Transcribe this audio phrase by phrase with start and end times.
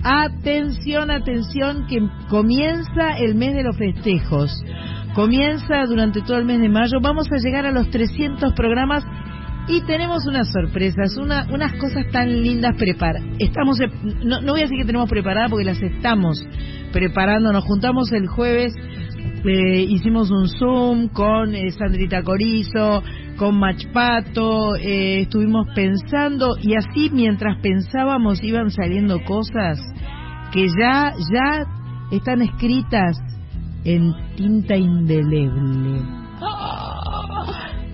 [0.03, 4.51] Atención, atención, que comienza el mes de los festejos.
[5.15, 7.01] Comienza durante todo el mes de mayo.
[7.01, 9.05] Vamos a llegar a los 300 programas
[9.69, 13.23] y tenemos unas sorpresas, una, unas cosas tan lindas preparadas.
[13.39, 13.79] Estamos,
[14.25, 16.45] no, no voy a decir que tenemos preparadas porque las estamos
[16.93, 17.53] preparando.
[17.53, 18.75] Nos juntamos el jueves
[19.45, 23.03] eh, hicimos un Zoom con eh, Sandrita Corizo,
[23.37, 29.79] con Machpato, eh, estuvimos pensando y así mientras pensábamos iban saliendo cosas
[30.53, 31.65] que ya, ya
[32.11, 33.17] están escritas
[33.85, 36.03] en tinta indeleble.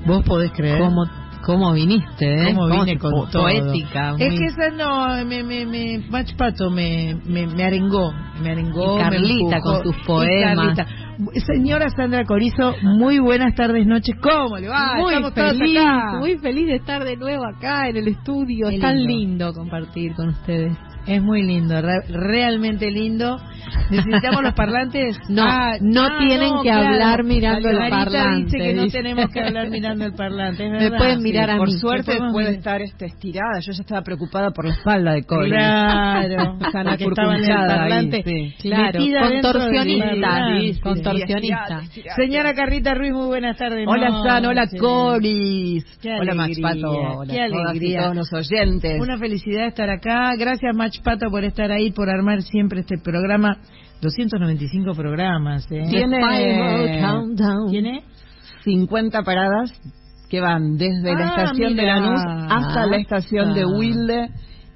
[0.06, 0.78] ¿Vos podés creer?
[0.78, 1.04] ¿Cómo,
[1.44, 2.54] cómo viniste, eh?
[2.54, 4.14] ¿Cómo vine con poética?
[4.18, 8.96] Es que esa no, me, me, me Machpato me, me, me arengó, me arengó.
[8.96, 10.78] Y Carlita me con tus poemas.
[11.46, 14.14] Señora Sandra Corizo, muy buenas tardes, noches.
[14.22, 14.96] ¿Cómo le va?
[14.98, 16.18] Muy Estamos feliz, acá.
[16.18, 18.68] muy feliz de estar de nuevo acá en el estudio.
[18.68, 20.76] Es tan lindo compartir con ustedes.
[21.06, 23.36] Es muy lindo, re- realmente lindo.
[23.90, 25.16] ¿Necesitamos los parlantes?
[25.28, 26.86] No, Ah, no ah, tienen no, que claro.
[26.88, 30.98] hablar mirando el parlante, dice que no tenemos que hablar mirando el parlante, es Me
[30.98, 31.78] pueden mirar a por mí.
[31.78, 32.54] suerte podemos puede ver.
[32.58, 33.60] estar este, estirada.
[33.60, 35.50] Yo ya estaba preocupada por la espalda de Cole.
[35.50, 38.22] Claro, Sana porque estaba en el ahí, parlante.
[38.24, 38.68] sí.
[38.68, 38.98] Claro,
[39.30, 41.80] contorsionista, sí, contorsionista.
[42.16, 43.86] Señora Carrita Ruiz, muy buenas tardes.
[43.86, 44.76] Hola No, San, hola sí.
[44.78, 45.84] Coris.
[46.04, 46.90] Hola alegría, Machpato.
[47.18, 48.00] Hola qué alegría.
[48.02, 49.00] todos los oyentes.
[49.00, 50.32] Una felicidad estar acá.
[50.36, 53.58] Gracias, Pato, por estar ahí, por armar siempre este programa.
[54.02, 55.84] 295 programas, ¿eh?
[55.88, 57.70] Tiene- countdown.
[57.70, 58.02] ¿Tiene?
[58.64, 59.72] 50 paradas
[60.28, 61.94] que van desde la Ah, estación mira.
[61.94, 62.20] de Lanús
[62.50, 63.66] hasta la estación de Ah.
[63.68, 64.28] Wilde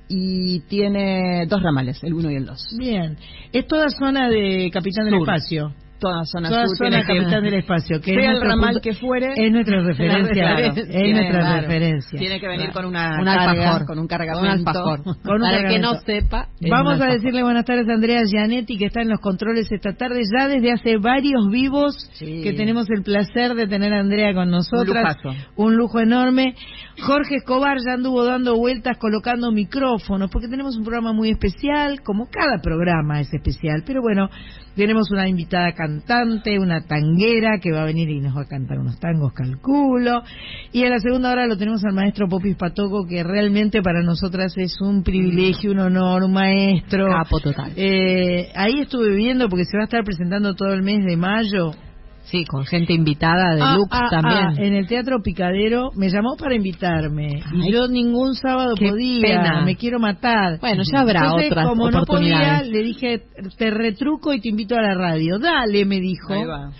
[0.09, 2.77] y tiene dos ramales, el 1 y el 2.
[2.79, 3.17] Bien.
[3.53, 5.15] Es toda zona de Capitán del.
[5.21, 5.73] Espacio.
[6.01, 8.01] Toda zona Toda sur zona tiene que Capitán del Espacio.
[8.01, 9.33] Que sea el ramal punto- que fuere.
[9.37, 10.45] Es nuestra referencia.
[10.83, 11.61] Es tiene- nuestra claro.
[11.61, 12.19] referencia.
[12.19, 13.87] Tiene que venir con una Un alfajor.
[13.87, 14.71] con un Un cargamento.
[14.71, 15.03] alfajor.
[15.23, 16.49] Con un Para que no sepa.
[16.69, 19.93] Vamos un a decirle buenas tardes a Andrea Gianetti, que está en los controles esta
[19.93, 22.41] tarde, ya desde hace varios vivos Sí.
[22.43, 25.17] que tenemos el placer de tener a Andrea con nosotras.
[25.23, 25.31] lujazo.
[25.57, 26.55] Un lujo enorme.
[27.03, 32.29] Jorge Escobar ya anduvo dando vueltas colocando micrófonos, porque tenemos un programa muy especial, como
[32.31, 34.29] cada programa es especial, pero bueno,
[34.77, 38.79] tenemos una invitada cantante, una tanguera que va a venir y nos va a cantar
[38.79, 40.23] unos tangos, calculo.
[40.73, 44.57] Y en la segunda hora lo tenemos al maestro Popis Patoco, que realmente para nosotras
[44.57, 47.09] es un privilegio, un honor, un maestro.
[47.09, 47.73] Capo total.
[47.77, 51.73] Eh, ahí estuve viendo porque se va a estar presentando todo el mes de mayo.
[52.25, 54.39] Sí, con gente invitada de Ah, Lux ah, también.
[54.47, 58.89] ah, en el Teatro Picadero me llamó para invitarme Ay, y yo ningún sábado qué
[58.89, 59.65] podía, pena.
[59.65, 60.61] me quiero matar.
[60.61, 62.69] Bueno, ya habrá Entonces, otras como no podía, oportunidades.
[62.69, 63.23] le dije,
[63.59, 65.39] te retruco y te invito a la radio.
[65.41, 66.33] Dale, me dijo.
[66.35, 66.71] Ahí va.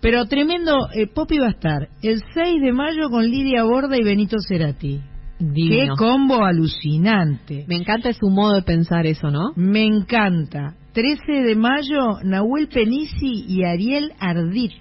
[0.00, 4.02] Pero tremendo, eh, Poppy va a estar el 6 de mayo con Lidia Borda y
[4.02, 5.00] Benito Cerati.
[5.38, 5.94] Qué Divino.
[5.96, 7.64] combo alucinante.
[7.68, 9.52] Me encanta su modo de pensar eso, ¿no?
[9.56, 10.74] Me encanta.
[10.96, 14.72] 13 de mayo, Nahuel Penisi y Ariel Ardit.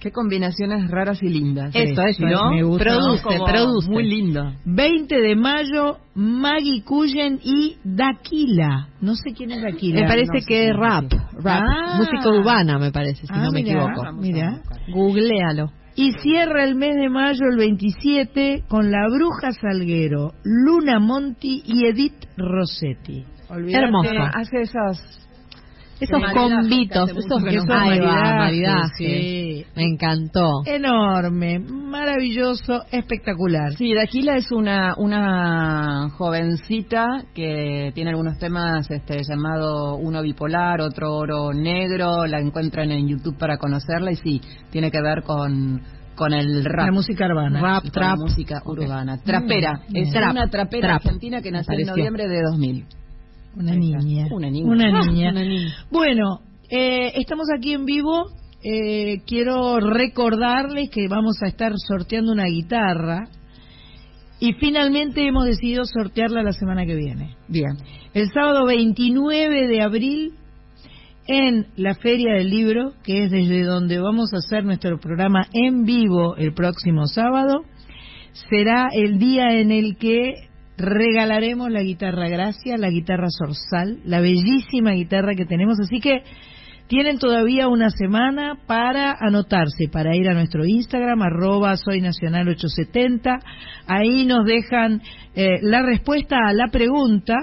[0.00, 1.70] Qué combinaciones raras y lindas.
[1.72, 2.50] Eso, eso, ¿no?
[2.50, 2.82] me gusta.
[2.84, 3.88] Produce, Como produce.
[3.88, 4.52] Muy lindo.
[4.64, 8.88] 20 de mayo, Maggie Cullen y Daquila.
[9.00, 10.00] No sé quién es Daquila.
[10.00, 11.94] Me parece no que es rap, rap, Ah.
[11.98, 14.12] música urbana me parece, si Ah, no me mirá, equivoco.
[14.14, 14.62] Mira.
[14.92, 15.70] Googlealo.
[15.94, 21.86] Y cierra el mes de mayo, el 27, con La Bruja Salguero, Luna Monti y
[21.86, 23.24] Edith Rossetti.
[23.48, 24.10] Hermoso.
[24.34, 25.22] Hace esas...
[25.98, 26.32] Esos hace
[27.18, 28.88] esos, que se ahí va, maridajes, maridaje.
[28.96, 29.64] sí.
[29.74, 30.62] Me encantó.
[30.66, 33.72] Enorme, maravilloso, espectacular.
[33.74, 41.14] Sí, Daquila es una, una jovencita que tiene algunos temas este, llamado uno bipolar, otro
[41.16, 44.40] oro negro, la encuentran en YouTube para conocerla y sí,
[44.70, 45.80] tiene que ver con,
[46.14, 46.86] con el rap.
[46.86, 47.60] La música urbana.
[47.60, 49.18] Rap, trap, la música urbana.
[49.22, 50.96] Trapera, Mm, es trap, una trapera trap.
[51.06, 52.84] argentina que nació en noviembre de 2000.
[53.56, 53.98] Una niña.
[54.30, 55.30] Una Ah, niña.
[55.30, 55.74] una niña.
[55.90, 58.26] Bueno, eh, estamos aquí en vivo.
[58.62, 63.28] Eh, quiero recordarles que vamos a estar sorteando una guitarra.
[64.38, 67.36] Y finalmente hemos decidido sortearla la semana que viene.
[67.48, 67.76] Bien.
[68.12, 70.32] El sábado 29 de abril
[71.26, 75.84] en la Feria del Libro, que es desde donde vamos a hacer nuestro programa en
[75.84, 77.62] vivo el próximo sábado,
[78.50, 80.34] será el día en el que
[80.76, 85.78] regalaremos la guitarra Gracia, la guitarra Sorsal, la bellísima guitarra que tenemos.
[85.80, 86.22] Así que
[86.88, 93.40] Tienen todavía una semana para anotarse, para ir a nuestro Instagram, arroba soy nacional 870.
[93.88, 95.02] Ahí nos dejan
[95.34, 97.34] eh, la respuesta a la pregunta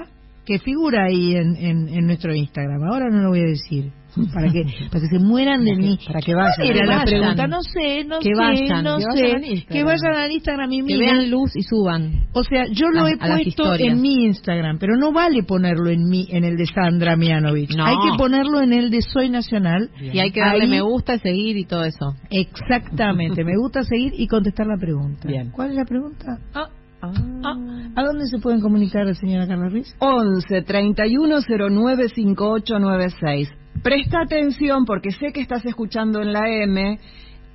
[0.45, 2.83] que figura ahí en, en nuestro Instagram.
[2.83, 3.91] Ahora no lo voy a decir
[4.33, 5.99] para que para que se mueran de mí.
[6.07, 6.53] Para que vayan.
[6.55, 7.05] ¿Cuál era que la vayan.
[7.05, 7.47] pregunta?
[7.47, 9.09] No sé, no Que sé, vayan, no que sé.
[9.09, 9.73] vayan al Instagram.
[9.77, 10.99] que vayan al Instagram y Que miren.
[10.99, 12.11] vean luz y suban.
[12.33, 16.03] O sea, yo lo A- he puesto en mi Instagram, pero no vale ponerlo en
[16.09, 17.75] mi, en el de Sandra Mianovich.
[17.75, 17.85] No.
[17.85, 19.89] Hay que ponerlo en el de Soy Nacional.
[19.99, 22.15] Y hay que darle Ahí- me gusta, seguir y todo eso.
[22.29, 23.43] Exactamente.
[23.43, 25.27] Me gusta seguir y contestar la pregunta.
[25.27, 25.49] Bien.
[25.51, 26.37] ¿Cuál es la pregunta?
[26.53, 26.67] Ah,
[27.01, 27.11] Ah.
[27.43, 27.55] ah.
[27.95, 29.93] ¿A dónde se pueden comunicar, señora Carla Ruiz?
[29.99, 33.49] 11 31 09 5896.
[33.81, 36.99] Presta atención porque sé que estás escuchando en la M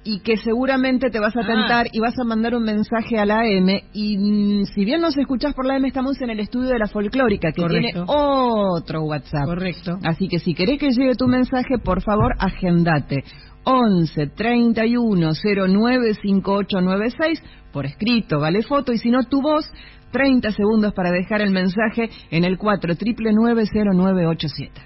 [0.05, 1.47] y que seguramente te vas a Ah.
[1.47, 5.17] tentar y vas a mandar un mensaje a la M y mm, si bien nos
[5.17, 7.81] escuchás por la M estamos en el estudio de la folclórica que Correcto.
[7.93, 9.45] tiene otro WhatsApp.
[9.45, 9.99] Correcto.
[10.05, 13.25] Así que si querés que llegue tu mensaje, por favor, agendate.
[13.65, 15.33] 11 31
[15.69, 17.43] 09 5896
[17.73, 19.71] por escrito, vale foto y si no tu voz
[20.13, 24.81] 30 segundos para dejar el mensaje en el 4 0987.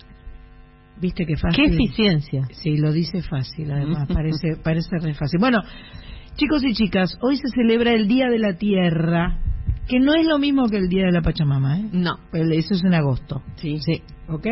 [1.01, 1.65] ¿Viste qué fácil?
[1.65, 2.49] Qué eficiencia.
[2.53, 5.41] Sí, lo dice fácil, además, parece, parece re fácil.
[5.41, 5.61] Bueno,
[6.37, 9.39] chicos y chicas, hoy se celebra el Día de la Tierra,
[9.89, 11.89] que no es lo mismo que el Día de la Pachamama, ¿eh?
[11.93, 12.19] No.
[12.33, 13.43] Eso es en agosto.
[13.57, 13.79] Sí.
[13.79, 14.47] Sí, ¿ok?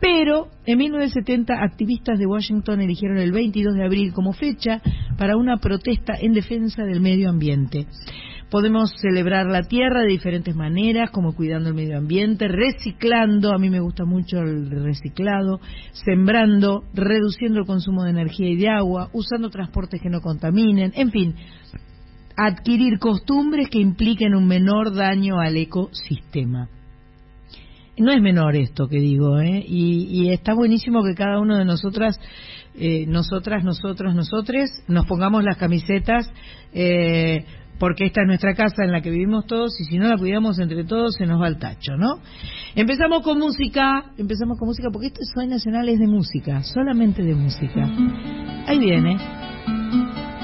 [0.00, 4.82] Pero en 1970 activistas de Washington eligieron el 22 de abril como fecha
[5.16, 7.86] para una protesta en defensa del medio ambiente.
[8.54, 13.68] Podemos celebrar la tierra de diferentes maneras, como cuidando el medio ambiente, reciclando, a mí
[13.68, 15.58] me gusta mucho el reciclado,
[15.92, 21.10] sembrando, reduciendo el consumo de energía y de agua, usando transportes que no contaminen, en
[21.10, 21.34] fin,
[22.36, 26.68] adquirir costumbres que impliquen un menor daño al ecosistema.
[27.98, 29.64] No es menor esto que digo, ¿eh?
[29.66, 32.20] Y, y está buenísimo que cada uno de nosotras,
[32.76, 36.32] eh, nosotras, nosotros, nosotres, nos pongamos las camisetas,
[36.72, 37.44] eh,
[37.78, 40.58] porque esta es nuestra casa en la que vivimos todos y si no la cuidamos
[40.58, 42.20] entre todos se nos va el tacho, ¿no?
[42.74, 47.22] Empezamos con música, empezamos con música porque esto es Soy Nacional es de música, solamente
[47.22, 47.88] de música.
[48.66, 49.16] Ahí viene,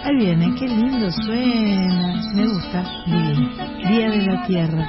[0.05, 3.49] ahí viene, qué lindo suena, me gusta, divino.
[3.89, 4.87] Día de la Tierra.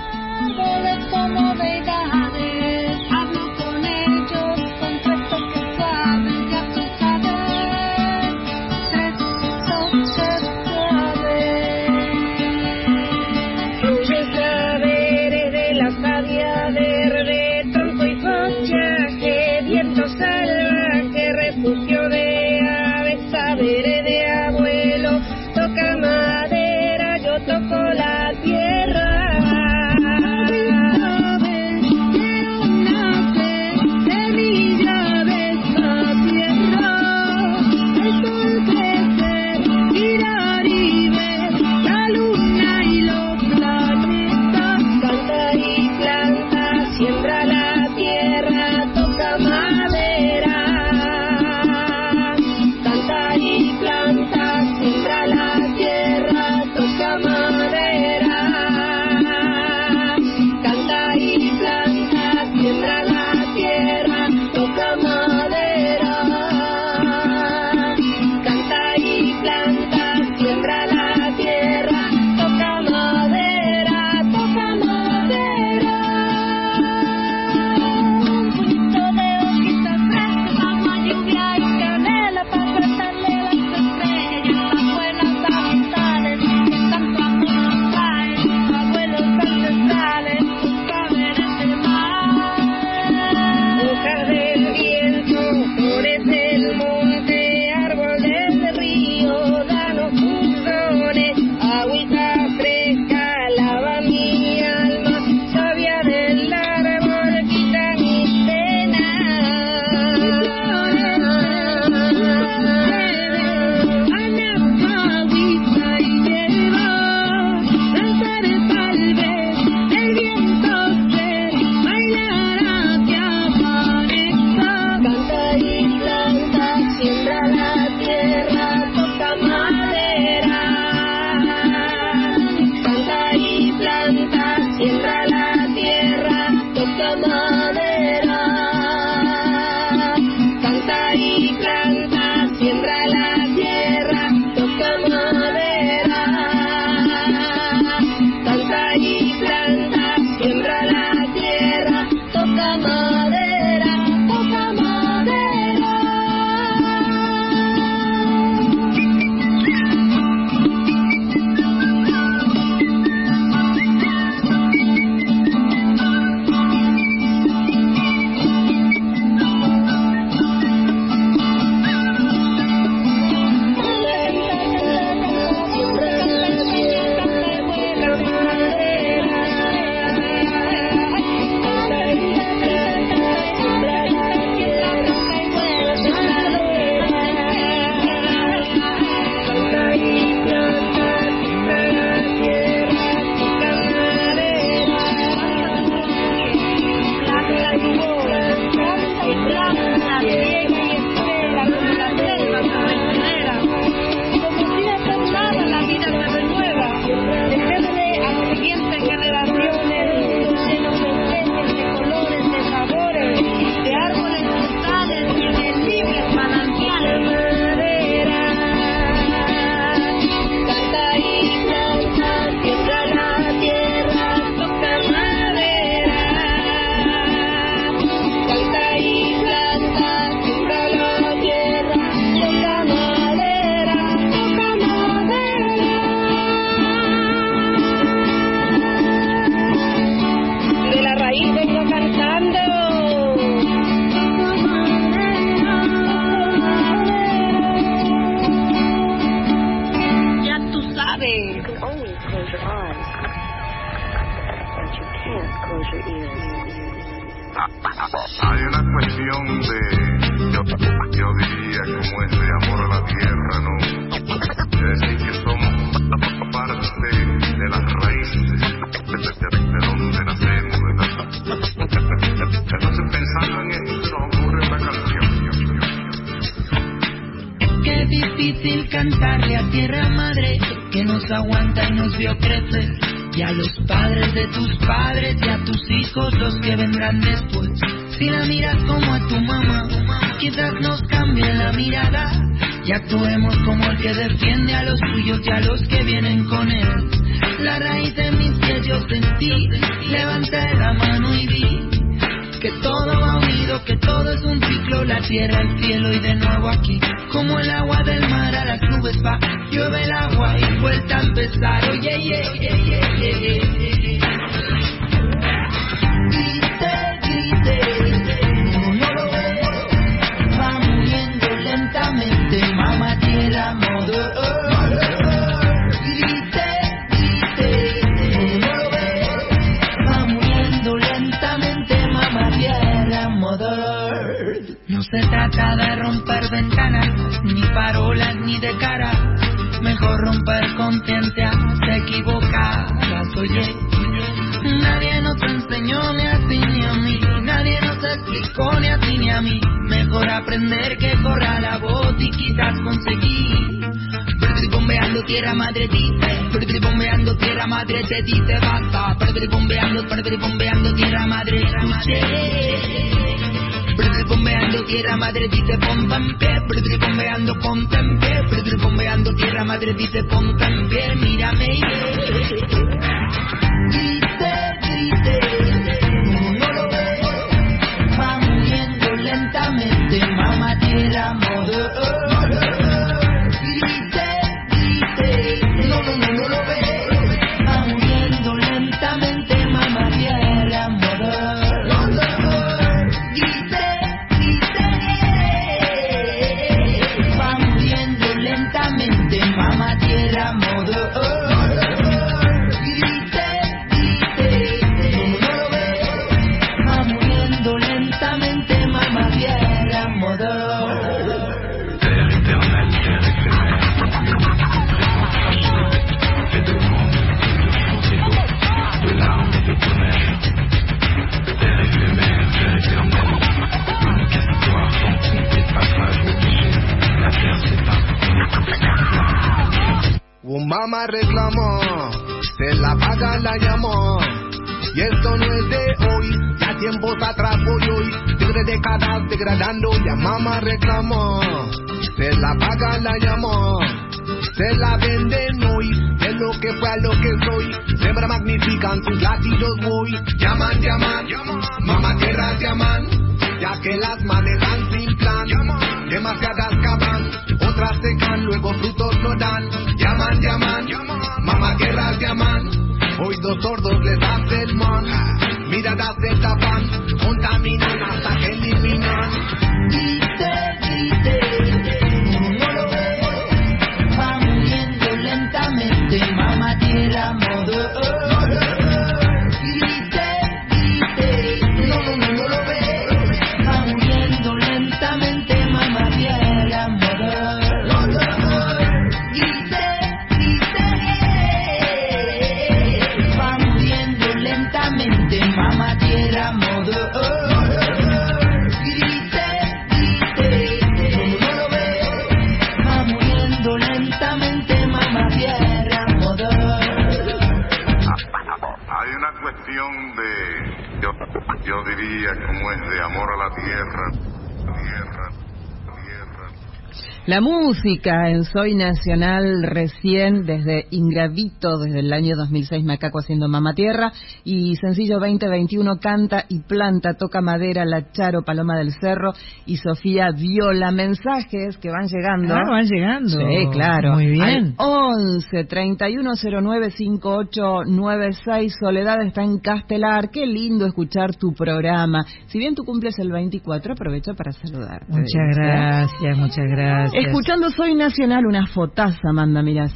[517.84, 519.64] música en Soy Nacional
[520.02, 524.12] 100 desde Ingravito, desde el año 2006 Macaco haciendo Mamá Tierra
[524.44, 529.34] y Sencillo 2021 Canta y Planta, Toca Madera, La Charo, Paloma del Cerro
[529.66, 530.92] y Sofía Viola.
[530.92, 532.56] Mensajes que van llegando.
[532.56, 533.30] Ah, van llegando.
[533.30, 534.14] Sí, claro.
[534.14, 534.76] Muy bien.
[534.78, 540.30] Al 11 3109 5896 Soledad está en Castelar.
[540.32, 542.26] Qué lindo escuchar tu programa.
[542.48, 545.06] Si bien tú cumples el 24, aprovecho para saludarte.
[545.10, 547.26] Muchas gracias, muchas gracias.
[547.26, 549.88] Escuchando Soy Nacional, una fotaza manda, mira,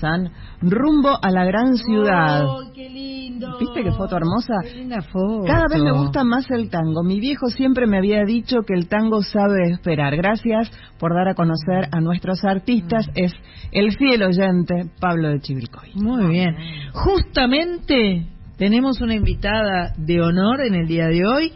[0.62, 2.46] Rumbo a la gran ciudad.
[2.46, 3.58] Oh, qué lindo!
[3.60, 4.54] ¿Viste qué foto hermosa?
[4.64, 5.44] Qué linda foto.
[5.46, 7.04] Cada vez me gusta más el tango.
[7.04, 10.16] Mi viejo siempre me había dicho que el tango sabe esperar.
[10.16, 13.08] Gracias por dar a conocer a nuestros artistas.
[13.08, 13.12] Mm.
[13.16, 13.34] Es
[13.72, 15.92] el fiel oyente Pablo de Chivilcoy.
[15.96, 16.56] Muy bien.
[16.94, 18.28] Justamente
[18.58, 21.52] tenemos una invitada de honor en el día de hoy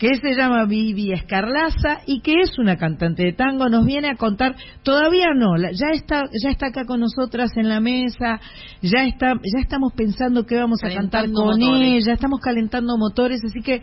[0.00, 4.16] que se llama Vivi Escarlaza y que es una cantante de tango, nos viene a
[4.16, 8.40] contar, todavía no, ya está, ya está acá con nosotras en la mesa,
[8.80, 12.06] ya está, ya estamos pensando qué vamos a cantar con motores.
[12.06, 13.82] ella, estamos calentando motores, así que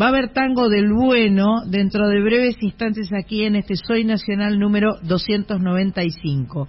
[0.00, 4.58] va a haber tango del bueno dentro de breves instantes aquí en este Soy Nacional
[4.58, 6.66] número 295.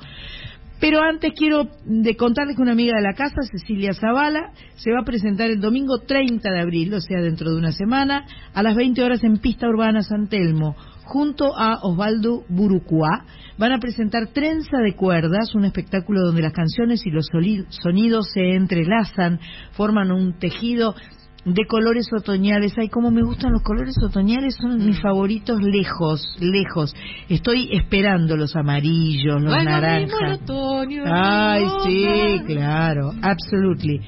[0.80, 5.02] Pero antes quiero de contarles que una amiga de la casa, Cecilia Zavala, se va
[5.02, 8.76] a presentar el domingo 30 de abril, o sea, dentro de una semana, a las
[8.76, 13.26] 20 horas en Pista Urbana San Telmo, junto a Osvaldo Burucuá.
[13.58, 17.28] Van a presentar Trenza de Cuerdas, un espectáculo donde las canciones y los
[17.70, 19.40] sonidos se entrelazan,
[19.74, 20.96] forman un tejido
[21.46, 22.74] de colores otoñales.
[22.78, 26.94] Ay, cómo me gustan los colores otoñales, son mis favoritos lejos, lejos.
[27.30, 30.42] Estoy esperando los amarillos, los Bueno, naranjas.
[30.42, 34.00] otoño, Ay, sí, claro, absolutely.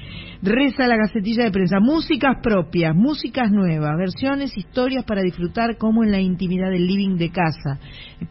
[0.44, 1.78] Reza la gacetilla de prensa.
[1.78, 7.30] Músicas propias, músicas nuevas, versiones, historias para disfrutar como en la intimidad del living de
[7.30, 7.78] casa.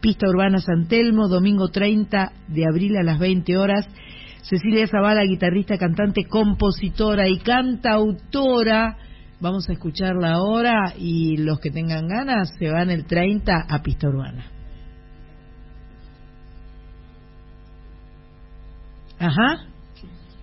[0.00, 3.88] Pista Urbana San Telmo, domingo 30 de abril a las 20 horas.
[4.42, 8.96] Cecilia Zavala, guitarrista, cantante, compositora y cantautora.
[9.40, 14.08] Vamos a escucharla ahora y los que tengan ganas se van el 30 a Pista
[14.08, 14.44] Urbana.
[19.18, 19.64] Ajá.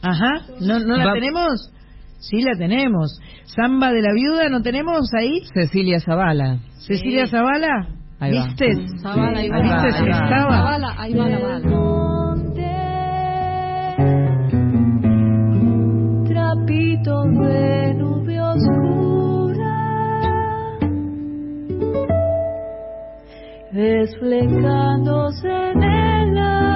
[0.02, 0.42] Ajá.
[0.62, 1.72] ¿No, no la Va- tenemos?
[2.20, 3.20] Sí, la tenemos.
[3.46, 5.42] Samba de la viuda, ¿no tenemos ahí?
[5.54, 6.60] Cecilia Zavala.
[6.86, 7.88] Cecilia Zavala.
[8.20, 8.46] Ahí va.
[8.48, 8.76] ¿Viste?
[9.02, 9.62] Zavala, ahí va.
[9.62, 9.76] ¿Viste?
[9.88, 10.18] Ahí Si va.
[10.24, 10.52] estaba.
[10.58, 12.19] Zavala, ahí va la bala.
[16.70, 19.76] De nube oscura,
[23.72, 26.69] desflecándose en el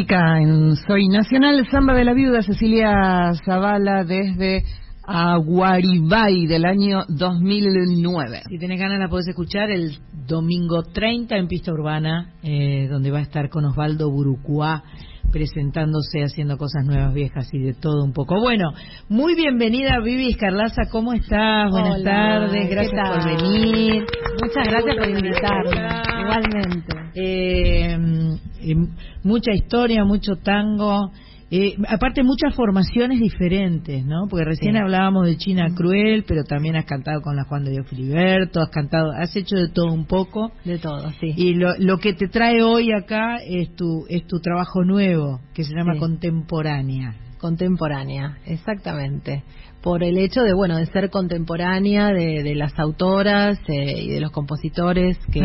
[0.00, 4.64] música en Soy Nacional, Samba de la Viuda, Cecilia Zavala desde
[5.04, 8.42] Aguaribay del año 2009.
[8.48, 13.18] Si tenés ganas la podés escuchar el domingo 30 en Pista Urbana, eh, donde va
[13.18, 14.84] a estar con Osvaldo Burucuá
[15.30, 18.40] presentándose, haciendo cosas nuevas, viejas y de todo un poco.
[18.40, 18.70] Bueno,
[19.10, 21.70] muy bienvenida Vivi Escarlaza, ¿cómo estás?
[21.70, 24.06] Buenas Hola, tardes, ¿qué gracias por venir.
[24.42, 26.00] Muchas gracias por invitarme.
[26.22, 26.96] Igualmente.
[27.14, 28.19] Eh,
[28.62, 28.74] eh,
[29.22, 31.10] mucha historia, mucho tango.
[31.52, 34.28] Eh, aparte muchas formaciones diferentes, ¿no?
[34.30, 34.78] Porque recién Sí.
[34.78, 38.68] hablábamos de China Cruel, pero también has cantado con la Juan de Dios Filiberto, has
[38.70, 40.52] cantado, has hecho de todo un poco.
[40.64, 41.32] De todo, sí.
[41.36, 45.64] Y lo, lo que te trae hoy acá es tu es tu trabajo nuevo, que
[45.64, 45.98] se llama Sí.
[45.98, 47.16] Contemporánea.
[47.40, 49.42] Contemporánea, exactamente.
[49.82, 54.20] Por el hecho de, bueno, de ser contemporánea de, de las autoras eh, y de
[54.20, 55.42] los compositores que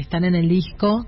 [0.00, 1.06] están en el disco.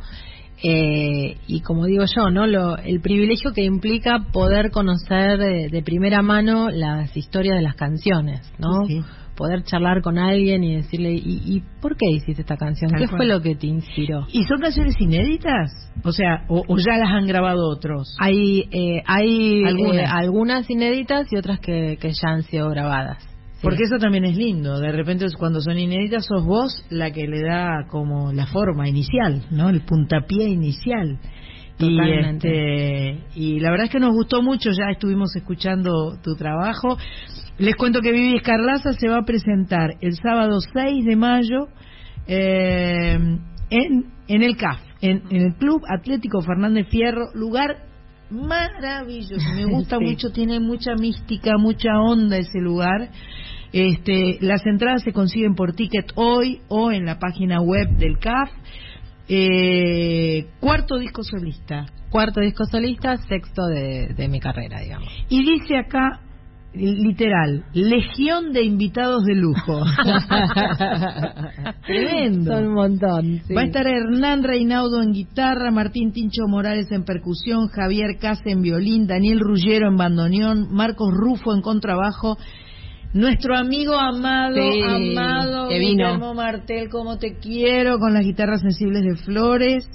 [0.62, 2.46] Eh, y como digo yo, ¿no?
[2.46, 7.76] Lo, el privilegio que implica poder conocer de, de primera mano las historias de las
[7.76, 8.86] canciones, ¿no?
[8.86, 9.00] Sí.
[9.36, 12.90] Poder charlar con alguien y decirle, ¿y, y por qué hiciste esta canción?
[12.90, 13.18] Tal ¿Qué cual.
[13.18, 14.26] fue lo que te inspiró?
[14.32, 15.70] ¿Y son canciones inéditas?
[16.02, 18.16] O sea, o, o ya las han grabado otros.
[18.18, 19.94] Hay, eh, hay Algunas.
[20.02, 23.24] eh, algunas inéditas y otras que, que ya han sido grabadas.
[23.62, 24.78] Porque eso también es lindo.
[24.78, 29.42] De repente cuando son inéditas sos vos la que le da como la forma inicial,
[29.50, 29.68] ¿no?
[29.68, 31.18] El puntapié inicial.
[31.80, 32.48] Y, Totalmente.
[32.48, 36.96] este, y la verdad es que nos gustó mucho, ya estuvimos escuchando tu trabajo.
[37.58, 41.68] Les cuento que Vivi Escarlaza se va a presentar el sábado 6 de mayo
[42.26, 43.16] eh,
[43.70, 47.87] en, en el CAF, en, en el Club Atlético Fernández Fierro, lugar
[48.30, 49.48] maravilloso.
[49.54, 50.04] Me gusta Sí.
[50.04, 53.10] mucho, tiene mucha mística, mucha onda ese lugar.
[53.72, 58.50] Este, las entradas se consiguen por ticket hoy o en la página web del CAF.
[59.28, 61.86] Eh, cuarto disco solista.
[62.10, 65.08] Cuarto disco solista, sexto de, de mi carrera, digamos.
[65.28, 66.20] Y dice acá,
[66.74, 69.80] literal, legión de invitados de lujo.
[71.86, 72.52] Tremendo.
[72.52, 73.40] Son un montón.
[73.46, 73.54] sí.
[73.54, 78.62] Va a estar Hernán Reinaudo en guitarra, Martín Tincho Morales en percusión, Javier Case en
[78.62, 82.36] violín, Daniel Rullero en bandoneón, Marcos Rufo en contrabajo,
[83.14, 85.68] nuestro amigo amado, Sí, amado.
[85.70, 89.88] Guillermo Martel, como te quiero, con las guitarras sensibles de Flores,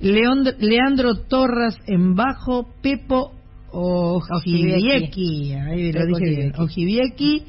[0.00, 3.39] Leandro Torras en bajo, Pepo
[3.72, 7.44] Ojibieki, ahí lo dije bien, Ojibieki.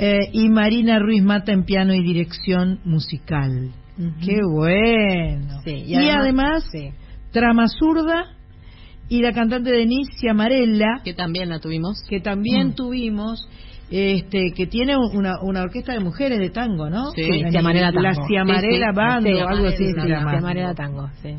[0.00, 3.70] Eh, y Marina Ruiz Mata en piano y dirección musical.
[3.98, 4.12] Ujú.
[4.24, 5.60] Qué bueno.
[5.64, 6.90] Sí, y, además, sí.
[7.32, 8.26] Trama Zurda
[9.08, 12.00] y la cantante Denise Ciamarella, Que también la tuvimos.
[12.08, 12.74] que también Mm.
[12.74, 13.48] tuvimos,
[13.90, 17.10] este, que tiene una, una orquesta de mujeres de tango, ¿no?
[17.10, 18.26] Sí, La- Ciamarella La Tango.
[18.28, 20.74] Ciamarella Sí, sí, Band sí, o algo así sí, se llama.
[20.76, 21.34] Tango, sí.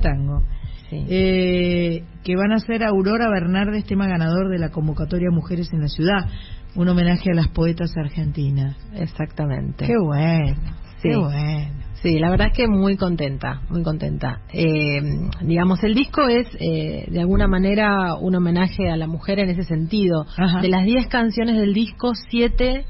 [0.00, 0.42] Tango.
[0.90, 1.04] Sí.
[1.08, 5.88] Eh, que van a ser Aurora Bernardes, tema ganador de la convocatoria Mujeres en la
[5.88, 6.26] Ciudad,
[6.74, 8.76] un homenaje a las poetas argentinas.
[8.94, 9.86] Exactamente.
[9.86, 10.56] Qué bueno,
[11.02, 11.18] qué Sí.
[11.18, 11.80] bueno.
[12.02, 14.40] Sí, la verdad es que muy contenta, muy contenta.
[14.54, 15.02] Eh,
[15.42, 19.64] digamos, el disco es eh, de alguna manera un homenaje a la mujer en ese
[19.64, 20.24] sentido.
[20.38, 20.62] Ajá.
[20.62, 22.86] De las 10 canciones del disco, 7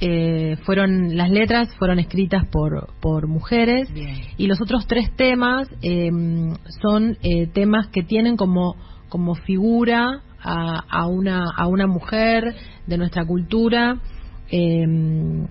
[0.00, 4.22] eh, fueron, las letras fueron escritas por, por mujeres Bien.
[4.36, 6.10] y los otros tres temas eh,
[6.82, 8.76] son eh, temas que tienen como,
[9.08, 12.54] como figura a, a una, a una mujer
[12.86, 13.98] de nuestra cultura
[14.50, 14.84] eh,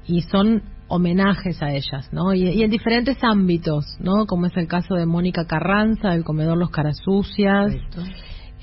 [0.05, 2.33] y son homenajes a ellas, ¿no?
[2.33, 4.27] Y, y en diferentes ámbitos, ¿no?
[4.27, 7.73] Como es el caso de Mónica Carranza, del comedor Los Carasucias,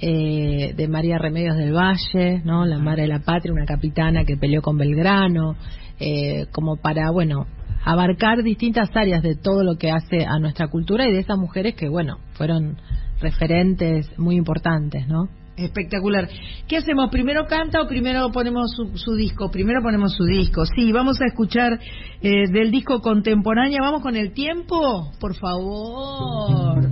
[0.00, 2.64] eh, de María Remedios del Valle, ¿no?
[2.64, 5.56] La madre de la patria, una capitana que peleó con Belgrano,
[5.98, 7.46] eh, como para, bueno,
[7.84, 11.74] abarcar distintas áreas de todo lo que hace a nuestra cultura y de esas mujeres
[11.74, 12.76] que, bueno, fueron
[13.20, 15.28] referentes muy importantes, ¿no?
[15.56, 16.28] Espectacular.
[16.66, 17.10] ¿Qué hacemos?
[17.10, 19.50] ¿Primero canta o primero ponemos su, su disco?
[19.50, 20.64] Primero ponemos su disco.
[20.64, 21.78] Sí, vamos a escuchar
[22.22, 23.82] eh, del disco contemporáneo.
[23.82, 25.12] ¿Vamos con el tiempo?
[25.20, 26.88] Por favor.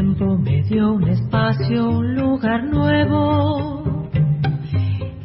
[0.00, 3.82] Tiempo me dio un espacio, un lugar nuevo.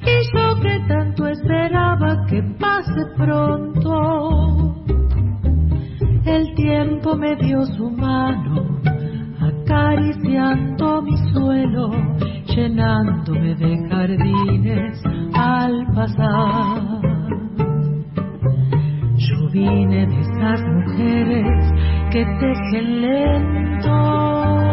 [0.01, 4.83] Y yo que tanto esperaba que pase pronto.
[6.25, 8.81] El tiempo me dio su mano,
[9.39, 11.91] acariciando mi suelo,
[12.53, 15.01] llenándome de jardines
[15.33, 16.81] al pasar.
[19.15, 21.71] Yo vine de esas mujeres
[22.11, 24.64] que tejen lento.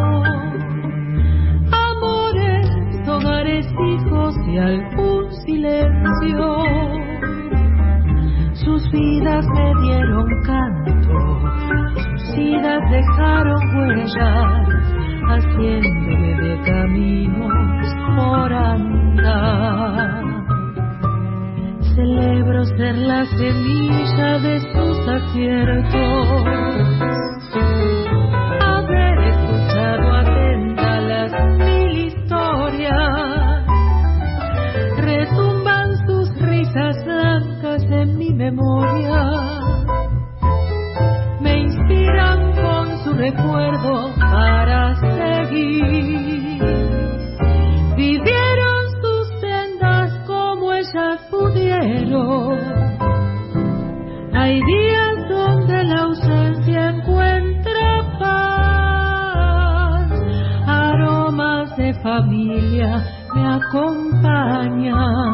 [3.61, 6.57] Hijos y algún silencio.
[8.55, 11.41] Sus vidas me dieron canto,
[11.97, 14.69] sus vidas dejaron huellas,
[15.29, 20.25] haciéndome de caminos por andar.
[21.95, 26.43] Celebro ser la semilla de sus aciertos.
[38.53, 39.21] Memoria.
[41.41, 46.61] Me inspiran con su recuerdo para seguir.
[47.97, 52.59] Vivieron sus sendas como ellas pudieron.
[54.35, 60.11] Hay días donde la ausencia encuentra paz.
[60.67, 65.33] Aromas de familia me acompañan,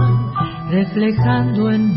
[0.70, 1.87] reflejando en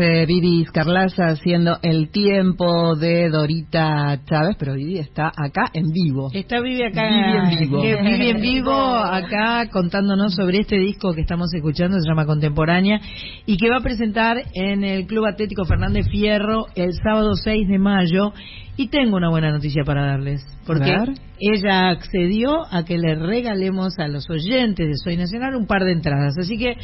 [0.00, 6.30] de Vivi Carlaza haciendo el tiempo de Dorita Chávez, pero Vivi está acá en vivo.
[6.32, 7.06] Está Vivi acá.
[7.06, 7.82] Vivi en vivo.
[7.82, 12.98] que Vivi en vivo acá contándonos sobre este disco que estamos escuchando, se llama Contemporánea,
[13.44, 17.78] y que va a presentar en el Club Atlético Fernández Fierro el sábado 6 de
[17.78, 18.32] mayo.
[18.76, 20.90] Y tengo una buena noticia para darles, porque
[21.38, 25.92] ella accedió a que le regalemos a los oyentes de Soy Nacional un par de
[25.92, 26.34] entradas.
[26.38, 26.76] Así que,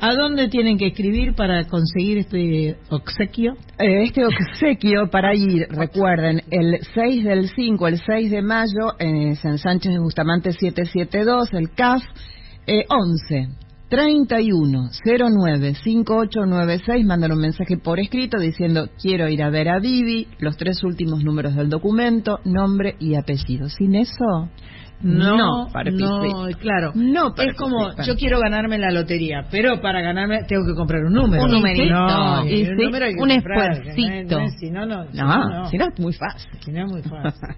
[0.00, 3.54] ¿a dónde tienen que escribir para conseguir este obsequio?
[3.78, 9.34] Eh, Este obsequio para ir, recuerden, el 6 del 5, el 6 de mayo, en
[9.36, 12.02] San Sánchez de Bustamante 772, el CAF,
[12.66, 13.48] eh, 11
[13.90, 20.28] 31 09 5896, mandan un mensaje por escrito diciendo quiero ir a ver a Vivi,
[20.38, 23.68] los tres últimos números del documento, nombre y apellido.
[23.68, 24.48] Sin eso,
[25.02, 26.92] no, No no, claro.
[26.94, 31.12] No es como yo quiero ganarme la lotería, pero para ganarme tengo que comprar un
[31.14, 31.42] número.
[31.44, 31.92] Un numerito.
[31.92, 34.40] No, un número hay que un comprar, esfuercito.
[34.40, 35.10] no Si no, no.
[35.10, 36.50] si No, no, si no es muy fácil.
[36.64, 37.40] si no es muy fácil.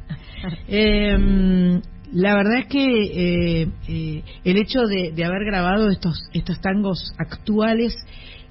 [0.66, 1.81] Eh,
[2.12, 7.12] la verdad es que eh, eh, el hecho de, de haber grabado estos estos tangos
[7.18, 7.94] actuales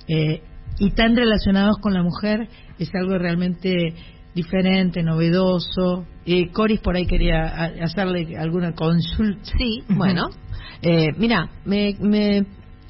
[0.07, 0.41] eh,
[0.79, 2.47] y tan relacionados con la mujer
[2.79, 3.93] es algo realmente
[4.33, 6.05] diferente, novedoso.
[6.25, 7.43] Eh, Coris por ahí quería
[7.83, 9.51] hacerle alguna consulta.
[9.57, 10.29] Sí, bueno.
[10.81, 12.45] Eh, mira, me, me,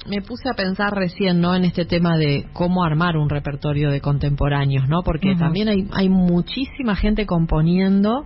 [0.08, 1.54] me puse a pensar recién, ¿no?
[1.54, 5.02] En este tema de cómo armar un repertorio de contemporáneos, ¿no?
[5.02, 8.24] Porque también hay, hay muchísima gente componiendo,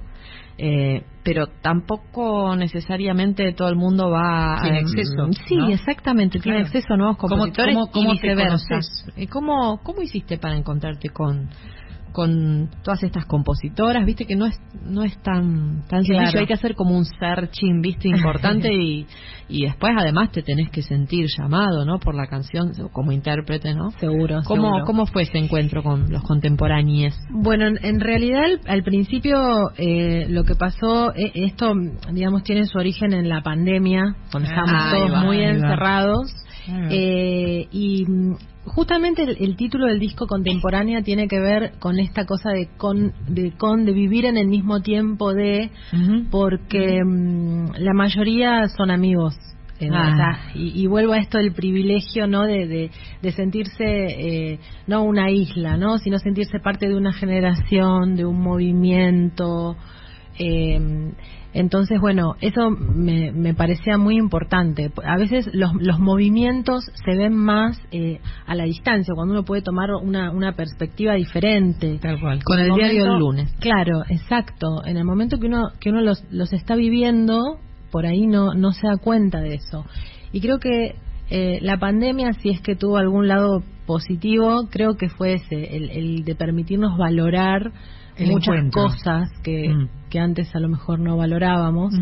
[0.59, 5.69] eh, pero tampoco necesariamente todo el mundo va Tiene acceso, Sí, ¿no?
[5.69, 8.79] exactamente, tiene acceso a nuevos ¿Cómo- compositores cómo- cómo y te viceversa.
[9.31, 11.49] ¿Cómo, ¿Cómo hiciste para encontrarte con
[12.17, 16.21] con todas estas compositoras, viste que no es no es tan tan Claro.
[16.23, 19.07] sencillo, hay que hacer como un searching, viste, importante y,
[19.51, 21.99] y después además te tenés que sentir llamado, ¿no?
[21.99, 23.91] Por la canción como intérprete, ¿no?
[24.01, 24.85] Seguro, ¿Cómo, seguro.
[24.87, 27.15] ¿Cómo fue ese encuentro con los contemporáneos?
[27.31, 31.75] Bueno, en, en realidad al, al principio eh, lo que pasó, eh, esto
[32.13, 36.33] digamos tiene su origen en la pandemia, cuando Ah, estábamos todos va, muy encerrados.
[36.69, 36.89] Va.
[36.91, 42.25] Eh, y mm, justamente el, el título del disco contemporánea tiene que ver con esta
[42.27, 45.71] cosa de con, de con, de vivir en el mismo tiempo de,
[46.31, 49.35] porque mm, la mayoría son amigos.
[49.79, 50.11] eh, Ah.
[50.13, 52.91] o sea, y, y vuelvo a esto del privilegio no de, de,
[53.23, 58.41] de sentirse eh, no una isla no sino sentirse parte de una generación de un
[58.41, 59.77] movimiento
[60.39, 60.81] eh,
[61.59, 67.35] entonces bueno eso me, me parecía muy importante a veces los, los movimientos se ven
[67.35, 72.43] más eh, a la distancia cuando uno puede tomar una, una perspectiva diferente Tal cual.
[72.45, 73.55] Con el diario del lunes.
[73.61, 74.85] Claro, exacto.
[74.85, 77.59] En el momento que uno que uno los, los está viviendo,
[77.91, 79.85] por ahí no no se da cuenta de eso.
[80.33, 80.97] Y creo que
[81.31, 85.91] eh, la pandemia, si es que tuvo algún lado positivo, creo que fue ese, el,
[85.91, 87.73] el de permitirnos valorar
[88.17, 88.83] El muchas encuentro.
[88.83, 89.89] cosas que, Mm.
[90.19, 91.95] Antes a lo mejor no valorábamos.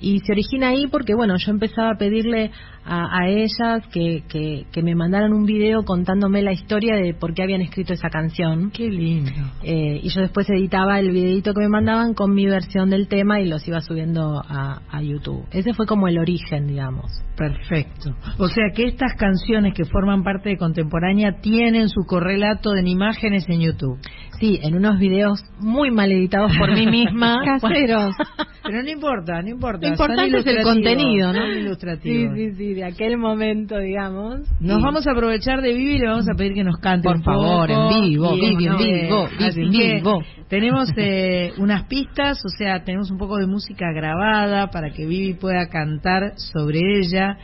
[0.00, 2.50] Y se origina ahí porque, bueno, yo empezaba a pedirle
[2.84, 7.34] a, a ellas que, que, que me mandaran un video contándome la historia de por
[7.34, 8.70] qué habían escrito esa canción.
[8.70, 9.30] Qué lindo.
[9.62, 13.40] Eh, y yo después editaba el videito que me mandaban con mi versión del tema
[13.40, 15.46] y los iba subiendo a, a YouTube.
[15.50, 17.10] Ese fue como el origen, digamos.
[17.36, 18.16] Perfecto.
[18.38, 23.48] O sea que estas canciones que forman parte de Contemporánea tienen su correlato en imágenes
[23.48, 23.98] en YouTube.
[24.40, 27.38] Sí, en unos videos muy mal editados por mí misma.
[27.44, 28.14] Caseros.
[28.62, 29.86] Pero no importa, no importa.
[29.86, 31.40] Lo importante es el contenido, ¿no?
[31.40, 34.40] son Sí, sí, sí, de aquel momento, digamos.
[34.60, 37.22] Nos vamos a aprovechar de Vivi y le vamos a pedir que nos cante Por
[37.22, 37.90] favor, poco.
[37.92, 40.22] en vivo, Vivi, en vivo, Vivi, en vivo.
[40.48, 45.34] Tenemos eh, unas pistas, o sea, tenemos un poco de música grabada para que Vivi
[45.34, 47.38] pueda cantar sobre ella.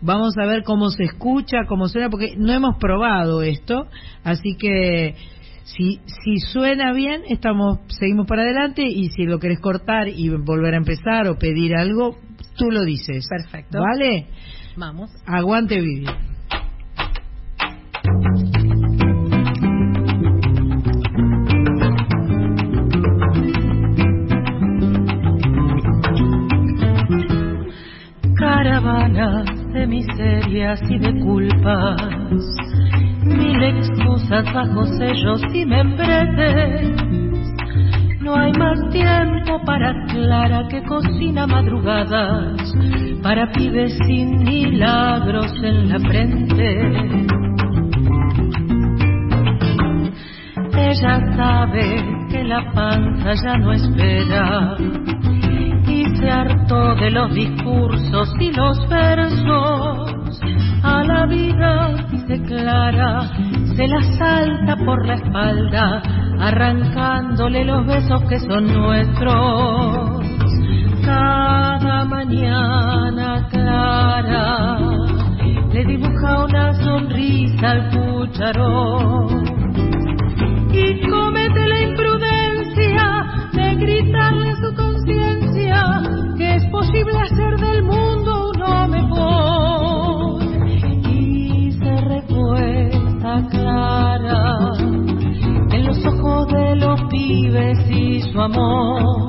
[0.00, 3.88] Vamos a ver cómo se escucha, cómo suena, porque no hemos probado esto,
[4.22, 5.16] así que
[5.76, 10.74] si, si suena bien, estamos seguimos para adelante y si lo querés cortar y volver
[10.74, 12.18] a empezar o pedir algo,
[12.56, 13.26] tú lo dices.
[13.28, 13.78] Perfecto.
[13.80, 14.26] ¿Vale?
[14.76, 15.10] Vamos.
[15.26, 16.06] Aguante Vivi.
[28.36, 31.96] Caravanas de miserias y de culpas,
[33.58, 36.90] mil excusas bajo sellos y membretes.
[38.20, 42.74] No hay más tiempo para Clara que cocina madrugadas,
[43.22, 47.28] para pibes sin milagros en la frente.
[50.76, 54.76] Ella sabe que la panza ya no espera
[55.86, 60.40] y se hartó de los discursos y los versos.
[60.82, 61.96] A la vida
[62.26, 63.30] se clara,
[63.78, 66.02] se la salta por la espalda,
[66.40, 70.20] arrancándole los besos que son nuestros.
[71.04, 74.78] Cada mañana clara
[75.72, 79.44] le dibuja una sonrisa al cucharón
[80.72, 86.02] y comete la imprudencia de gritarle a su conciencia
[86.36, 88.17] que es posible hacer del mundo
[96.48, 99.28] de los pibes y su amor.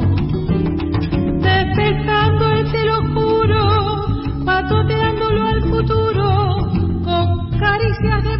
[1.41, 6.57] Despejando el cielo oscuro patoteándolo al futuro
[7.03, 8.37] con caricias de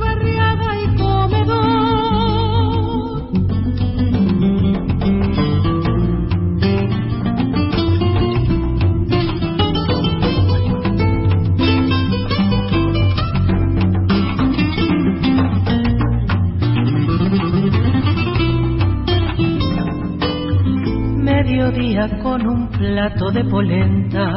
[21.72, 24.32] Clara con un plato de polenta.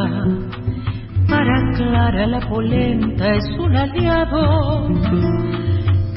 [1.29, 4.89] Para Clara la polenta es un aliado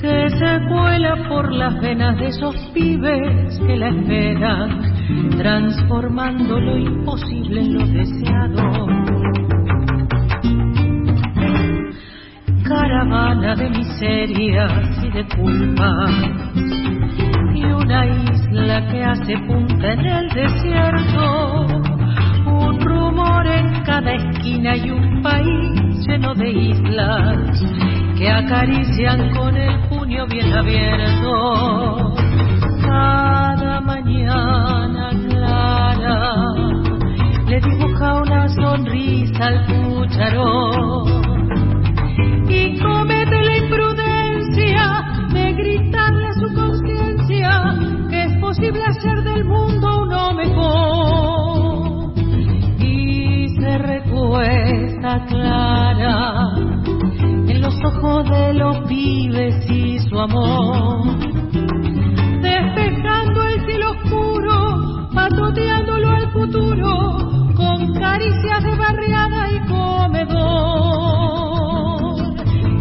[0.02, 4.82] que se cuela por las venas de esos pibes que la esperan,
[5.38, 8.88] transformando lo imposible en lo deseado.
[12.64, 16.95] Caravana de miserias y de culpas
[17.86, 21.66] una isla que hace punta en el desierto.
[22.48, 27.64] Un rumor en cada esquina y un país lleno de islas
[28.18, 32.16] que acarician con el puño bien abierto.
[32.82, 36.34] Cada mañana clara
[37.48, 41.06] le dibuja una sonrisa al cucharón
[42.50, 45.95] y comete la imprudencia de gritarle
[49.46, 52.14] mundo uno mejor.
[52.80, 56.56] Y se recuesta clara
[57.48, 61.18] en los ojos de los pibes y su amor,
[62.42, 67.18] despejando el cielo oscuro, patoteándolo al futuro
[67.56, 70.76] con caricias de barriada y comedor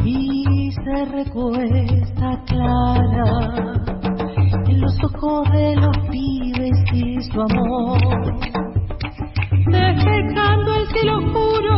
[0.05, 3.74] y se recuesta clara
[7.35, 7.99] su amor.
[9.66, 11.76] Despejando el cielo oscuro,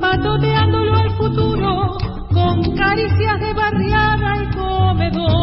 [0.00, 1.96] patoteándolo al futuro,
[2.32, 5.38] con caricias de barriada y comedor.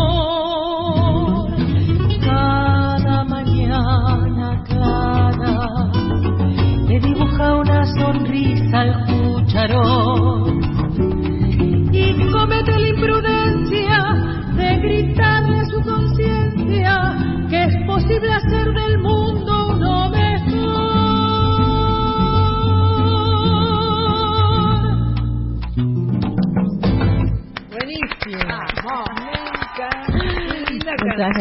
[2.22, 5.90] Cada mañana clara
[6.88, 10.05] le dibuja una sonrisa al cucharón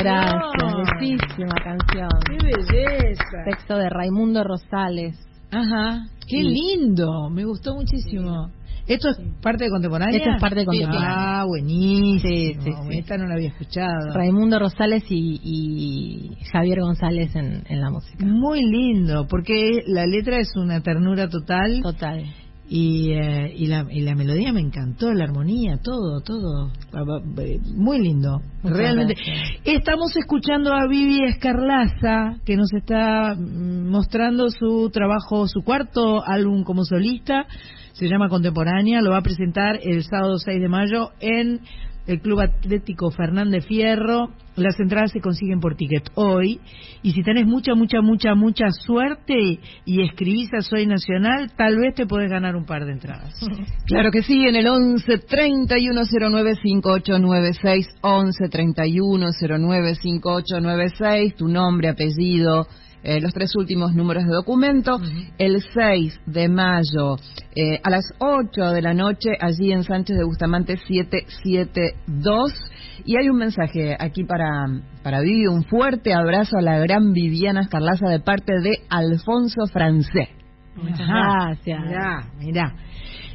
[0.05, 1.01] gracias.
[1.01, 2.09] Bellísima canción.
[2.27, 3.45] Qué belleza.
[3.45, 5.17] Texto de Raimundo Rosales.
[5.51, 6.07] Ajá.
[6.29, 7.31] Qué lindo.
[7.31, 8.51] Me gustó muchísimo.
[8.87, 10.19] ¿Esto es parte de contemporánea?
[10.19, 11.41] Esto es parte de contemporánea.
[11.41, 12.21] Ah, buenísimo.
[12.21, 12.99] Sí, sí, sí.
[12.99, 14.13] Esta no la había escuchado.
[14.13, 18.27] Raimundo Rosales y, y Javier González en, en la música.
[18.27, 21.81] Muy lindo, porque la letra es una ternura total.
[21.83, 22.25] Total.
[22.67, 26.73] Y, eh, y, la, y la melodía me encantó, la armonía, todo, todo.
[27.75, 29.15] Muy lindo, Muchas realmente.
[29.15, 29.61] gracias.
[29.65, 36.65] Estamos escuchando a Vivi Escarlaza, que nos está mm, mostrando su trabajo, su cuarto álbum
[36.65, 37.47] como solista.
[37.93, 41.61] Se llama Contemporánea, lo va a presentar el sábado 6 de mayo en
[42.07, 44.31] el Club Atlético Fernández Fierro.
[44.57, 46.61] Las entradas se consiguen por ticket hoy.
[47.03, 51.95] Y si tenés mucha, mucha, mucha, mucha suerte y escribís a Soy Nacional, tal vez
[51.95, 53.35] te podés ganar un par de entradas.
[53.87, 61.89] Claro que sí, en el 11 31 09 5896, 11 31 09 5896, tu nombre,
[61.89, 62.67] apellido,
[63.05, 64.99] eh, los tres últimos números de documento.
[65.39, 67.17] El 6 de mayo
[67.55, 72.53] eh, a las 8 de la noche, allí en Sánchez de Bustamante 772.
[73.05, 74.67] Y hay un mensaje aquí para,
[75.03, 80.31] para Vivi, un fuerte abrazo a la gran Viviana Escarlaza de parte de Alfonso Francés.
[80.75, 81.81] Muchas gracias.
[81.87, 82.75] Mirá, mirá.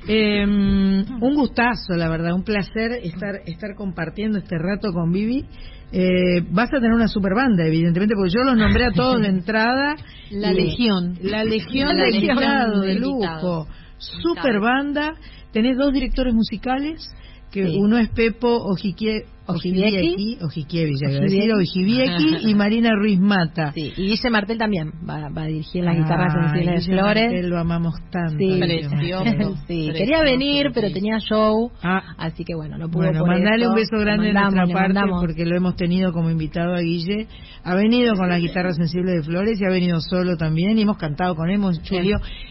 [0.08, 5.46] Eh, un gustazo, la verdad, un placer estar estar compartiendo este rato con Vivi.
[5.92, 9.28] Eh, vas a tener una super banda, evidentemente, porque yo los nombré a todos de
[9.30, 9.96] entrada.
[10.32, 11.18] La Y- Legión.
[11.22, 13.68] La Legión La de Legión invitado, de lujo.
[13.98, 15.16] Super banda.
[15.52, 17.12] Tenés dos directores musicales,
[17.52, 17.76] que Sí.
[17.80, 20.38] uno es Pepo Ojiquie, Ojibieki.
[20.42, 22.50] A Ojibieki.
[22.50, 23.72] y Marina Ruiz Mata.
[23.74, 27.24] Sí, y Guille Martel también va, va a dirigir las Ah, guitarras sensibles de Flores.
[27.24, 28.38] Martel, lo amamos tanto.
[28.38, 29.56] Sí, Martel.
[29.68, 29.90] sí.
[29.96, 33.76] quería venir, pero tenía show, Ah, así que bueno, no pudo Bueno, por mandale un
[33.76, 37.28] beso grande de nuestra parte porque lo hemos tenido como invitado a Guille.
[37.64, 40.98] Ha venido con la guitarra sensible de Flores y ha venido solo también y hemos
[40.98, 41.96] cantado con él, hemos hecho.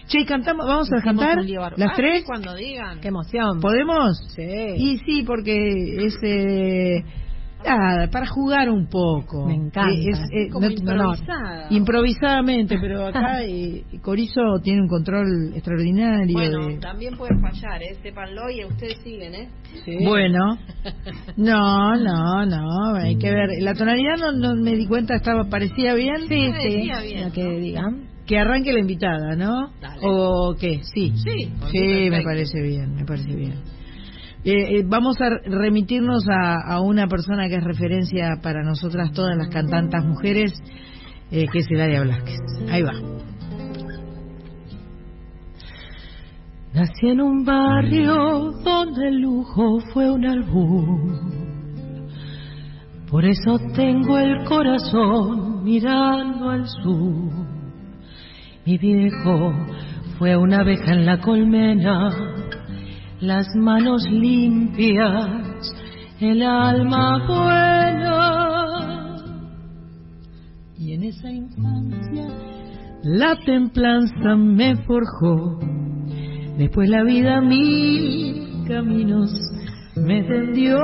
[0.07, 1.39] Che, cantamos, vamos a cantar
[1.77, 2.25] las tres.
[2.25, 3.01] cuando digan.
[3.01, 3.61] Qué emoción.
[3.61, 4.19] ¿Podemos?
[4.35, 4.43] Sí.
[4.77, 6.15] Y sí, porque es
[7.65, 9.47] nada, para jugar un poco.
[9.47, 9.91] Me encanta.
[9.91, 11.67] Eh, es, eh, Como no- improvisada.
[11.71, 16.33] improvisadamente, pero acá eh, Corizo tiene un control extraordinario.
[16.33, 17.97] Bueno, de- también puede fallar, ¿eh?
[18.03, 19.49] Sépanlo y ustedes siguen, ¿eh?
[20.05, 20.59] Bueno,
[21.37, 23.49] no, no, no, hay que ver.
[23.61, 26.17] La tonalidad no, no me di cuenta, estaba parecía bien.
[26.29, 28.09] Sí, sí, bien, lo que digan.
[28.27, 29.73] Que arranque la invitada, ¿no?
[29.81, 30.01] Dale.
[30.03, 30.81] ¿O qué?
[30.83, 31.13] Sí.
[31.17, 31.51] Sí.
[31.71, 33.55] Sí, me parece bien, me parece bien.
[34.45, 39.49] Eh, eh, vamos a remitirnos a, una persona que es referencia para nosotras todas las
[39.49, 40.53] cantantas mujeres,
[41.33, 42.41] eh, que es Hilaria Blasquez.
[42.71, 42.93] Ahí va.
[46.73, 51.39] Nací en un barrio donde el lujo fue un albur.
[53.11, 57.33] Por eso tengo el corazón mirando al sur.
[58.65, 59.53] Mi viejo
[60.19, 62.11] fue una abeja en la colmena
[63.21, 65.75] las manos limpias,
[66.21, 69.17] el alma buena.
[70.79, 72.29] Y en esa infancia
[73.03, 75.59] la templanza me forjó.
[76.57, 79.31] Después la vida mil caminos
[79.97, 80.79] me tendió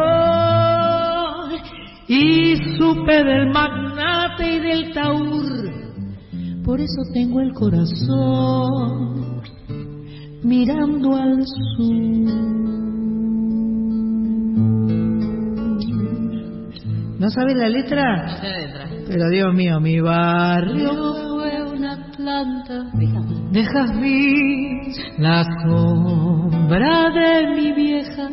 [2.09, 5.45] y supe del magnate y del taur.
[6.65, 9.24] Por eso tengo el corazón
[10.45, 12.65] mirando al sur.
[17.19, 18.39] ¿No sabes la letra?
[19.09, 21.15] Pero Dios mío, mi barrio.
[21.35, 22.85] Fue una planta
[23.51, 28.29] de jazmín, la sombra de mi vieja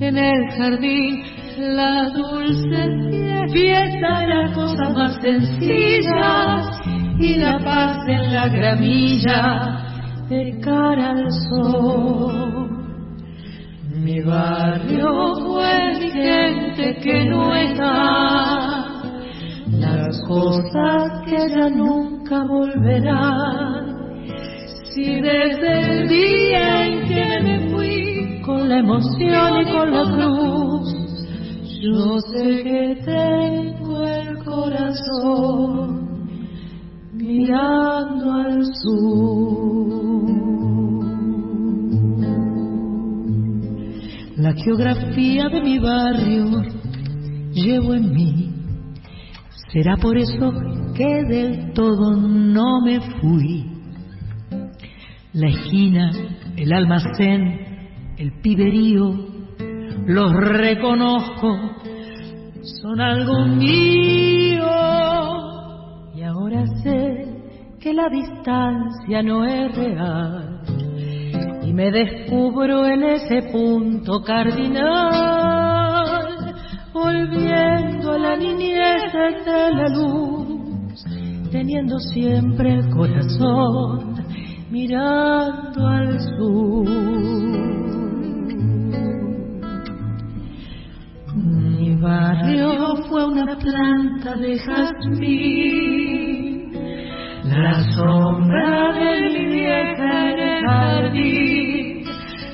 [0.00, 1.22] en el jardín,
[1.58, 3.04] la dulce
[3.52, 6.80] fiesta de las cosas más sencillas
[7.18, 9.83] y la paz en la gramilla
[10.28, 12.70] de cara al sol.
[14.02, 19.02] Mi barrio fue mi gente que no está,
[19.70, 23.94] las cosas que ya nunca volverán.
[24.92, 30.94] Si desde el día en que me fui con la emoción y con la cruz,
[31.80, 36.03] yo sé que tengo el corazón
[37.24, 40.04] mirando al sur.
[44.36, 46.62] La geografía de mi barrio
[47.52, 48.50] llevo en mí.
[49.72, 50.52] Será por eso
[50.94, 53.64] que del todo no me fui.
[55.32, 56.10] La esquina,
[56.56, 59.14] el almacén, el piberío,
[60.06, 61.56] los reconozco,
[62.82, 64.66] son algo mío.
[66.54, 67.26] Ahora sé
[67.80, 70.60] que la distancia no es real.
[71.64, 74.94] Y me descubro en ese punto cardinal,
[76.92, 79.12] volviendo a la niñez
[79.44, 81.04] de la luz,
[81.50, 84.14] teniendo siempre el corazón
[84.70, 88.03] mirando al sur.
[91.76, 95.92] Mi barrio fue una planta de jazmín,
[97.44, 102.04] la sombra de mi vieja en el jardín,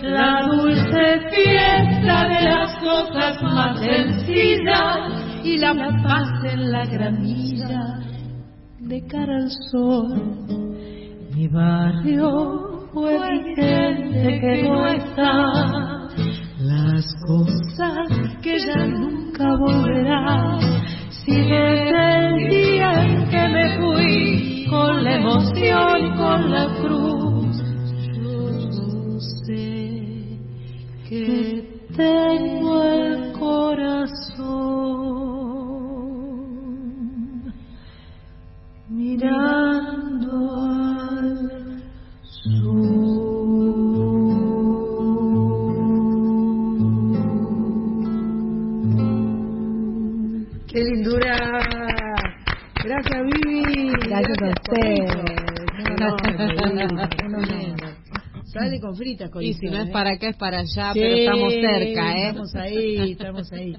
[0.03, 4.99] la dulce fiesta de las cosas más sencillas
[5.45, 7.99] y la paz en la gramilla
[8.79, 10.47] de cara al sol.
[11.35, 16.09] Mi barrio fue mi gente que no está,
[16.59, 18.09] las cosas
[18.43, 20.59] que ya nunca volverán.
[21.11, 27.57] Si desde el día en que me fui con la emoción y con la cruz,
[28.15, 30.39] yo sé
[31.09, 31.31] que
[31.97, 34.41] tengo el corazón
[38.89, 40.80] mirando
[54.23, 54.93] Gracias a por usted.
[55.05, 55.41] eso.
[55.99, 56.17] No,
[56.69, 57.91] no, no, no.
[58.45, 59.93] Sale con fritas con Y si no es ¿eh?
[59.93, 62.29] para acá, es para allá, Sí, pero estamos cerca, ¿eh?
[62.29, 63.77] Estamos ahí, estamos ahí.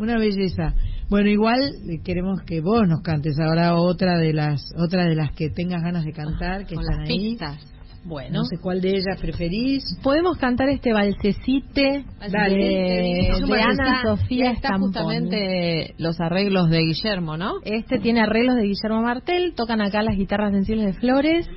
[0.00, 0.74] Una belleza.
[1.10, 5.32] Bueno, igual eh, queremos que vos nos cantes ahora otra de las otra de las
[5.32, 7.18] que tengas ganas de cantar, que están las ahí.
[7.30, 7.58] pistas.
[8.04, 9.82] Bueno, No sé cuál de ellas preferís.
[10.02, 12.54] podemos cantar este balsecite Dale.
[12.56, 14.02] de, Es de Ana.
[14.02, 14.92] Sofía está Stamponi.
[14.92, 17.54] justamente los arreglos de Guillermo, ¿no?
[17.64, 21.50] Este tiene arreglos de Guillermo Martel, tocan acá las guitarras sensibles de Flores,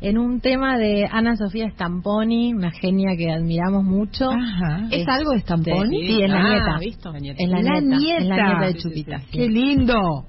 [0.00, 4.30] en un tema de Ana Sofía Stamponi, una genia que admiramos mucho.
[4.30, 4.88] Ajá.
[4.90, 6.06] ¿Es algo de Stamponi?
[6.06, 6.78] Sí, es la Ah, nieta.
[6.78, 7.12] ¿visto?
[7.12, 7.42] La nieta.
[7.42, 8.18] Es la, La nieta, nieta.
[8.22, 9.20] es la nieta de Sí, Chupita.
[9.30, 10.24] ¡Qué lindo!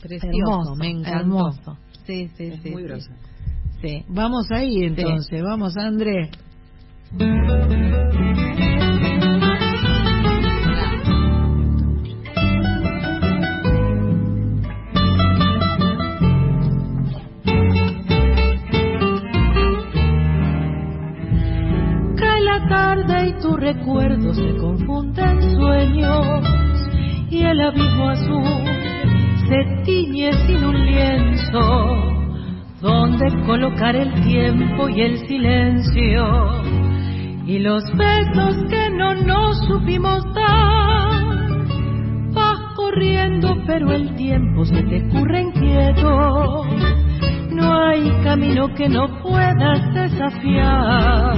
[0.00, 1.18] Precioso, Hermoso, me encantó.
[1.18, 1.78] hermoso.
[2.06, 2.70] Sí, sí, Es sí.
[2.70, 2.88] muy sí.
[2.88, 3.10] grosso.
[3.84, 4.02] Sí.
[4.08, 6.30] Vamos ahí entonces, vamos André.
[22.16, 26.88] Cae la tarde y tu recuerdo se confunde en sueños
[27.30, 28.64] y el abismo azul
[29.46, 32.13] se tiñe sin un lienzo
[32.84, 36.62] donde colocar el tiempo y el silencio
[37.46, 41.24] y los besos que no nos supimos dar.
[42.34, 46.64] Vas corriendo, pero el tiempo se te curre inquieto.
[47.52, 51.36] No hay camino que no puedas desafiar.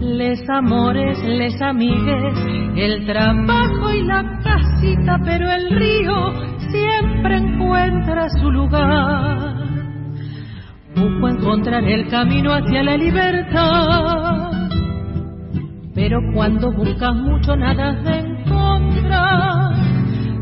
[0.00, 2.34] Les amores, les amigues,
[2.74, 6.32] el trabajo y la casita, pero el río
[6.72, 9.61] siempre encuentra su lugar.
[10.94, 14.52] Busco encontrar el camino hacia la libertad.
[15.94, 19.74] Pero cuando buscas mucho nada de encontrar.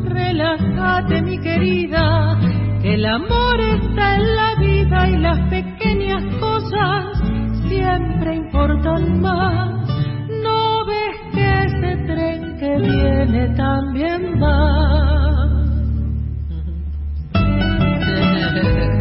[0.04, 2.38] Relájate, mi querida,
[2.82, 7.20] que el amor está en la vida y las pequeñas cosas
[7.68, 9.88] siempre importan más.
[10.42, 15.00] No ves que ese tren que viene también va.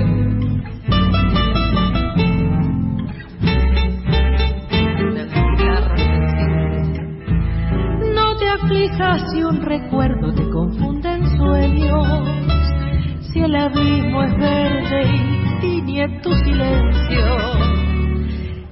[9.32, 12.28] si un recuerdo te confunde en sueños,
[13.32, 17.26] si el abismo es verde y tiñe tu silencio.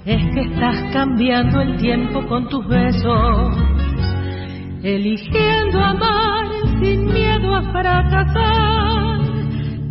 [0.06, 3.58] Es que estás cambiando el tiempo con tus besos,
[4.84, 6.46] eligiendo amar
[6.80, 9.20] sin miedo a fracasar,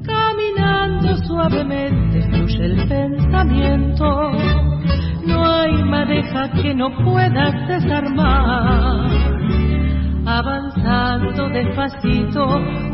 [0.05, 4.31] caminando suavemente fluye el pensamiento.
[5.27, 9.36] No hay madeja que no puedas desarmar.
[10.37, 12.47] Avanzando despacito,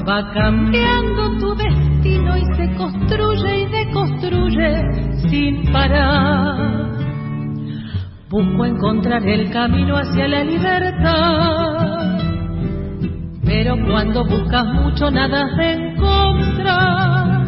[0.09, 6.89] va cambiando tu destino y se construye y deconstruye sin parar.
[8.31, 12.21] Busco encontrar el camino hacia la libertad.
[13.45, 17.47] Pero cuando buscas mucho nada has de encontrar.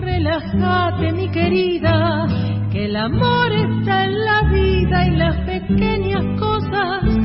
[0.00, 2.26] Relájate, mi querida,
[2.72, 7.17] que el amor está en la vida y las pequeñas cosas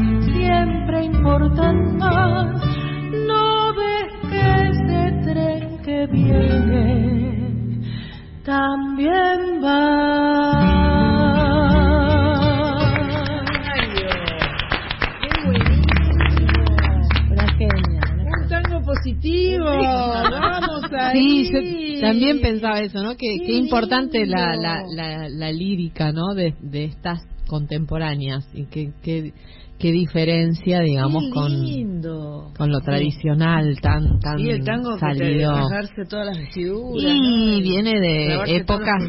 [0.64, 2.62] siempre importan más.
[3.28, 7.82] No ves que ese tren que viene
[8.46, 10.84] también va.
[18.26, 19.66] Un tango positivo.
[19.66, 21.46] Vamos ahí.
[21.46, 23.16] Sí, yo también pensaba eso, ¿no?
[23.16, 26.34] Que qué importante la, la, la, la lírica, ¿no?
[26.34, 29.34] De, de estas contemporáneas y qué qué
[29.84, 32.54] qué diferencia, digamos, Qué con lindo.
[32.58, 35.52] con lo tradicional tan tan Sí, el tango salido.
[35.52, 37.04] bajarse todas las vestiduras.
[37.04, 37.62] Y ¿no?
[37.62, 39.04] viene de épocas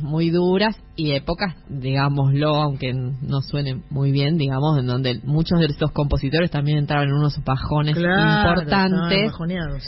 [0.00, 5.66] muy duras y épocas, digámoslo, aunque no suene muy bien, digamos, en donde muchos de
[5.66, 9.32] estos compositores también entraron en unos bajones Claro, importantes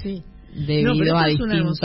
[0.03, 0.23] sí.
[0.53, 1.81] No, debido pero a distintos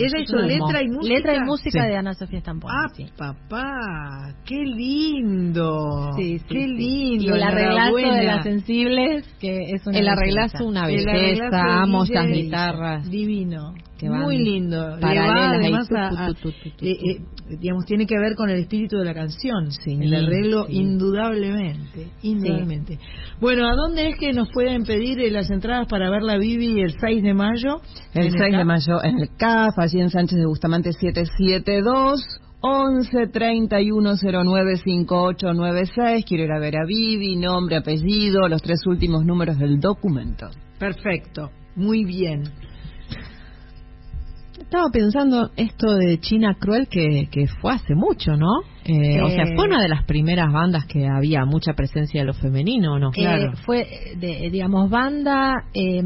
[0.00, 1.14] Ella hizo letra y música.
[1.14, 1.88] Letra y música Sí.
[1.88, 2.74] de Ana Sofía Stamponi.
[2.76, 3.06] Ah, sí.
[3.16, 6.12] papá, qué lindo.
[6.16, 7.24] Sí, sí, qué lindo.
[7.24, 11.56] Y el arreglazo de las sensibles, que es una El arreglazo una El belleza, arreglazo
[11.56, 13.10] amo DJ, estas guitarras.
[13.10, 13.74] Divino.
[13.98, 14.76] Que van Muy lindo.
[14.76, 15.94] Le va paralelas ahí, además tu,
[16.34, 17.20] tu, a- eh, eh,
[17.60, 19.70] digamos, tiene que ver con el espíritu de la canción.
[19.70, 20.76] Sí, el arreglo, sí.
[20.76, 22.08] indudablemente.
[22.22, 22.98] Indudablemente.
[23.40, 26.80] Bueno, ¿a dónde es que nos pueden pedir eh, las entradas para ver la Bibi
[26.82, 27.80] el 6 de mayo?
[28.14, 32.20] El En 6 de mayo en el CAF, allí en Sánchez de Bustamante 772.
[32.58, 36.24] 11 31 09 5896.
[36.26, 40.48] Quiero ir a ver a Vivi, nombre, apellido, los tres últimos números del documento.
[40.78, 41.50] Perfecto.
[41.76, 42.42] Muy bien.
[44.76, 48.60] Estaba pensando esto de China Cruel que, que fue hace mucho, ¿no?
[48.88, 52.34] Eh, O sea, fue una de las primeras bandas que había mucha presencia de lo
[52.34, 53.10] femenino, ¿no?
[53.16, 56.00] Eh, fue, de, digamos, banda eh,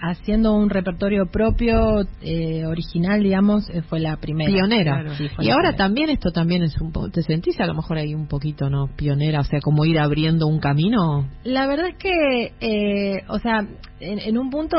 [0.00, 4.50] haciendo un repertorio propio, eh, original, digamos, eh, fue la primera.
[4.50, 5.00] pionera.
[5.00, 5.14] Claro.
[5.14, 5.76] Sí, fue y ahora primera.
[5.76, 8.88] también esto también es un poco, ¿te sentís a lo mejor ahí un poquito, no?
[8.96, 11.28] Pionera, o sea, como ir abriendo un camino.
[11.44, 13.66] La verdad es que, eh, o sea,
[14.00, 14.76] en, en un punto,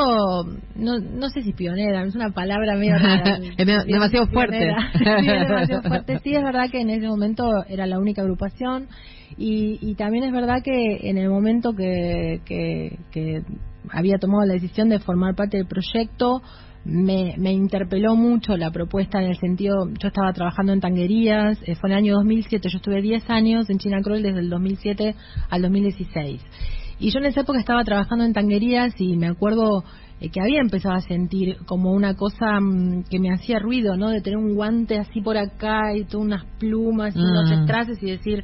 [0.76, 2.96] no, no sé si pionera, es una palabra medio
[3.88, 4.58] demasiado fuerte.
[4.58, 4.92] Pionera.
[5.22, 6.20] sí, es demasiado fuerte.
[6.24, 8.88] Sí, es verdad que en ese momento era la única agrupación
[9.38, 12.42] y, y también es verdad que en el momento que,
[13.92, 16.42] había tomado la decisión de formar parte del proyecto,
[16.86, 21.76] me, me interpeló mucho la propuesta en el sentido, yo estaba trabajando en tanguerías, eh,
[21.76, 25.16] fue en el año 2007, yo estuve 10 años en China Cruel desde el 2007
[25.50, 26.42] al 2016.
[27.00, 29.84] Y yo en esa época estaba trabajando en tanguerías y me acuerdo
[30.22, 34.10] eh, que había empezado a sentir como una cosa mm, que me hacía ruido, ¿no?
[34.10, 37.64] De tener un guante así por acá y todas unas plumas y unos Mm.
[37.64, 38.44] strases y decir,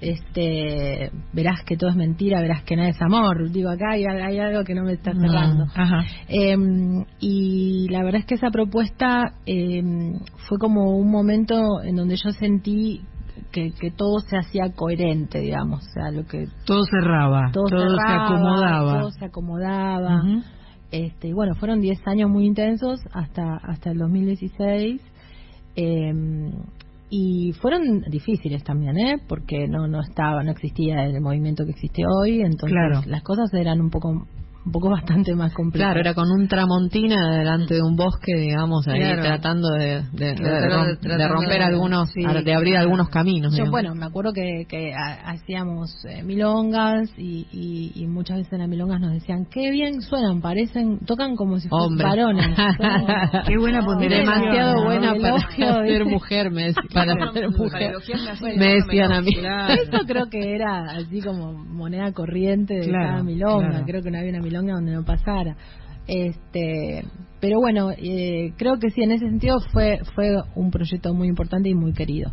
[0.00, 3.50] este, verás que todo es mentira, verás que nada es amor.
[3.50, 5.64] Digo, acá hay, hay algo que no me está cerrando.
[5.66, 5.70] Mm.
[5.74, 6.04] Ajá.
[6.28, 6.56] Eh,
[7.20, 9.82] y la verdad es que esa propuesta eh,
[10.48, 13.00] fue como un momento en donde yo sentí
[13.52, 17.96] que, que todo se hacía coherente, digamos, o sea, lo que Todo cerraba, todo, todo,
[17.96, 19.00] se acomodaba.
[19.00, 20.16] todo se acomodaba.
[20.22, 20.42] Ujú.
[20.90, 25.00] Este, y bueno, fueron 10 años muy intensos hasta hasta el 2016.
[25.76, 26.12] eh,
[27.08, 29.18] y fueron difíciles también, ¿eh?
[29.28, 33.00] Porque no no estaba, no existía el movimiento que existe hoy, entonces Claro.
[33.06, 34.26] las cosas eran un poco
[34.66, 35.94] un poco bastante más complicadas.
[35.94, 39.22] Claro, era con un tramontina delante de un bosque, digamos, ahí Claro.
[39.22, 42.80] tratando de, de- de Claro, rom- de tratando romper de- algunos, sí, de abrir claro.
[42.82, 43.52] algunos caminos.
[43.52, 43.70] Yo, digamos.
[43.70, 48.58] bueno, me acuerdo que, que ha- hacíamos eh, milongas y, y, y muchas veces en
[48.58, 52.46] las milongas nos decían, qué bien suenan, parecen, tocan como si fueran varones.
[53.46, 54.26] Qué buena ponderación.
[54.34, 54.84] demasiado ¿no?
[54.84, 57.92] buena para elogio, ser mujer, me, para ser mujer.
[58.42, 59.32] Me no me decían a mí.
[59.32, 59.74] Claro.
[59.74, 63.68] Eso creo que era así como moneda corriente de Claro, cada milonga.
[63.68, 63.84] claro.
[63.86, 65.56] Creo que no había una milonga donde no pasara.
[66.06, 67.04] Este,
[67.40, 71.68] pero bueno, eh, creo que sí, en ese sentido fue fue un proyecto muy importante
[71.68, 72.30] y muy querido.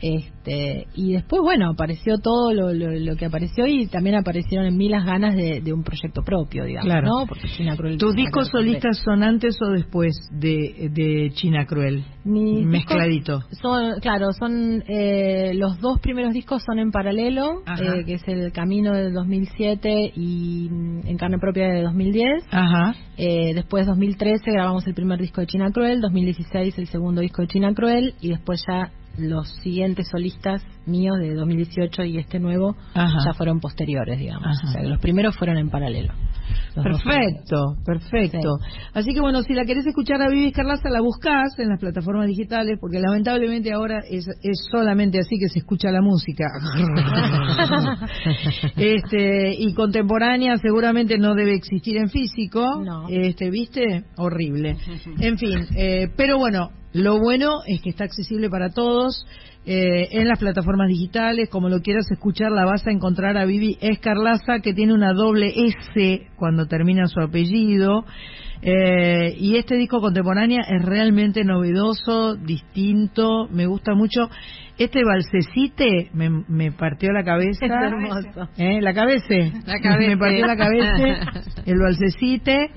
[0.00, 4.76] Este, y después, bueno, apareció todo lo, lo, lo que apareció y también aparecieron en
[4.76, 7.06] mí las ganas de, de un proyecto propio, digamos, Claro.
[7.08, 7.26] ¿no?
[7.26, 7.98] Porque China Cruel.
[7.98, 12.04] ¿Tus discos solistas son antes o después de, de China Cruel?
[12.24, 13.42] Mis Mezcladito.
[13.62, 18.52] Son, claro, son eh, los dos primeros discos son en paralelo, eh, que es El
[18.52, 22.44] Camino del 2007 y mm, En Carne Propia de 2010.
[22.50, 22.94] Ajá.
[23.16, 27.48] Eh, después 2013 grabamos el primer disco de China Cruel, 2016 el segundo disco de
[27.48, 33.18] China Cruel y después ya los siguientes solistas míos de 2018 y este nuevo Ajá.
[33.24, 34.46] ya fueron posteriores, digamos.
[34.46, 34.68] Ajá.
[34.68, 36.12] O sea, que los primeros fueron en paralelo.
[36.74, 38.58] Perfecto, perfecto.
[38.92, 42.26] Así que bueno, si la querés escuchar a Vivi Carlaza, la buscás en las plataformas
[42.26, 46.44] digitales, porque lamentablemente ahora es, es solamente así que se escucha la música.
[48.76, 52.82] este Y contemporánea seguramente no debe existir en físico.
[52.84, 53.06] No.
[53.08, 54.04] Este, ¿Viste?
[54.16, 54.76] Horrible.
[55.20, 59.26] En fin, eh, pero bueno, lo bueno es que está accesible para todos.
[59.68, 63.76] Eh, en las plataformas digitales, como lo quieras escuchar, la vas a encontrar a Vivi
[63.80, 68.04] Escarlaza, que tiene una doble S cuando termina su apellido.
[68.62, 74.30] Eh, y este disco contemporánea es realmente novedoso, distinto, me gusta mucho.
[74.78, 77.64] Este balsecite me, me partió la cabeza.
[77.64, 78.48] Es hermoso.
[78.58, 78.80] ¿Eh?
[78.82, 79.34] La cabeza.
[79.66, 80.10] La cabeza.
[80.10, 81.42] Me partió la cabeza.
[81.66, 82.70] El balsecite.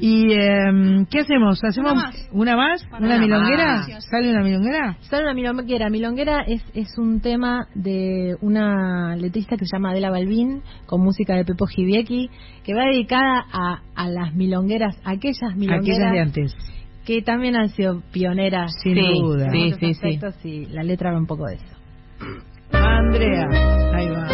[0.00, 1.60] ¿Y eh, qué hacemos?
[1.62, 1.92] ¿Hacemos
[2.32, 2.82] Una más.
[3.00, 3.76] una milonguera?
[3.88, 4.04] más.
[4.10, 4.96] ¿Sale una milonguera?
[5.00, 5.90] Sale una milonguera.
[5.90, 11.34] Milonguera es, es un tema de una letrista que se llama Adela Balbín, con música
[11.34, 12.30] de Pepo Jibieki,
[12.64, 16.77] que va dedicada a, a las milongueras, aquellas milongueras Aquellas de antes.
[17.08, 18.70] Que también han sido pioneras.
[18.82, 19.50] Sin Sí, duda.
[19.50, 19.90] sí, sí, sí.
[19.92, 21.76] aspectos, y la letra va un poco de eso.
[22.72, 23.48] Andrea.
[23.94, 24.28] Ahí va.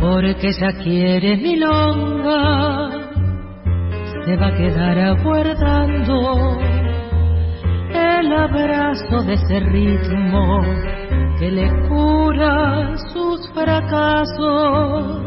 [0.00, 2.90] porque ella quiere milonga,
[4.24, 6.58] se va a quedar aguardando
[8.20, 10.60] el abrazo de ese ritmo
[11.38, 15.22] que le cura sus fracasos,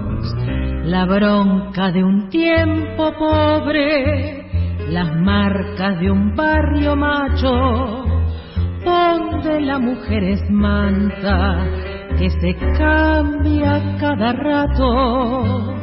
[0.86, 4.46] la bronca de un tiempo pobre,
[4.90, 8.06] las marcas de un barrio macho,
[8.86, 11.66] donde la mujer es manta
[12.20, 15.74] que se cambia cada rato.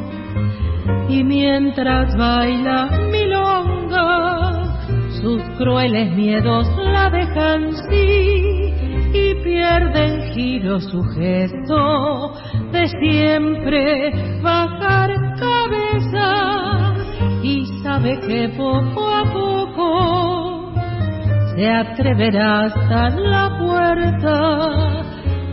[1.09, 4.50] Y mientras baila milonga,
[5.21, 8.73] sus crueles miedos la dejan sí
[9.13, 12.33] y pierden giro su gesto
[12.71, 14.11] de siempre
[14.41, 16.95] bajar cabeza
[17.43, 20.73] y sabe que poco a poco
[21.55, 25.03] se atreverá hasta la puerta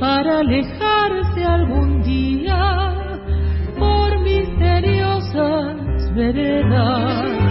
[0.01, 2.95] para alejarse algún día
[3.79, 7.48] por misteriosas veredas.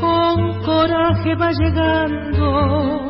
[0.00, 3.00] con coraje va llegando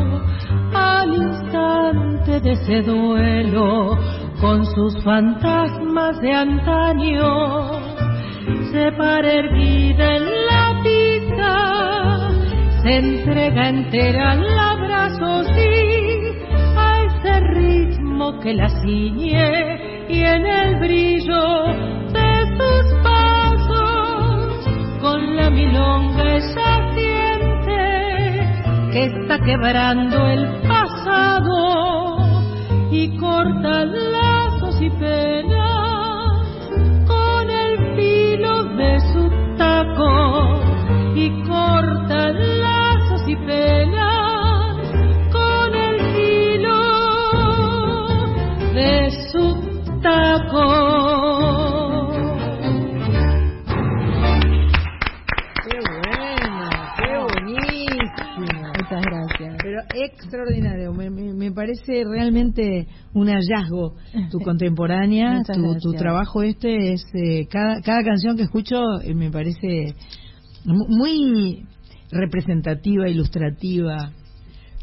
[0.75, 3.99] al instante de ese duelo
[4.41, 7.73] con sus fantasmas de antaño.
[8.73, 12.31] Se para erguida en la pista,
[12.83, 16.21] se entrega entera al abrazo, sí,
[16.77, 21.54] a ese ritmo que la ciñe y en el brillo
[29.45, 30.84] quebrando el pasado
[61.65, 63.95] parece realmente un hallazgo
[64.31, 69.31] tu contemporánea, tu, tu trabajo este es eh, cada, cada canción que escucho eh, me
[69.31, 69.95] parece
[70.65, 71.65] mu- muy
[72.11, 74.11] representativa, ilustrativa,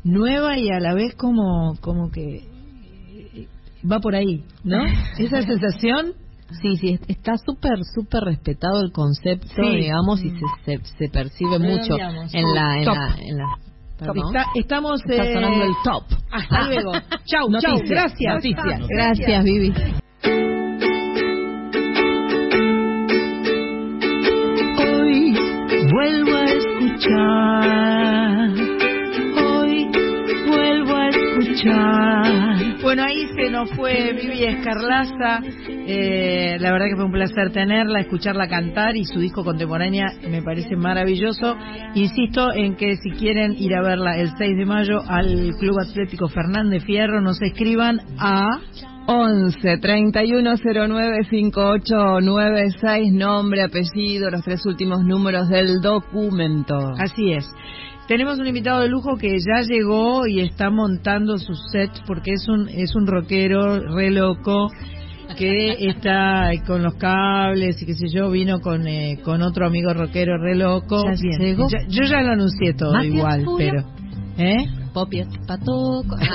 [0.03, 2.47] nueva y a la vez como como que
[3.35, 3.47] eh,
[3.89, 4.83] va por ahí, ¿no?
[5.19, 6.13] Esa sensación
[6.61, 9.77] Sí, sí, es- está súper, súper respetado el concepto, Sí.
[9.77, 11.95] digamos, y se, se, se percibe mucho
[12.33, 13.57] en la, en la, en la-
[14.01, 16.03] Está- estamos Está eh, sonando el top.
[16.31, 16.91] Hasta luego.
[16.93, 17.49] Chau, chau.
[17.49, 18.33] Noticias, Gracias.
[18.35, 18.87] noticias.
[18.89, 19.73] Gracias, Vivi.
[24.77, 25.33] Hoy
[25.91, 27.69] vuelvo a escuchar.
[29.37, 29.89] Hoy
[30.47, 32.60] vuelvo a escuchar.
[32.91, 35.39] Bueno, ahí se nos fue Vivi Escarlaza.
[35.65, 40.41] Eh, la verdad que fue un placer tenerla, escucharla cantar y su disco contemporánea me
[40.41, 41.55] parece maravilloso.
[41.95, 46.27] Insisto en que si quieren ir a verla el 6 de mayo al Club Atlético
[46.27, 48.59] Fernández Fierro, nos escriban a
[49.07, 56.77] 11 31 09 5896, nombre, apellido, los tres últimos números del documento.
[56.99, 57.45] Así es.
[58.11, 62.45] Tenemos un invitado de lujo que ya llegó y está montando su set porque es
[62.49, 64.69] un es un rockero re loco
[65.37, 69.93] que está con los cables y qué sé yo, vino con eh, con otro amigo
[69.93, 71.05] rockero re loco.
[71.05, 71.39] ¿Ya Bien.
[71.39, 71.69] llegó?
[71.69, 73.85] Ya- yo ya lo anuncié todo igual, pero
[74.37, 74.65] ¿eh?
[74.93, 76.17] Popi patoco.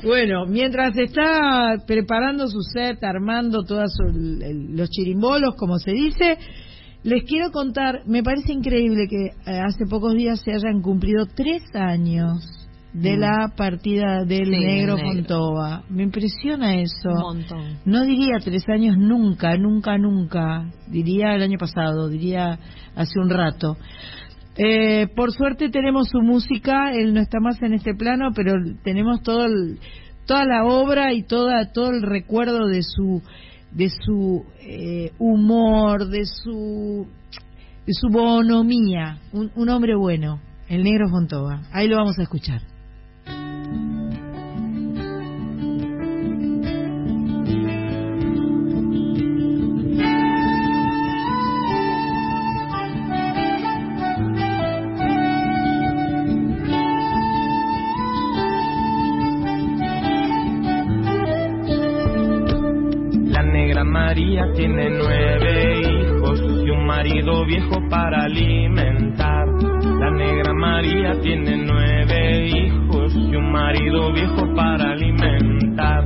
[0.00, 6.38] Bueno, mientras está preparando su set, armando todos los chirimbolos, como se dice,
[7.04, 11.62] les quiero contar, me parece increíble que eh, hace pocos días se hayan cumplido tres
[11.74, 12.54] años
[12.92, 13.20] de Mm.
[13.20, 15.12] la partida del Sí, negro negro.
[15.12, 15.82] Fontova.
[15.90, 17.10] Me impresiona eso.
[17.10, 17.78] Un montón.
[17.84, 20.70] No diría tres años nunca, nunca, nunca.
[20.88, 22.58] Diría el año pasado, diría
[22.96, 23.76] hace un rato.
[24.56, 29.22] Eh, por suerte tenemos su música, él no está más en este plano, pero tenemos
[29.22, 29.78] todo el-
[30.26, 33.22] toda la obra y toda todo el recuerdo de su
[33.72, 37.06] de su eh, humor, de su
[37.86, 41.62] de su bonomía, un, un hombre bueno, el negro Fontova.
[41.72, 42.60] Ahí lo vamos a escuchar.
[64.18, 69.46] María tiene nueve hijos y un marido viejo para alimentar.
[70.00, 76.02] La negra María tiene nueve hijos y un marido viejo para alimentar.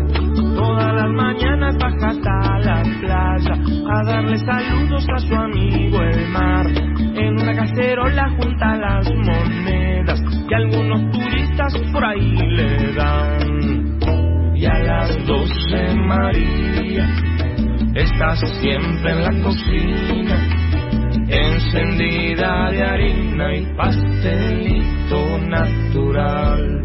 [0.55, 3.55] Todas las mañanas baja hasta la playa
[3.89, 6.67] a darle saludos a su amigo el mar.
[7.17, 13.99] En una cacerola junta las monedas que algunos turistas por ahí le dan.
[14.55, 17.32] Y a las doce María
[17.95, 20.49] estás siempre en la cocina,
[21.29, 26.83] encendida de harina y pastelito natural.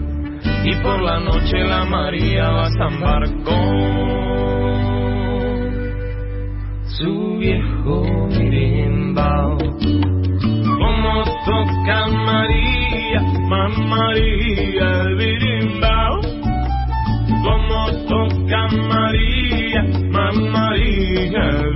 [0.64, 3.68] Y por la noche la María va a zambar con
[6.86, 9.58] su viejo birimbao.
[9.58, 16.37] Como toca María, mamá María el birimbao
[17.44, 21.76] como toca María, mamá María el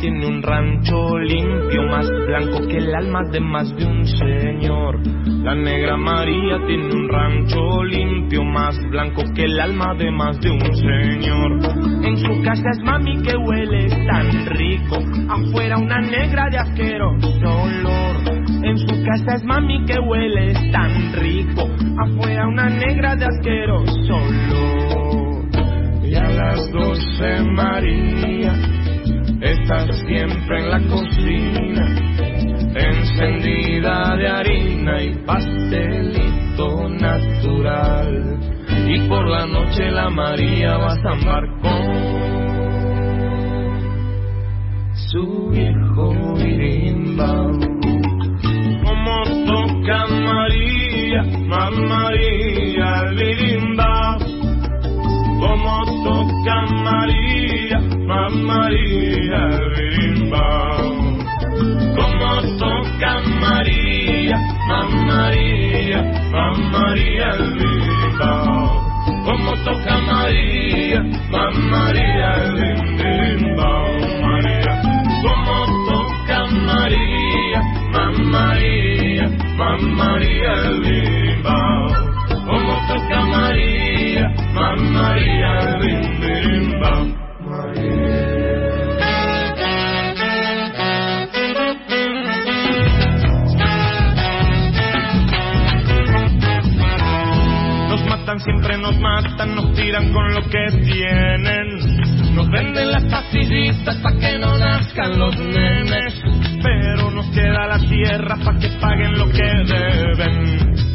[0.00, 5.00] tiene un rancho limpio, más blanco que el alma de más de un señor.
[5.42, 10.50] La negra María tiene un rancho limpio, más blanco que el alma de más de
[10.50, 11.52] un señor.
[12.04, 18.16] En su casa es mami que huele tan rico, afuera una negra de asqueroso olor.
[18.62, 21.68] En su casa es mami que huele tan rico,
[21.98, 25.44] afuera una negra de asqueroso olor.
[26.04, 28.77] Y a las doce María,
[29.40, 31.86] estás siempre en la cocina,
[32.74, 38.38] encendida de harina y pastelito natural.
[38.86, 42.08] Y por la noche la María va a zambar con
[44.94, 47.58] su viejo birimbau.
[48.84, 53.77] Como toca María, mamá María el.
[55.58, 57.80] Como toca María,
[58.30, 61.18] María el birimbau.
[61.96, 64.38] Como toca María,
[65.08, 66.00] María,
[66.70, 68.70] María el birimbau.
[69.24, 71.02] Como toca María,
[71.32, 72.54] María el
[72.96, 73.92] birimbau,
[74.22, 74.72] María.
[75.24, 75.56] Como
[75.90, 76.38] toca
[76.68, 77.60] María,
[78.30, 79.26] María,
[79.98, 81.88] María el birimbau.
[82.46, 83.87] Como toca María,
[98.40, 102.34] siempre nos matan, nos tiran con lo que tienen.
[102.34, 106.14] Nos venden las pastillitas pa' que no nazcan los nenes.
[106.62, 110.87] Pero nos queda la tierra pa' que paguen lo que deben.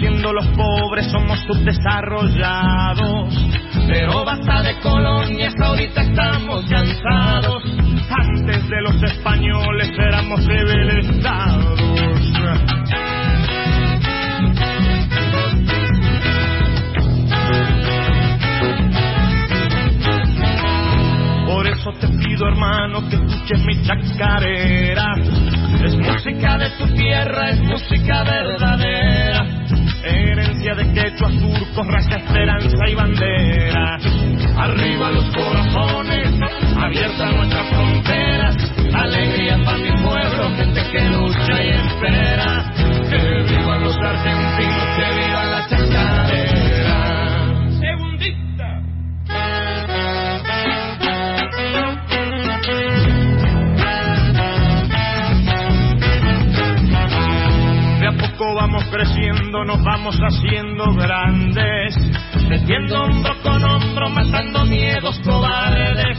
[0.00, 3.34] Siendo los pobres, somos subdesarrollados.
[3.86, 7.62] Pero basta de colonias, ahorita estamos cansados.
[8.10, 11.80] Antes de los españoles éramos civilizados.
[21.46, 25.14] Por eso te pido, hermano, que escuches mi chacarera.
[25.84, 29.59] Es música de tu tierra, es música verdadera.
[30.02, 33.98] Herencia de quechua, turcos, raza, esperanza y bandera.
[34.56, 36.40] Arriba los corazones,
[36.76, 38.56] abiertas nuestras fronteras.
[38.94, 42.72] Alegría para mi pueblo, gente que lucha y espera.
[43.10, 44.89] Que vivan los argentinos,
[58.70, 61.96] vamos creciendo, nos vamos haciendo grandes.
[62.48, 66.18] Metiendo hombro con hombro, matando miedos cobardes.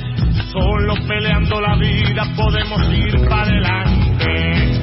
[0.51, 4.81] Solo peleando la vida podemos ir para adelante.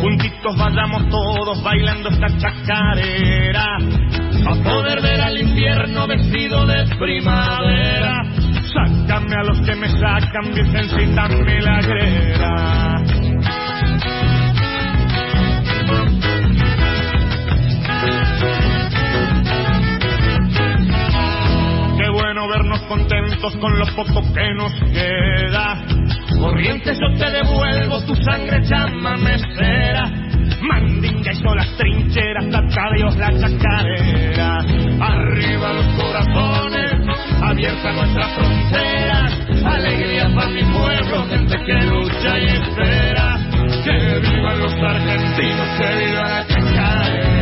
[0.00, 3.76] Juntitos vayamos todos bailando esta chacarera.
[4.46, 8.33] A poder ver al invierno vestido de primavera.
[8.74, 12.96] Sácame a los que me sacan, virgencita milagrera.
[21.96, 25.84] Qué bueno vernos contentos con lo poco que nos queda.
[26.40, 30.10] Corrientes yo te devuelvo, tu sangre llama mesera.
[30.60, 34.58] Mandinga y las trincheras, tata Dios la chacarera.
[35.00, 36.73] Arriba los corazones,
[37.48, 39.32] abierta nuestras fronteras.
[39.64, 43.38] Alegría para mi pueblo, gente que lucha y espera.
[43.84, 47.34] Que vivan los argentinos, que viva la chacarera.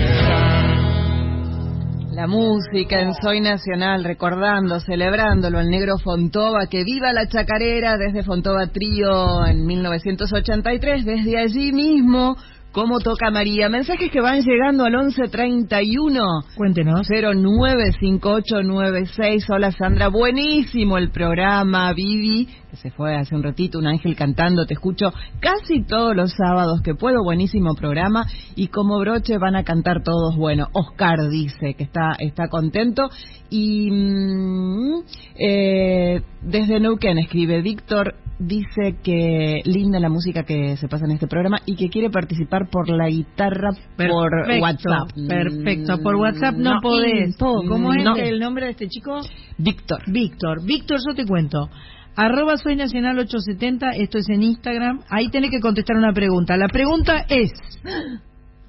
[2.12, 8.22] La música en Soy Nacional, recordando, celebrándolo al negro Fontova, que viva la chacarera desde
[8.22, 12.36] Fontova Trío en 1983, desde allí mismo,
[12.72, 13.68] cómo toca María.
[13.68, 16.20] Mensajes que van llegando al 1131.
[16.56, 17.06] Cuéntenos.
[17.06, 19.46] 095896.
[19.50, 21.92] Hola Sandra, buenísimo el programa.
[21.92, 26.32] Vivi, que se fue hace un ratito, un ángel cantando, te escucho casi todos los
[26.32, 28.24] sábados que puedo, buenísimo programa.
[28.56, 33.10] Y como broche van a cantar todos, bueno, Oscar dice que está, está contento.
[33.50, 35.02] Y mm,
[35.36, 38.14] eh, desde Neuquén escribe Víctor
[38.46, 42.68] dice que linda la música que se pasa en este programa y que quiere participar
[42.70, 44.30] por la guitarra por
[44.60, 45.10] WhatsApp.
[45.28, 47.36] Perfecto, por WhatsApp no, No, podés.
[47.38, 49.20] ¿Cómo es el nombre de este chico?
[49.58, 50.02] Víctor.
[50.06, 50.64] Víctor.
[50.64, 51.68] Víctor, yo te cuento.
[52.14, 55.00] Arroba soy nacional 870, esto es en Instagram.
[55.08, 56.56] Ahí tenés que contestar una pregunta.
[56.56, 57.52] La pregunta es...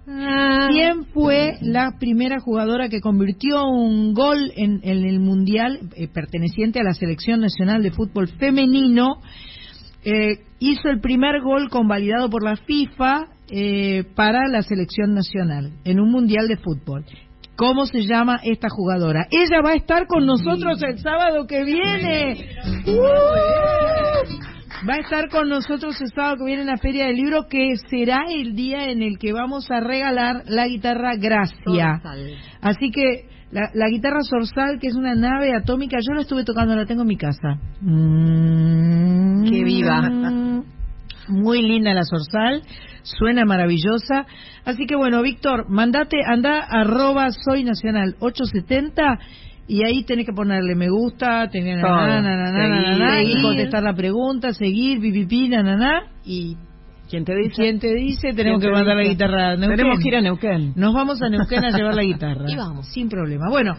[0.05, 6.82] ¿Quién fue la primera jugadora que convirtió un gol en, en el Mundial eh, perteneciente
[6.82, 9.21] a la Selección Nacional de Fútbol Femenino?
[10.06, 15.99] Eh, hizo el primer gol convalidado por la FIFA eh, para la Selección Nacional en
[15.99, 17.06] un Mundial de Fútbol.
[17.56, 19.28] ¿Cómo se llama esta jugadora?
[19.30, 22.49] Ella va a estar con nosotros el sábado que viene.
[22.88, 24.54] ¡Uh!
[24.89, 27.76] Va a estar con nosotros el sábado que viene en la Feria del Libro, que
[27.89, 32.01] será el día en el que vamos a regalar la guitarra Gracia.
[32.60, 36.76] Así que la, la guitarra Sorsal, que es una nave atómica, yo la estuve tocando,
[36.76, 37.60] la tengo en mi casa.
[37.82, 39.44] Mm.
[39.49, 40.10] Que viva.
[41.30, 42.64] Muy linda la Sorsal,
[43.03, 44.26] suena maravillosa.
[44.65, 49.19] Así que bueno, Víctor, mandate, anda arroba soy nacional 870
[49.68, 55.48] y ahí tenés que ponerle me gusta, tenés na, y contestar la pregunta, seguir, pipipi,
[55.48, 56.57] na, na, na, y
[57.14, 57.53] ¿Quién te dice?
[57.56, 58.34] ¿Quién te dice?
[58.34, 59.77] Tenemos ¿Quién que mandar la guitarra a Neuquén.
[59.77, 60.73] Tenemos que ir a Neuquén.
[60.76, 62.45] Nos vamos a Neuquén a llevar la guitarra.
[62.48, 62.88] Y vamos.
[62.88, 63.49] Sin problema.
[63.52, 63.76] Bueno,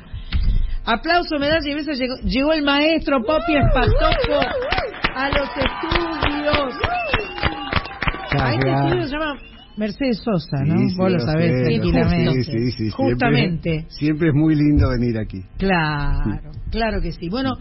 [0.85, 1.99] aplauso, medalla y besos.
[1.99, 4.39] Llegó, llegó el maestro Popi Espatoco
[5.17, 6.75] a los estudios.
[8.39, 9.35] A este estudio se llama
[9.79, 10.79] Mercedes Sosa, ¿no?
[10.79, 12.43] Sí, sí, Vos lo sabés sé, tranquilamente.
[12.45, 13.71] Sí, sí, sí, Justamente.
[13.71, 15.43] Siempre, siempre es muy lindo venir aquí.
[15.59, 17.29] Claro, claro que sí.
[17.29, 17.55] Bueno,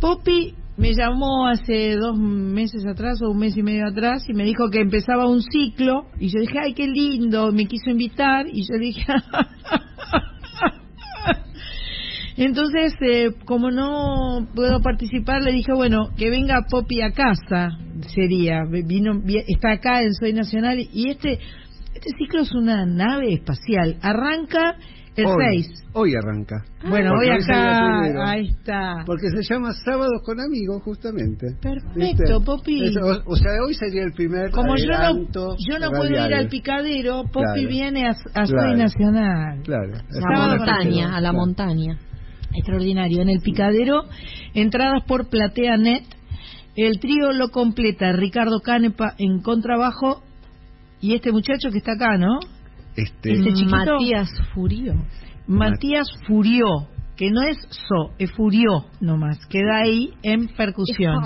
[0.00, 4.42] Poppy me llamó hace dos meses atrás o un mes y medio atrás y me
[4.42, 8.46] dijo que empezaba un ciclo y yo dije, ay, qué lindo, me quiso invitar.
[8.52, 9.04] Y yo dije,
[12.36, 17.78] entonces, eh, como no puedo participar, le dije, bueno, que venga Poppy a casa,
[18.12, 21.38] sería, vino, vi- está acá en Soy Nacional y este,
[21.94, 24.74] este ciclo es una nave espacial, arranca
[25.16, 25.84] el hoy, 6.
[25.94, 26.64] Hoy arranca.
[26.88, 28.22] Bueno, Porque hoy acá, primero.
[28.24, 29.02] ahí está.
[29.04, 31.46] Porque se llama Sábados con Amigos, justamente.
[31.60, 32.86] Perfecto, Popi.
[32.86, 36.34] Es- o, o sea, hoy sería el primer Como yo no, yo no puedo ir
[36.34, 37.68] al picadero, Claro.
[37.68, 38.76] viene a, a Soy Claro.
[38.76, 39.60] Nacional.
[39.64, 39.92] Claro.
[40.30, 41.98] La montaña, a la montaña.
[42.54, 43.22] Extraordinario.
[43.22, 44.04] En el picadero,
[44.54, 46.04] entradas por Platea Net.
[46.74, 50.22] El trío lo completa Ricardo Canepa en contrabajo
[51.02, 52.38] y este muchacho que está acá, ¿no?
[52.96, 53.76] Este, Este chiquito.
[53.76, 54.94] Matías Furio.
[55.46, 59.44] Matías Furió, que no es So, es Furió nomás.
[59.46, 61.22] Queda ahí en percusión.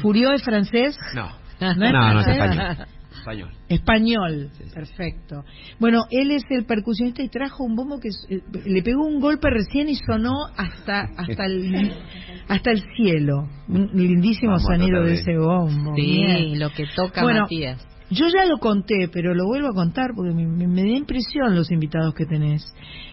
[0.00, 0.96] Furió es francés.
[1.14, 1.28] No.
[1.60, 2.86] ¿No es No, no es francés?
[3.18, 3.50] español.
[3.68, 4.50] Español.
[4.74, 5.44] Perfecto.
[5.78, 9.48] Bueno, él es el percusionista y trajo un bombo que eh, le pegó un golpe
[9.50, 11.92] recién y sonó hasta hasta el
[12.48, 13.48] hasta el cielo.
[13.68, 15.94] Un lindísimo Vamos sonido de de- ese bombo.
[15.94, 16.58] Sí, Bien.
[16.58, 17.86] lo que toca Bueno, Matías.
[18.12, 21.54] Yo ya lo conté, pero lo vuelvo a contar porque me, me, me da impresión
[21.54, 22.62] los invitados que tenés.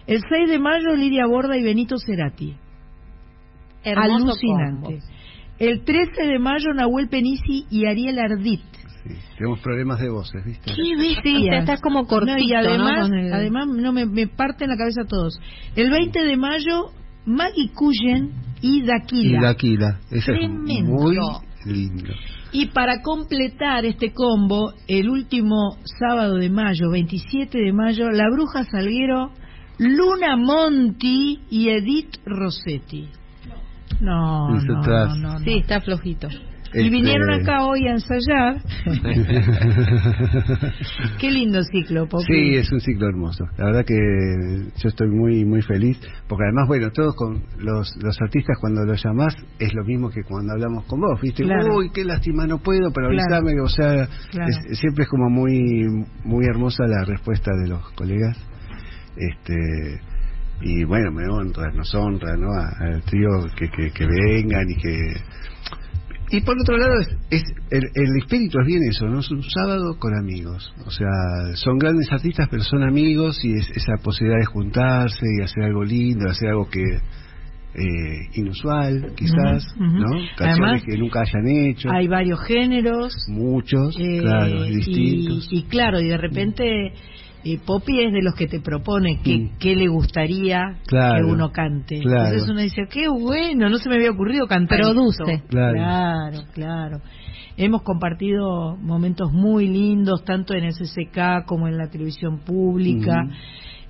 [0.06, 2.56] El 6 de mayo, Lidia Borda y Benito Cerati.
[3.82, 4.82] Hermoso Alucinante.
[4.82, 5.04] combo.
[5.58, 8.60] El 13 de mayo, Nahuel Penisi y Ariel Ardit.
[9.04, 10.70] sí, tenemos problemas de voces, ¿viste?
[10.74, 11.58] ¡Qué bestia!
[11.58, 13.08] Está como cortito, No, y además, ¿no?
[13.08, 15.38] Con el- además no me, me parte en la cabeza a todos.
[15.76, 16.90] El 20 de mayo,
[17.26, 18.30] Maggie Cullen
[18.62, 19.38] y Daquila.
[19.38, 20.00] Y Daquila.
[20.10, 20.82] Eso es muy
[21.66, 22.12] lindo.
[22.52, 28.64] Y para completar este combo, el último sábado de mayo, 27 de mayo, la Bruja
[28.64, 29.30] Salguero,
[29.78, 33.08] Luna Monti y Edith Rossetti.
[34.00, 35.38] No, no, no, no.
[35.40, 36.28] Sí, está flojito.
[36.72, 38.62] Y Este- vinieron acá hoy a ensayar.
[41.18, 42.24] Qué lindo ciclo, Popi.
[42.26, 43.44] Sí, es un ciclo hermoso.
[43.58, 43.96] La verdad que
[44.76, 45.98] yo estoy muy muy feliz,
[46.28, 50.22] porque además, bueno, todos con los, los artistas cuando los llamás es lo mismo que
[50.22, 51.42] cuando hablamos con vos, ¿viste?
[51.42, 51.76] Claro.
[51.76, 53.36] Uy, qué lástima, no puedo, pero Claro.
[53.36, 54.50] avísame, o sea, Claro.
[54.70, 55.84] es- siempre es como muy
[56.24, 58.36] muy hermosa la respuesta de los colegas.
[59.16, 60.00] Este
[60.62, 62.52] y bueno, me honra, nos honra, ¿no?
[62.52, 64.96] Al trío que, que, que vengan y que
[66.30, 69.20] y por otro lado, es, es el, el espíritu es bien eso, ¿no?
[69.20, 70.72] Es un sábado con amigos.
[70.86, 71.08] O sea,
[71.54, 75.84] son grandes artistas, pero son amigos y es esa posibilidad de juntarse y hacer algo
[75.84, 79.64] lindo, hacer algo que eh, inusual, quizás.
[79.76, 80.06] ¿no?
[80.06, 81.90] Además, Canciones que nunca hayan hecho.
[81.90, 83.14] Hay varios géneros.
[83.28, 85.48] Muchos, eh, claro, y, distintos.
[85.50, 86.92] y claro, y de repente
[87.44, 89.50] eh, Poppy es de los que te propone qué, Mm.
[89.58, 92.00] qué le gustaría Claro, que uno cante.
[92.00, 92.24] claro.
[92.26, 95.22] Entonces uno dice, qué bueno, no se me había ocurrido cantar Produce.
[95.32, 95.46] esto.
[95.48, 95.74] Claro.
[95.74, 97.00] claro, claro.
[97.56, 103.24] Hemos compartido momentos muy lindos, tanto en SSK como en la televisión pública.
[103.24, 103.34] Ujú.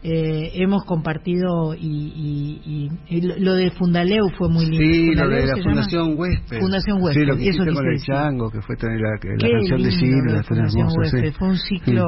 [0.02, 4.78] eh, hemos compartido y, y- y- y lo- lo de Fundaleu fue muy lindo.
[4.82, 6.58] Sí, lo Fundaleu de la Fundación llama Huésped.
[6.60, 8.06] Fundación Huésped, Sí, lo que hiciste con el decir.
[8.14, 11.10] chango, que fue la, que la canción de lindo Silvia, lo de tan Fundación hermosa,
[11.10, 11.16] sí.
[11.16, 11.32] Huésped.
[11.38, 12.04] Fue un ciclo,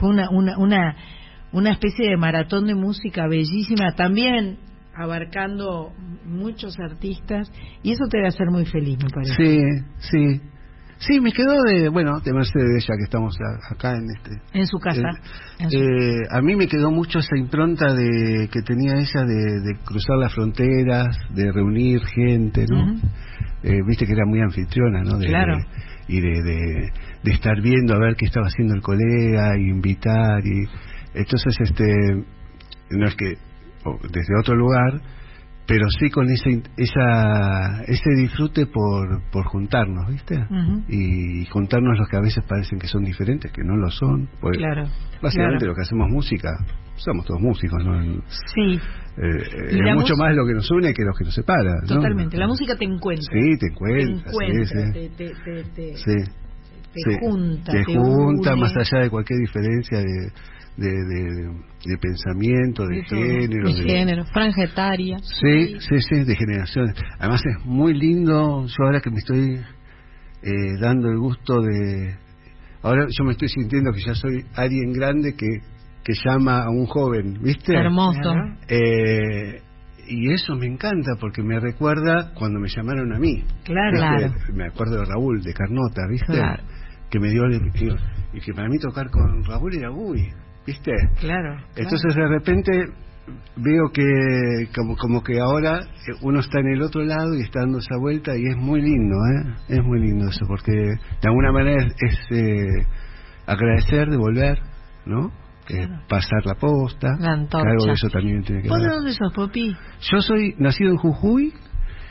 [0.00, 0.96] fue una, una, una,
[1.52, 4.56] una especie de maratón de música bellísima, también
[4.94, 5.92] abarcando
[6.24, 7.50] muchos artistas,
[7.82, 9.34] y eso te debe hacer muy feliz, me parece.
[9.36, 9.60] Sí,
[9.98, 10.40] sí.
[10.98, 13.34] Sí, me quedó de, bueno, de Mercedes, ya que estamos
[13.70, 14.42] acá en este.
[14.52, 15.00] En su casa.
[15.00, 19.22] Eh, En su- eh, a mí me quedó mucho esa impronta de que tenía ella
[19.26, 22.96] de, de cruzar las fronteras, de reunir gente, ¿no?
[23.62, 25.16] Eh, Viste que era muy anfitriona, ¿no?
[25.16, 25.56] De- Claro.
[25.56, 25.64] de-
[26.14, 30.66] y de, de, estar viendo a ver qué estaba haciendo el colega, y invitar, y
[31.14, 31.86] entonces, este,
[32.90, 33.34] no es que
[34.12, 35.00] desde otro lugar,
[35.66, 40.34] pero sí con ese, esa, ese disfrute por, por juntarnos, ¿viste?
[40.88, 44.28] Y juntarnos los que a veces parecen que son diferentes, que no lo son.
[44.40, 44.84] Pues, Claro,
[45.22, 45.72] Básicamente claro.
[45.72, 46.48] lo que hacemos música,
[46.96, 48.00] somos todos músicos, ¿no?
[48.54, 48.80] Sí,
[49.16, 51.72] eh, es mucho más lo que nos une que lo que nos separa.
[51.82, 51.86] ¿no?
[51.96, 52.36] totalmente.
[52.36, 53.26] La música te encuentra.
[53.32, 54.30] Sí, te Te encuentra.
[54.30, 56.32] encuentra, sí, te, te, te- Sí,
[56.92, 57.16] te sí.
[57.20, 58.60] junta, Te te junta une.
[58.60, 60.32] más allá de cualquier diferencia de,
[60.76, 61.52] de, de,
[61.84, 63.68] de pensamiento, de, género.
[63.68, 65.18] De género, franja etaria.
[65.20, 66.94] Sí, sí, sí, de generaciones.
[67.18, 69.60] Además es muy lindo, yo ahora que me estoy
[70.42, 72.16] eh, dando el gusto de...
[72.82, 75.46] Ahora yo me estoy sintiendo que ya soy alguien grande que,
[76.02, 77.74] que llama a un joven, ¿viste?
[77.76, 78.34] Hermoso.
[78.68, 79.60] Eh,
[80.08, 83.44] y eso me encanta porque me recuerda cuando me llamaron a mí.
[83.64, 83.92] Claro.
[83.92, 84.28] ¿viste?
[84.38, 84.54] Claro.
[84.54, 86.32] Me acuerdo de Raúl, de Carnota, ¿viste?
[86.32, 86.62] Claro.
[87.10, 87.60] Que me dio el...
[88.32, 90.28] Y que para mí tocar con Raúl era uy,
[90.66, 90.92] ¿viste?
[91.18, 91.56] Claro.
[91.76, 92.70] Entonces de repente
[93.56, 97.60] veo que como, como que ahora eh, uno está en el otro lado y está
[97.60, 99.54] dando esa vuelta y es muy lindo, ¿eh?
[99.68, 102.86] Es muy lindo eso, porque de alguna manera es, es, eh,
[103.46, 104.58] agradecer, devolver,
[105.06, 105.32] ¿no?
[105.68, 107.64] Eh, pasar la posta, La antorcha.
[107.64, 109.76] que algo de eso también tiene que ¿Vos de dónde sos, Popi?
[110.10, 111.52] Yo soy nacido en Jujuy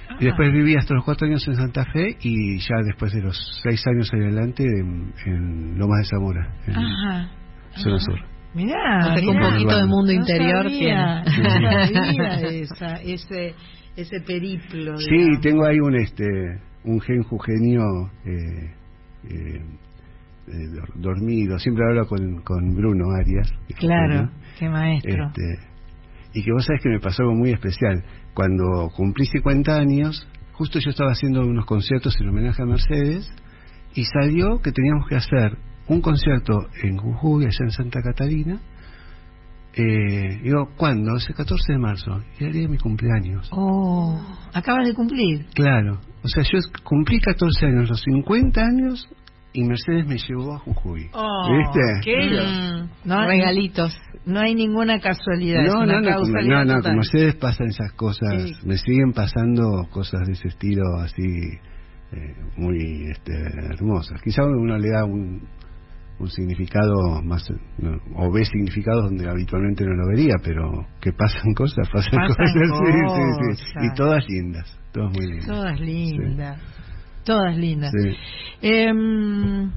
[0.09, 0.15] Ah.
[0.19, 3.59] y después viví hasta los cuatro años en Santa Fe y ya después de los
[3.63, 7.29] seis años en adelante en, en Lomas de Zamora, en Ajá.
[7.75, 8.19] zona sur.
[8.55, 9.49] Mirá, sea que un mirá.
[9.51, 11.43] poquito de mundo No interior sabía, tiene.
[11.43, 13.53] No sabía esa, ese,
[13.95, 14.97] ese periplo.
[14.97, 15.41] Sí, digamos.
[15.41, 16.25] tengo ahí un este
[16.85, 17.81] un gen jujeño
[18.25, 18.73] eh,
[19.25, 19.61] eh,
[20.47, 21.59] eh, dor- dormido.
[21.59, 23.51] Siempre hablo con, con Bruno Arias.
[23.77, 24.31] Claro, jujeño.
[24.57, 25.27] qué maestro.
[25.27, 25.69] Este,
[26.33, 28.03] y que vos sabés que me pasó algo muy especial.
[28.33, 33.31] Cuando cumplí 50 años, justo yo estaba haciendo unos conciertos en homenaje a Mercedes
[33.95, 35.57] y salió que teníamos que hacer
[35.87, 38.59] un concierto en Jujuy, allá en Santa Catalina.
[39.73, 41.15] Eh, digo, ¿cuándo?
[41.17, 42.19] Es el 14 de marzo.
[42.39, 43.49] Y era mi cumpleaños.
[43.51, 44.19] Oh,
[44.53, 45.45] acabas de cumplir.
[45.53, 49.07] Claro, o sea, yo cumplí 14 años, los 50 años,
[49.53, 51.09] y Mercedes me llevó a Jujuy.
[51.13, 52.01] Oh, ¿Viste?
[52.03, 52.39] ¿Qué?
[52.41, 53.97] Mm, No, regalitos.
[54.29, 55.65] No hay ninguna casualidad.
[55.65, 58.53] es No, una no, no, no, no, con Mercedes pasan esas cosas, Sí.
[58.67, 61.23] me siguen pasando cosas de ese estilo así,
[62.11, 63.33] eh, muy este,
[63.73, 64.21] hermosas.
[64.21, 65.47] Quizá uno le da un,
[66.19, 67.43] un significado más,
[67.77, 72.27] no, o ve significados donde habitualmente no lo vería, pero que pasan cosas, pasan, Pasan
[72.27, 75.47] cosas, sí, sí, sí, y todas lindas, todas muy lindas.
[75.47, 76.61] Todas lindas.
[77.25, 77.91] Todas lindas.
[77.91, 78.09] Sí.
[78.61, 79.71] Em,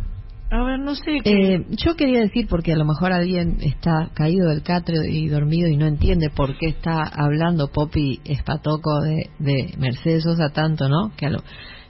[0.52, 1.20] a ver, no sé.
[1.24, 5.28] qué- Eh, yo quería decir, porque a lo mejor alguien está caído del catre y
[5.28, 10.88] dormido y no entiende por qué está hablando Poppy Espatoco de, de Mercedes Sosa tanto,
[10.88, 11.10] ¿no?
[11.16, 11.42] Que a lo-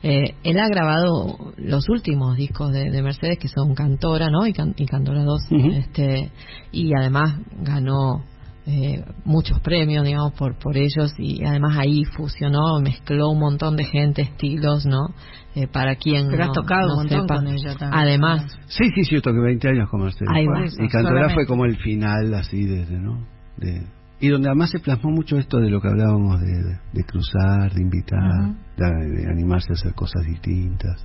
[0.05, 4.47] eh, él ha grabado los últimos discos de, de Mercedes, que son Cantora, ¿no?
[4.47, 5.41] Y, Can- y Cantora 2.
[5.51, 5.71] Ujú.
[5.73, 6.31] este,
[6.73, 8.25] y además ganó
[8.67, 11.13] eh, muchos premios, digamos, por, por ellos.
[11.19, 15.09] Y además ahí fusionó, mezcló un montón de gente, estilos, ¿no?
[15.55, 17.35] Eh, para quien Pero no, has tocado no un montón sepa.
[17.37, 18.01] con ella también.
[18.01, 20.29] Además, Sí, sí, sí, yo toqué 20 años con Mercedes.
[20.35, 20.65] Ahí va.
[20.65, 21.35] Y solamente.
[21.35, 23.27] fue como el final, así, desde, ¿no?
[23.59, 23.87] De,
[24.21, 27.73] y donde además se plasmó mucho esto de lo que hablábamos de, de- de cruzar,
[27.75, 31.05] de invitar, de, de animarse a hacer cosas distintas,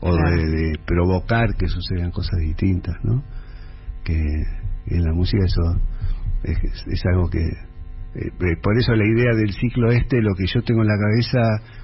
[0.00, 0.30] o Claro.
[0.36, 3.24] de, de provocar que sucedan cosas distintas, ¿no?
[4.04, 5.60] Que en la música eso
[6.44, 7.38] es, es algo que...
[7.38, 7.52] eh,
[8.14, 11.40] eh, por eso la idea del ciclo este, lo que yo tengo en la cabeza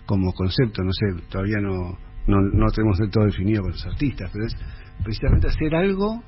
[0.07, 4.31] como concepto, no sé, todavía no, no, no tenemos del todo definido con los artistas,
[4.33, 4.57] pero es
[5.03, 6.23] precisamente hacer algo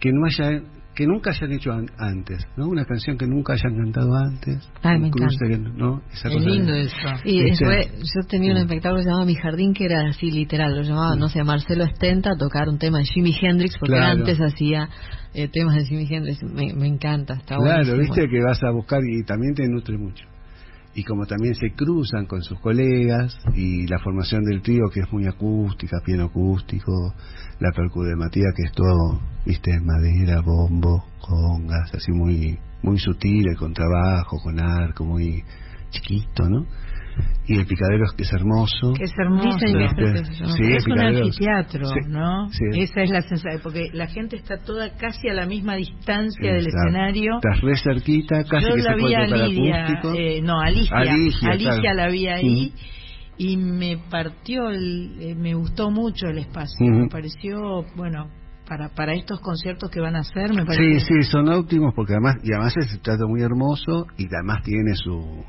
[0.00, 0.60] que no haya
[0.94, 2.68] que nunca hayan hecho an- antes, ¿no?
[2.68, 4.68] Una canción que nunca hayan cantado antes.
[4.82, 5.46] Ay, me encanta.
[5.48, 6.96] que no, esa Es cosa de- lindo eso.
[7.24, 7.64] Y ¿Viste?
[7.66, 10.82] después yo tenía un espectáculo que se llamaba Mi Jardín, que era así literal, lo
[10.82, 14.20] llamaba, no sé, Marcelo Estenta a tocar un tema de Jimi Hendrix, porque Claro.
[14.20, 14.88] antes hacía
[15.34, 17.98] eh, temas de Jimi Hendrix, me, me encanta, está Claro, buenísimo.
[18.14, 20.24] viste que vas a buscar y también te nutre mucho.
[20.94, 25.12] Y como también se cruzan con sus colegas y la formación del trío que es
[25.12, 27.14] muy acústica, piano acústico,
[27.58, 33.48] la percu de Matías que es todo, viste, madera, bombo, congas, así muy muy sutil,
[33.48, 35.42] el contrabajo, con arco, muy
[35.90, 36.66] chiquito, ¿no?
[37.46, 38.94] Y el picadero que es hermoso.
[38.96, 39.58] Que es hermoso.
[39.58, 40.54] Dicen que es Este, precioso.
[40.54, 42.48] Sí, el es un anfiteatro, Sí, ¿no?
[42.50, 42.64] sí.
[42.80, 46.66] Esa es la sensación, porque la gente está toda casi a la misma distancia del
[46.66, 47.36] escenario.
[47.36, 50.14] Estás re cerquita, casi Yo que la se vi puede a tocar Lidia, acústico.
[50.14, 50.96] eh, no, Alicia.
[50.96, 51.96] Alicia, Alicia claro.
[51.96, 52.72] la vi ahí
[53.36, 56.86] y me partió, el, eh, me gustó mucho el espacio.
[56.88, 58.28] Me pareció, bueno,
[58.66, 61.00] para para estos conciertos que van a hacer, me Sí, parece.
[61.00, 64.94] sí, son óptimos porque además, y además es un trato muy hermoso y además tiene
[64.94, 65.44] su,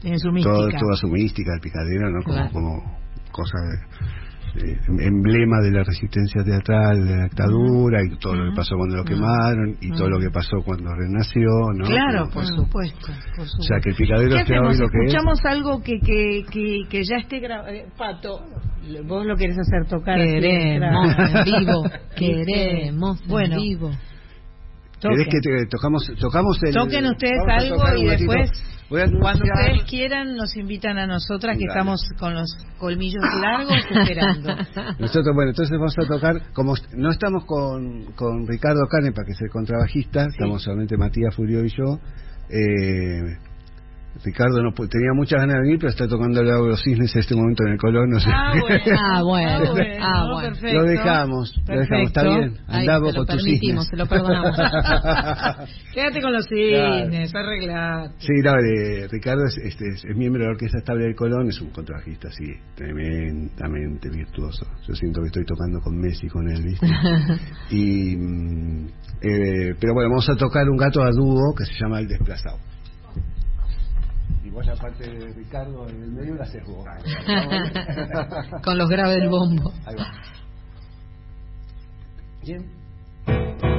[0.00, 0.78] Tiene su todo- mística.
[0.78, 2.22] toda su mística, el picadero, ¿no?
[2.22, 2.50] Como, Claro.
[2.52, 2.98] como
[3.32, 8.56] cosa de, eh, emblema de la resistencia teatral, de la dictadura y todo lo que
[8.56, 9.12] pasó cuando lo Ujú.
[9.12, 10.10] quemaron y todo Ujú.
[10.14, 11.84] lo que pasó cuando renació, ¿no?
[11.84, 13.14] Claro, por supuesto, por
[13.46, 13.56] supuesto.
[13.58, 14.78] O sea, que el picadero ¿Qué sea hoy hacemos?
[14.80, 15.04] lo que es.
[15.14, 17.68] Escuchamos algo que, que, que, que ya esté grabado.
[17.96, 18.40] Pato,
[19.06, 20.16] vos lo querés hacer tocar.
[20.16, 21.82] Queremos en vivo,
[22.16, 23.90] queremos en bueno, vivo.
[25.00, 26.74] ¿Querés que te- tocamos, tocamos el...
[26.74, 28.50] Toquen ustedes algo y después,
[28.88, 31.78] cuando ustedes quieran, nos invitan a nosotras que Dale.
[31.78, 32.48] estamos con los
[32.78, 34.54] colmillos largos esperando.
[34.98, 39.40] Nosotros, bueno, entonces vamos a tocar, como no estamos con, con Ricardo Canepa, que es
[39.42, 41.98] el contrabajista, estamos solamente Matías Furio y yo.
[42.50, 43.36] Eh,
[44.24, 46.82] Ricardo no pu- tenía muchas ganas de venir, pero está tocando el lago de los
[46.82, 48.10] cisnes en este momento en el Colón.
[48.10, 48.30] No sé.
[48.34, 48.80] Ah, bueno.
[48.98, 49.94] Ah, bueno.
[50.02, 50.76] Ah, bueno, Ah, perfecto.
[50.76, 52.54] Lo dejamos, lo dejamos, está bien.
[52.66, 53.88] Ahí, Andamos con tus permitimos, cisnes.
[53.90, 54.56] se lo perdonamos.
[55.94, 58.14] Quédate con los cisnes, arreglate.
[58.18, 61.48] Sí, no, eh, Ricardo es, este, es, es miembro de la Orquesta Estable del Colón,
[61.48, 62.44] es un contrabajista, sí,
[62.74, 64.66] tremendamente virtuoso.
[64.86, 66.86] Yo siento que estoy tocando con Messi con él, ¿viste?
[67.70, 68.86] y, mm,
[69.22, 72.58] eh, pero bueno, vamos a tocar un gato a dúo que se llama El Desplazado.
[74.66, 76.84] La parte de Ricardo en el medio la haces vos.
[78.64, 79.72] Con los graves del bombo.
[79.86, 80.12] Ahí va.
[82.42, 83.77] Bien.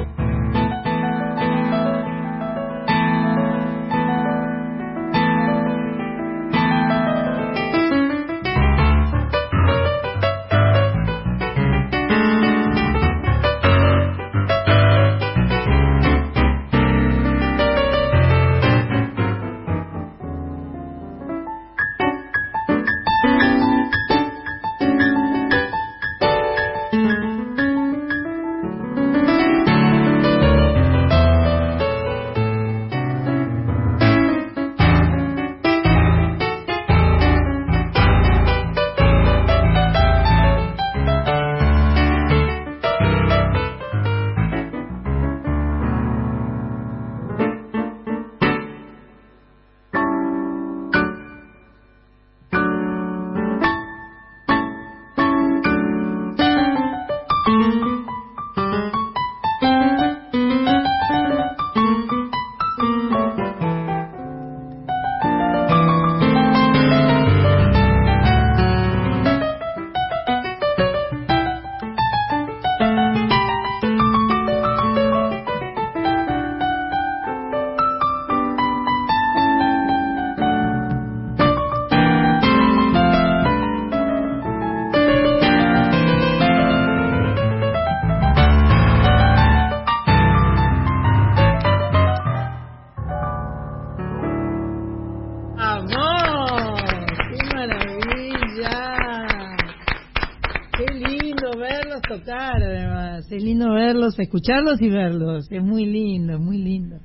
[104.24, 105.48] Escucharlos y verlos.
[105.52, 106.98] Es muy lindo, es muy lindo.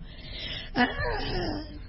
[0.75, 0.89] Ah,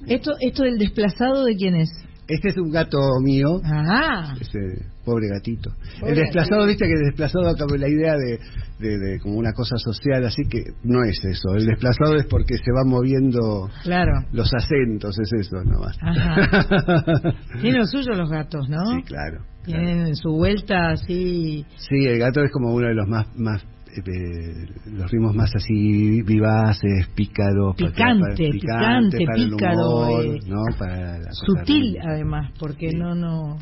[0.08, 1.90] esto, esto del desplazado, ¿de quién es?
[2.28, 3.62] Este es un gato mío.
[3.64, 4.34] Ah.
[4.42, 4.58] Ese
[5.06, 5.70] pobre gatito.
[6.00, 6.68] Pobre el desplazado, gatito.
[6.68, 8.40] viste que el desplazado acá la idea de,
[8.80, 11.54] de, de como una cosa social, así que no es eso.
[11.56, 14.12] El desplazado es porque se van moviendo Claro.
[14.32, 15.98] los acentos, es eso nomás.
[17.62, 18.80] Tienen lo suyo los gatos, ¿no?
[18.96, 19.44] Sí, claro.
[19.64, 21.64] Tienen su vuelta así.
[21.78, 23.64] Sí, el gato es como uno de los más, más
[23.96, 30.26] eh, eh, los ritmos más así vivaces, pícaros, para- Picante, para- picante, para el humor,
[30.26, 30.62] eh, ¿no?
[30.78, 33.58] Para la cosa Sutil, además, porque no, no,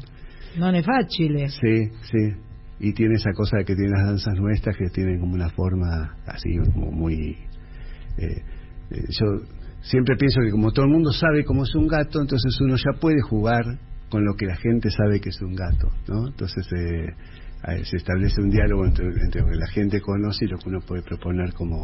[0.57, 1.37] no es fácil.
[1.49, 2.37] Sí, sí.
[2.79, 6.15] Y tiene esa cosa de que tiene las danzas nuestras que tienen como una forma
[6.25, 7.37] así como muy...
[8.17, 8.25] eh,
[8.91, 9.25] eh, yo
[9.81, 12.99] siempre pienso que como todo el mundo sabe cómo es un gato, entonces uno ya
[12.99, 13.63] puede jugar
[14.09, 16.27] con lo que la gente sabe que es un gato, ¿no?
[16.27, 17.13] Entonces eh, eh,
[17.83, 20.79] se establece un diálogo entre, entre lo que la gente conoce y lo que uno
[20.81, 21.83] puede proponer como,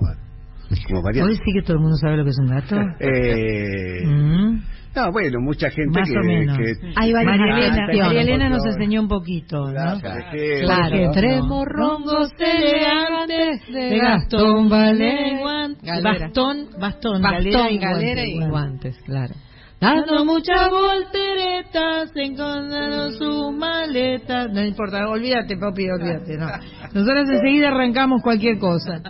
[0.87, 1.21] como variante.
[1.21, 2.75] ¿Puedes decir que todo el mundo sabe lo que es un gato?
[2.99, 4.61] Eh, Mm.
[4.95, 6.57] No, bueno, mucha gente Más que, o menos.
[6.57, 7.85] que- Hay varias María.
[8.07, 8.75] María Elena nos Claro.
[8.75, 9.71] enseñó un poquito, ¿no?
[9.71, 10.65] Claro, por ejemplo.
[10.65, 10.95] Claro.
[10.95, 11.45] Entre No.
[11.45, 14.67] morrongos elegantes de Gastón.
[14.69, 15.77] Galera.
[16.03, 18.49] Bastón, bastón, Bastón, galera y galera y guante.
[18.49, 19.35] guantes, claro.
[19.79, 24.51] Dando muchas volteretas, encontrando sus maletas.
[24.51, 26.37] No importa, olvídate, papi, olvídate.
[26.37, 26.47] No.
[26.93, 29.01] Nosotros enseguida arrancamos cualquier cosa.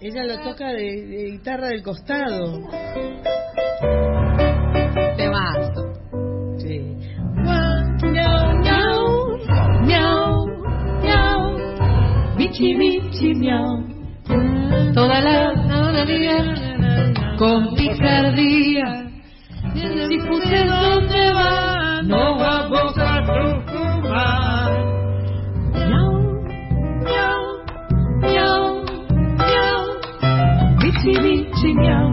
[0.00, 2.68] Ella lo toca de, de guitarra del costado.
[5.16, 5.70] Te vas.
[6.58, 6.80] Sí.
[7.36, 9.38] Miau, miau,
[9.86, 10.46] miau,
[11.02, 12.36] miau.
[12.36, 13.86] Bichi, bichi, miau.
[14.92, 15.52] Toda la
[17.42, 19.10] con picardía.
[19.74, 24.72] Si puse donde va, no vamos a Tucumán.
[25.74, 26.10] Miau,
[27.08, 27.42] miau,
[28.22, 28.62] miau,
[29.42, 29.80] miau.
[30.82, 32.10] Bichi, bichi, miau.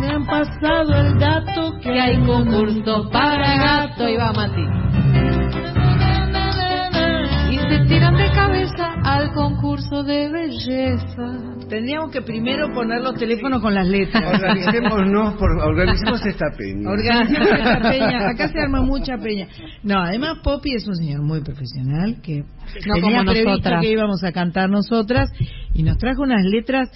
[0.00, 4.89] Me han pasado el dato que Que hay concurso para gato y va Mati.
[9.34, 11.66] Concurso de belleza.
[11.68, 14.22] Tendríamos que primero poner los teléfonos con las letras.
[14.40, 16.90] Organicémonos, por, organicemos esta peña.
[16.90, 18.28] Organizamos esta peña.
[18.30, 19.46] Acá se arma mucha peña.
[19.82, 22.38] No, además Poppy es un señor muy profesional que
[22.86, 23.80] No tenía como previsto nosotras.
[23.82, 25.30] que íbamos a cantar nosotras
[25.74, 26.90] y nos trajo unas letras.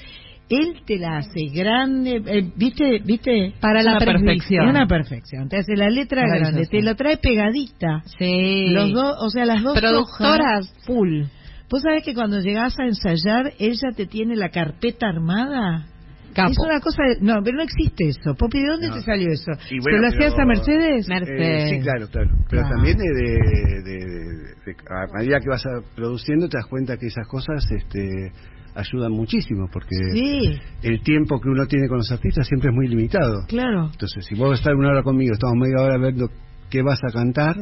[0.50, 3.00] Él te la hace grande, eh, ¿viste?
[3.02, 3.54] ¿Viste?
[3.60, 4.68] Para la Una perfección.
[4.68, 5.48] Una perfección.
[5.48, 8.02] Te hace la letra grande, te la trae pegadita.
[8.18, 8.66] Sí.
[8.74, 10.84] Los dos, o sea, las dos Productoras hojas.
[10.86, 11.22] full.
[11.70, 15.86] ¿Vos sabés que cuando llegás a ensayar, ella te tiene la carpeta armada?
[16.34, 16.50] Capo.
[16.50, 17.02] Es una cosa...
[17.04, 18.34] de- No, pero no existe eso.
[18.36, 18.94] Popi, ¿de dónde No.
[18.96, 19.52] te salió eso?
[19.70, 21.08] Y ¿Se bueno, lo hacías pero- a Mercedes?
[21.08, 21.70] Mercedes.
[21.70, 22.30] Eh, sí, claro, claro.
[22.50, 22.74] Pero Claro.
[22.74, 27.06] también de, de- de- de- a medida que vas a- produciendo te das cuenta que
[27.06, 28.32] esas cosas este,
[28.74, 32.88] ayudan muchísimo porque Sí, el tiempo que uno tiene con los artistas siempre es muy
[32.88, 33.46] limitado.
[33.46, 33.90] claro.
[33.92, 36.28] Entonces, si vos estás una hora conmigo, estamos media hora viendo
[36.68, 37.54] qué vas a cantar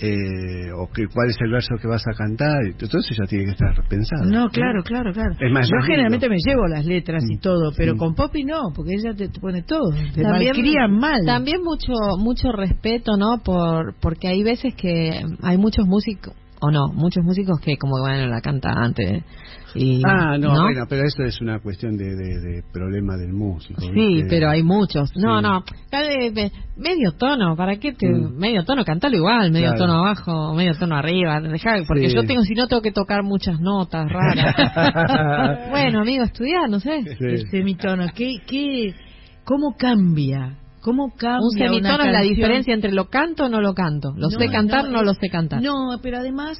[0.00, 3.26] eh, o que, cuál es el verso que vas a cantar, y todo eso ya
[3.26, 4.24] tiene que estar pensado.
[4.26, 5.32] No, claro, claro, claro.
[5.40, 6.42] Es más, Yo más generalmente lindo.
[6.44, 7.40] me llevo las letras y Mm.
[7.40, 7.98] todo, pero Mm.
[7.98, 9.90] con Poppy no, porque ella te, te pone todo.
[10.14, 10.54] Te También-
[10.98, 11.24] mal.
[11.24, 13.38] También mucho mucho respeto, ¿no?
[13.44, 18.26] Por porque hay veces que hay muchos músicos o no, muchos músicos que como bueno
[18.28, 19.22] la cantante
[19.74, 23.78] y Ah, no, bueno, pero eso es una cuestión de, de, de problema del músico.
[23.82, 24.26] Sí, ¿viste?
[24.30, 25.10] pero hay muchos.
[25.16, 25.42] No, Sí.
[25.44, 25.64] no.
[26.32, 28.38] Me- medio tono, ¿para qué te Mm.
[28.38, 28.84] medio tono?
[28.84, 29.78] Cantalo igual, medio Claro.
[29.80, 32.14] tono abajo, medio tono arriba, dejá, porque Sí.
[32.16, 34.54] yo tengo si no tengo que tocar muchas notas raras.
[35.70, 37.02] bueno, amigo, estudiar, no sé.
[37.02, 37.24] Sí.
[37.24, 38.94] El semitono, ¿qué, qué,
[39.44, 40.56] ¿cómo cambia?
[40.86, 44.12] ¿Cómo cambia Un semitono es la diferencia entre lo canto o no lo canto.
[44.16, 45.60] Lo No, sé cantar, no, no, es- lo sé cantar.
[45.60, 46.56] No, pero además,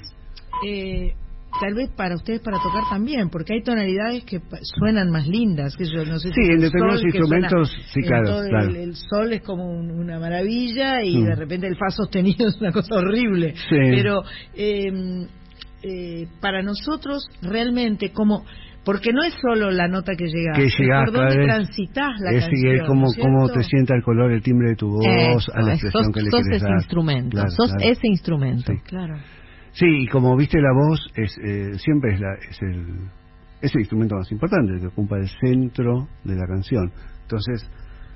[0.66, 1.12] eh,
[1.60, 4.40] tal vez para ustedes para tocar también, porque hay tonalidades que
[4.78, 5.76] suenan más lindas.
[5.76, 8.24] Que yo no sé Sí, si en el determinados sol, que instrumentos, sí, el claro,
[8.26, 8.68] todo- claro.
[8.70, 11.24] El, el sol es como un- una maravilla y Mm.
[11.24, 13.54] de repente el fa sostenido es una cosa horrible.
[13.70, 13.76] Sí.
[13.76, 14.24] Pero
[14.54, 15.26] eh,
[15.84, 18.44] eh, para nosotros realmente como
[18.86, 22.20] porque no es solo la nota que llega, que es llegás por dónde vez- transitas
[22.20, 22.74] la es, canción.
[22.76, 23.60] es como, ¿no es cómo cierto?
[23.60, 26.14] te sienta el color, el timbre de tu voz, Eso, a la es- expresión sos,
[26.14, 26.78] que le sos quieres ese dar.
[26.78, 27.90] instrumento, Claro, sos claro.
[27.92, 28.72] ese instrumento.
[28.72, 28.78] Sí.
[28.86, 29.14] Claro.
[29.72, 32.86] Sí, y como viste la voz, es eh, siempre es, la, es, el,
[33.60, 36.90] es el instrumento más importante, el que ocupa el centro de la canción.
[37.22, 37.68] Entonces,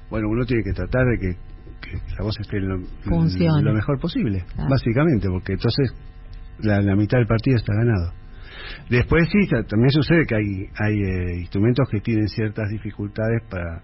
[0.09, 1.35] bueno, uno tiene que tratar de que,
[1.83, 4.71] que la voz esté lo, lo mejor posible, Claro.
[4.71, 5.93] básicamente, porque entonces
[6.61, 8.13] la, la mitad del partido está ganado.
[8.91, 13.83] Después sí, ta- también sucede que hay, hay eh, instrumentos que tienen ciertas dificultades para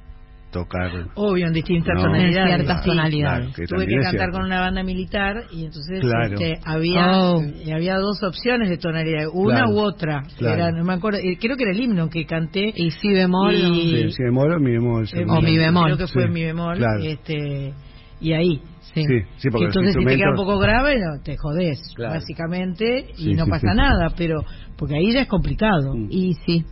[0.51, 0.91] tocar.
[1.17, 2.51] Obvio, en distintas No, tonalidades.
[2.51, 3.39] en ciertas tonalidades.
[3.41, 6.35] Claro, que Tuve que cantar con una banda militar y entonces Claro.
[6.35, 7.43] este, había Oh.
[7.43, 10.23] y había dos opciones de tonalidad, una Claro, u otra.
[10.39, 10.55] claro.
[10.57, 12.73] Era, no me acuerdo, eh, creo que era el himno que canté.
[12.75, 15.05] Y si bemol Y- o- Sí, si bemol o mi bemol.
[15.13, 15.85] eh, o mi bemol.
[15.95, 16.79] Creo que fue Sí, mi bemol.
[16.79, 17.03] claro.
[17.03, 17.73] Este,
[18.21, 18.61] y ahí.
[19.03, 19.07] Sí.
[19.07, 22.15] Sí, sí, porque Entonces si te queda un poco grave, no, te jodés, Claro.
[22.15, 23.77] básicamente, y Sí, no sí, pasa sí.
[23.77, 24.41] nada, pero
[24.77, 25.95] porque ahí ya es complicado.
[25.95, 26.09] Mm.
[26.11, 26.65] Y sí.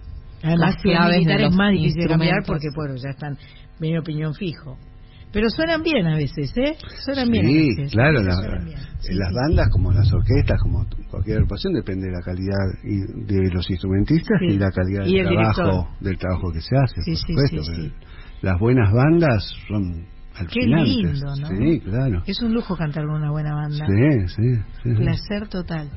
[0.43, 3.39] Además, Las militar es los más difícil de cambiar porque, bueno, ya están
[3.81, 4.77] medio opinión fijo.
[5.33, 6.77] Pero suenan bien a veces, ¿eh?
[7.05, 7.93] Suenan bien a Sí, veces.
[7.93, 8.79] claro, A veces la- bien.
[9.01, 12.57] Sí, en las sí, bandas como las orquestas, como cualquier agrupación, depende de la calidad
[12.85, 14.47] y de los instrumentistas Sí.
[14.55, 16.01] y la calidad Y del el trabajo, director.
[16.01, 17.65] del trabajo que se hace, Sí, por sí, supuesto.
[17.65, 17.93] sí, pero sí.
[18.43, 20.07] Las buenas bandas son
[20.51, 21.49] Qué lindo, ¿no?
[21.49, 22.23] Sí, claro.
[22.27, 23.87] Es un lujo cantar con una buena banda.
[23.87, 24.95] Sí, sí, sí, sí.
[24.95, 25.91] Placer total.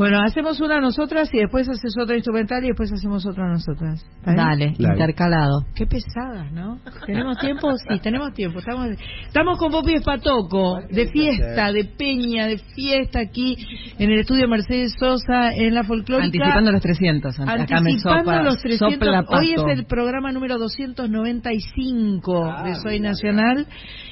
[0.00, 4.02] Bueno, hacemos una nosotras y después haces otra instrumental y después hacemos otra nosotras.
[4.24, 5.66] Dale, intercalado.
[5.74, 6.78] Qué pesadas, ¿no?
[7.04, 7.70] ¿Tenemos tiempo?
[7.76, 8.60] Sí, tenemos tiempo.
[8.60, 8.88] Estamos,
[9.26, 13.56] estamos con Popi Espatoco, de fiesta, de peña, de fiesta aquí
[13.98, 16.24] en el estudio Mercedes Sosa, en la folclórica.
[16.24, 17.38] Anticipando los 300.
[17.40, 18.96] Acá me Anticipando sopa- los 300.
[18.96, 23.66] sopla Hoy es el programa número 295 de Soy Nacional.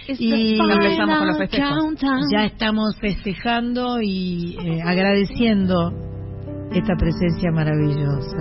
[0.08, 1.94] Y empezamos con los festejos.
[2.32, 5.92] ya estamos festejando y eh, agradeciendo
[6.72, 8.36] esta presencia maravillosa.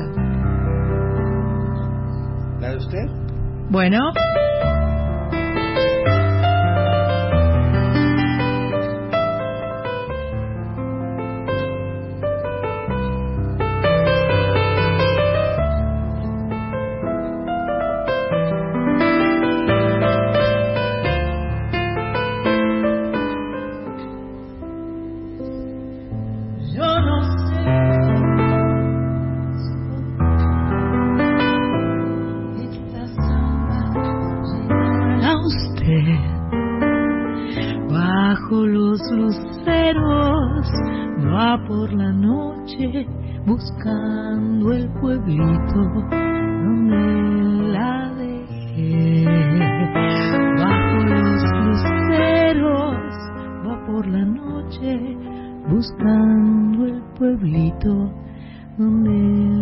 [2.61, 3.05] ¿La de usted?
[3.69, 3.99] Bueno.
[43.45, 45.83] Buscando el pueblito
[46.63, 49.25] donde la dejé.
[50.57, 52.97] Bajo los luceros
[53.65, 55.17] va por la noche
[55.69, 58.11] buscando el pueblito
[58.77, 59.56] donde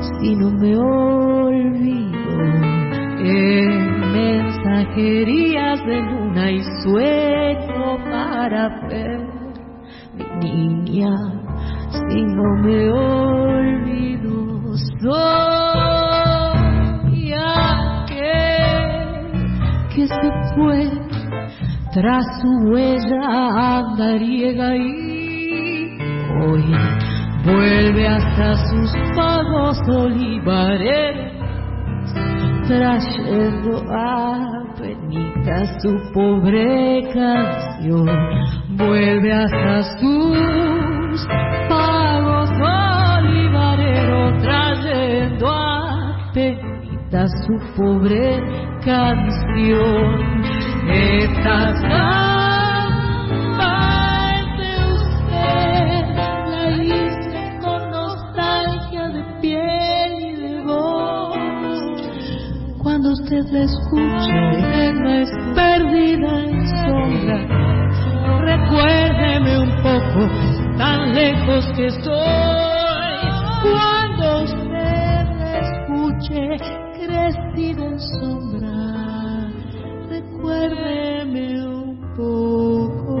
[0.00, 2.18] si no me olvido.
[3.20, 9.20] En mensajerías de luna y sueño para ver.
[10.14, 11.14] Mi niña,
[11.90, 15.12] si no me olvido, soy
[17.32, 18.18] aquel
[19.94, 20.78] que se fue
[21.92, 23.20] tras su huella
[23.78, 25.98] andariega y
[26.40, 26.64] hoy
[27.48, 31.38] vuelve hasta sus pagos olivareros.
[32.66, 38.08] Trayendo a penita su pobre canción.
[38.76, 41.26] Vuelve hasta sus
[41.68, 48.42] pagos olivareros trayendo a penita su pobre
[48.84, 50.42] canción.
[50.90, 52.27] Esta
[63.38, 67.38] usted la escuche, no es perdida en sombra.
[68.40, 70.28] Recuérdeme un poco,
[70.76, 73.28] tan lejos que estoy.
[73.62, 76.40] Cuando usted la escuche,
[76.94, 78.74] crecida en sombra,
[80.08, 83.18] recuérdeme un poco.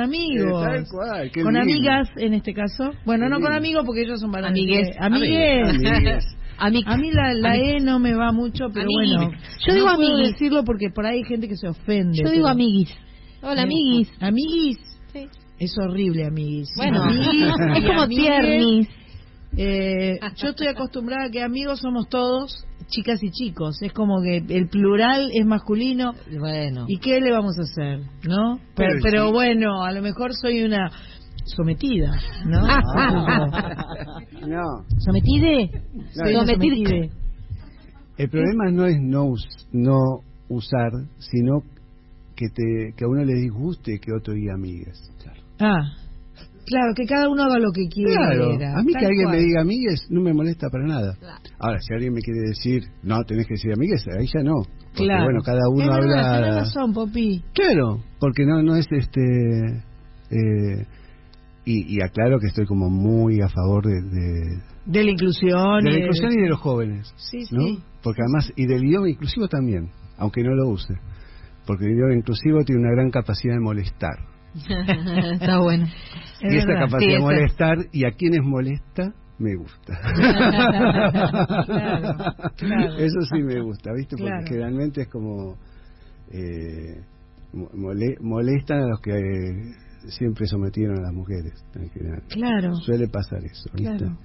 [0.00, 0.62] Con amigos.
[0.66, 1.72] Eh, tal cual, qué con lindo.
[1.72, 2.92] amigas, en este caso.
[3.04, 3.56] Bueno, Qué no con lindo.
[3.58, 4.50] amigos porque ellos son varones.
[4.52, 4.88] Amigues.
[4.88, 5.68] Eh, Amigues.
[5.68, 6.24] Amigues.
[6.60, 7.56] A mí la, la.
[7.56, 9.16] E no me va mucho, pero Amiguis.
[9.16, 9.32] bueno.
[9.66, 10.32] Yo digo no puedo amiguis.
[10.32, 12.18] decirlo porque por ahí hay gente que se ofende.
[12.18, 12.90] Yo digo pero- amiguis.
[13.42, 14.10] Hola, Eh, amiguis.
[14.20, 14.78] Amiguis.
[15.12, 15.28] Sí.
[15.60, 16.68] Es horrible, amiguis.
[16.76, 17.46] Bueno, Amiguis
[17.76, 18.24] es como amigues.
[18.26, 18.88] tiernis.
[19.56, 23.80] Eh, yo estoy acostumbrada a que amigos somos todos, chicas y chicos.
[23.82, 26.12] Es como que el plural es masculino.
[26.38, 26.84] Bueno.
[26.88, 28.00] ¿Y qué le vamos a hacer?
[28.26, 28.58] ¿No?
[28.74, 29.32] Pero, Pero pero sí.
[29.32, 30.90] bueno, a lo mejor soy una
[31.44, 32.10] sometida,
[32.44, 32.60] ¿no?
[34.46, 35.70] No, ¿Sometide?
[36.16, 37.10] No, sometide.
[38.18, 41.62] el problema no es no, us- no usar, sino
[42.36, 44.98] que te que a uno le disguste que otro diga amigas.
[45.22, 45.40] Claro.
[45.60, 45.92] Ah,
[46.68, 48.12] claro, que cada uno haga lo que quiera.
[48.12, 49.36] Claro, a mí que alguien cual.
[49.36, 51.16] me diga amigues no me molesta para nada.
[51.58, 54.62] Ahora, si alguien me quiere decir, no, tenés que decir amigues, ahí ya no.
[54.62, 55.24] Porque, Claro.
[55.24, 56.40] bueno, cada uno es verdad, habla...
[56.50, 57.42] tenés razón, Popi.
[57.54, 59.20] Claro, porque no no es este...
[60.30, 60.86] eh,
[61.64, 65.84] y, y aclaro que estoy como muy a favor de, de, De la inclusión.
[65.84, 67.12] de la inclusión y de los jóvenes.
[67.16, 67.60] Sí, ¿no?
[67.62, 67.78] sí.
[68.02, 70.94] Porque además, y del idioma inclusivo también, aunque no lo use.
[71.66, 74.16] Porque el idioma inclusivo tiene una gran capacidad de molestar.
[75.40, 75.84] Está bueno.
[76.40, 76.86] Es y esa verdad.
[76.86, 79.98] capacidad Sí, de esa- molestar, y a quienes molesta, me gusta.
[81.66, 82.96] Claro, claro.
[82.98, 84.16] Eso sí me gusta, ¿viste?
[84.16, 84.46] Porque Claro.
[84.48, 85.56] generalmente es como.
[86.30, 87.00] Eh,
[87.52, 89.74] mo- mole- molestan a los que eh,
[90.08, 91.52] siempre sometieron a las mujeres.
[91.74, 92.22] en general.
[92.28, 92.74] Claro.
[92.76, 93.96] Suele pasar eso, ¿viste?
[93.96, 94.18] Claro.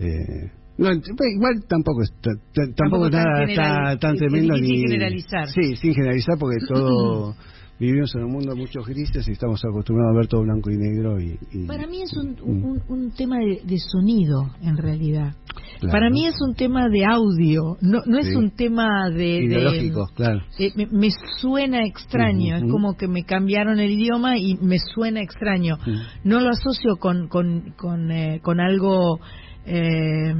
[0.00, 1.04] Eh, no, ent-
[1.34, 5.48] igual tampoco es ta- ta- tampoco, tan nada general- tan es tremendo ni generalizar.
[5.48, 7.34] sí sin generalizar porque todo
[7.78, 10.76] vivimos en un mundo de muchos grises y estamos acostumbrados a ver todo blanco y
[10.76, 15.34] negro y, y- Para mí es un, un, un tema de, de sonido, en realidad.
[15.80, 15.92] Claro.
[15.92, 19.16] Para mí es un tema de audio, no, no es un tema de...
[19.16, 24.38] de- ideológico claro eh, me, me suena extraño, es como que me cambiaron el idioma
[24.38, 25.76] y me suena extraño.
[26.24, 29.20] No lo asocio con, con, con, eh, con algo...
[29.66, 30.34] eh,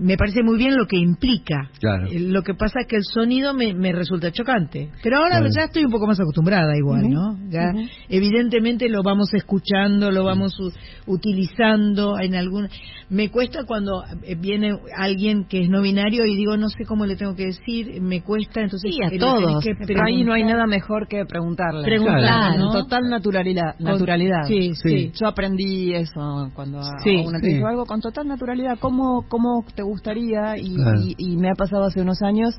[0.00, 1.70] me parece muy bien lo que implica.
[1.80, 2.06] Claro.
[2.06, 4.90] Eh, Lo que pasa es que el sonido me, me resulta chocante.
[5.02, 5.46] Pero ahora Claro.
[5.54, 7.38] ya estoy un poco más acostumbrada igual, ¿no?
[7.48, 7.72] Ya.
[8.08, 10.72] Evidentemente lo vamos escuchando, lo vamos u-
[11.06, 12.68] utilizando en algún...
[13.08, 17.06] Me cuesta cuando eh, viene alguien que es no binario y digo, no sé cómo
[17.06, 18.92] le tengo que decir, me cuesta, entonces...
[18.94, 19.64] Sí, a eh, todos.
[19.86, 21.82] Pero ahí no hay nada mejor que preguntarle.
[21.84, 22.72] Preguntar, Claro, ¿no?
[22.72, 23.78] Total naturalidad.
[23.78, 24.42] Naturalidad.
[24.48, 25.12] Sí, sí.
[25.18, 27.62] Yo aprendí eso cuando Sí, a una te sí.
[27.62, 28.78] algo con total naturalidad.
[28.80, 30.56] ¿Cómo, cómo te gustaría?
[30.58, 31.00] Y, Claro.
[31.00, 32.54] y- y me ha pasado hace unos años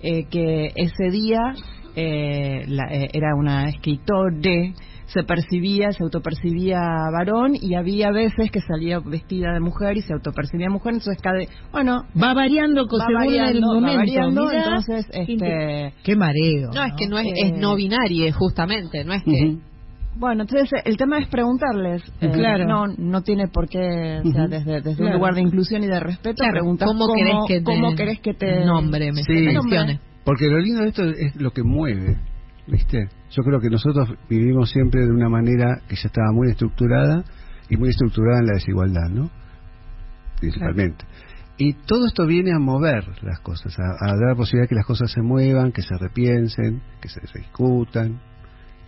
[0.00, 1.54] eh, que ese día
[1.94, 4.74] eh, la- eh, era una escritore
[5.06, 6.78] se percibía, se autopercibía
[7.12, 11.38] varón y había veces que salía vestida de mujer y se autopercibía mujer, entonces cada
[11.70, 13.96] bueno Va variando con va según variando, el va momento.
[13.98, 16.70] variando, Mirá, entonces este Qué mareo.
[16.74, 19.04] No, es que no es, Eh, es no binario, justamente.
[19.04, 19.58] No es que.
[20.14, 22.02] Bueno, entonces eh, el tema es preguntarles.
[22.20, 22.66] eh, Claro.
[22.66, 25.06] No, no tiene por qué, o sea, desde, desde Claro.
[25.12, 28.20] un lugar de inclusión y de respeto, Claro, preguntar ¿cómo querés que te cómo querés
[28.20, 29.32] que te nombre, me Sí.
[29.32, 30.00] mencione?
[30.24, 32.16] Porque lo lindo de esto es lo que mueve,
[32.66, 33.08] ¿viste?
[33.30, 37.24] Yo creo que nosotros vivimos siempre de una manera que ya estaba muy estructurada
[37.70, 39.30] y muy estructurada en la desigualdad, ¿no?
[40.40, 41.04] Principalmente.
[41.58, 44.74] Y todo esto viene a mover las cosas, a, a dar la posibilidad de que
[44.74, 48.20] las cosas se muevan, que se repiensen, que se discutan.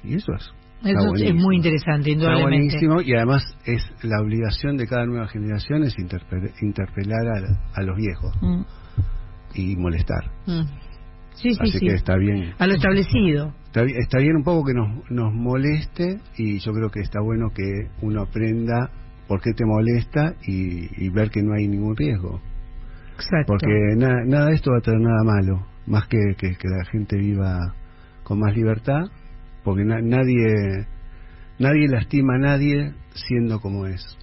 [0.03, 0.51] Y eso es.
[0.85, 2.77] Eso es muy interesante, Está indudablemente.
[2.77, 7.83] buenísimo y además es la obligación de cada nueva generación es interpe- interpelar a, a
[7.83, 8.63] los viejos Mm.
[9.55, 10.25] y molestar.
[10.47, 10.63] Mm.
[11.35, 11.87] Sí, sí, Así sí.
[11.87, 12.53] que está bien.
[12.59, 13.53] A lo establecido.
[13.67, 17.49] Está, está bien un poco que nos, nos moleste y yo creo que está bueno
[17.53, 18.91] que uno aprenda
[19.27, 22.41] por qué te molesta y, y ver que no hay ningún riesgo.
[23.15, 23.47] Exacto.
[23.49, 23.67] Porque
[23.97, 27.17] na- nada de esto va a traer nada malo, más que, que, que la gente
[27.17, 27.75] viva
[28.23, 29.03] con más libertad,
[29.65, 30.87] porque na- nadie
[31.59, 34.17] nadie lastima a nadie siendo como es.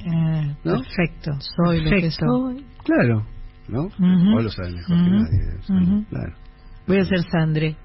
[0.00, 0.80] Eh, ¿No?
[0.80, 1.32] Perfecto.
[1.40, 2.26] Soy lo que perfecto.
[2.26, 2.64] soy.
[2.84, 3.26] Claro,
[3.68, 3.82] ¿no?
[3.84, 4.30] Ujú.
[4.34, 6.04] Vos lo sabes mejor que nadie.
[6.10, 6.32] Claro.
[6.86, 7.76] Voy a ser Sandre.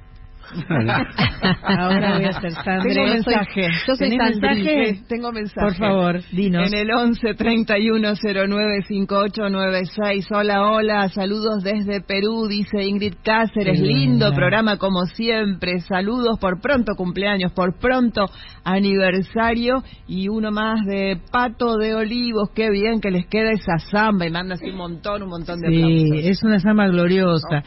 [1.64, 2.84] Ahora voy a hacer Sandra.
[2.84, 3.62] Tengo mensaje.
[3.88, 4.64] yo soy ¿Tenés Sandri.
[4.64, 5.02] mensaje?
[5.08, 5.68] Tengo mensaje.
[5.68, 6.68] Por favor, dinos.
[6.68, 10.28] En el 11 31 09 5896.
[10.32, 11.10] Hola, hola.
[11.10, 13.80] Saludos desde Perú, dice Ingrid Cáceres.
[13.80, 15.80] Lindo programa como siempre.
[15.82, 18.26] Saludos por pronto cumpleaños, por pronto
[18.64, 19.84] aniversario.
[20.08, 22.50] Y uno más de Pato de Olivos.
[22.56, 24.26] Qué bien que les queda esa samba.
[24.26, 26.26] Y manda así un montón, un montón de Sí, aplausos.
[26.26, 27.64] es una samba gloriosa.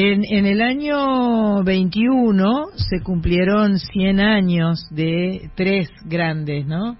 [0.00, 6.96] En, en el año 21 se cumplieron 100 años de tres grandes, ¿no?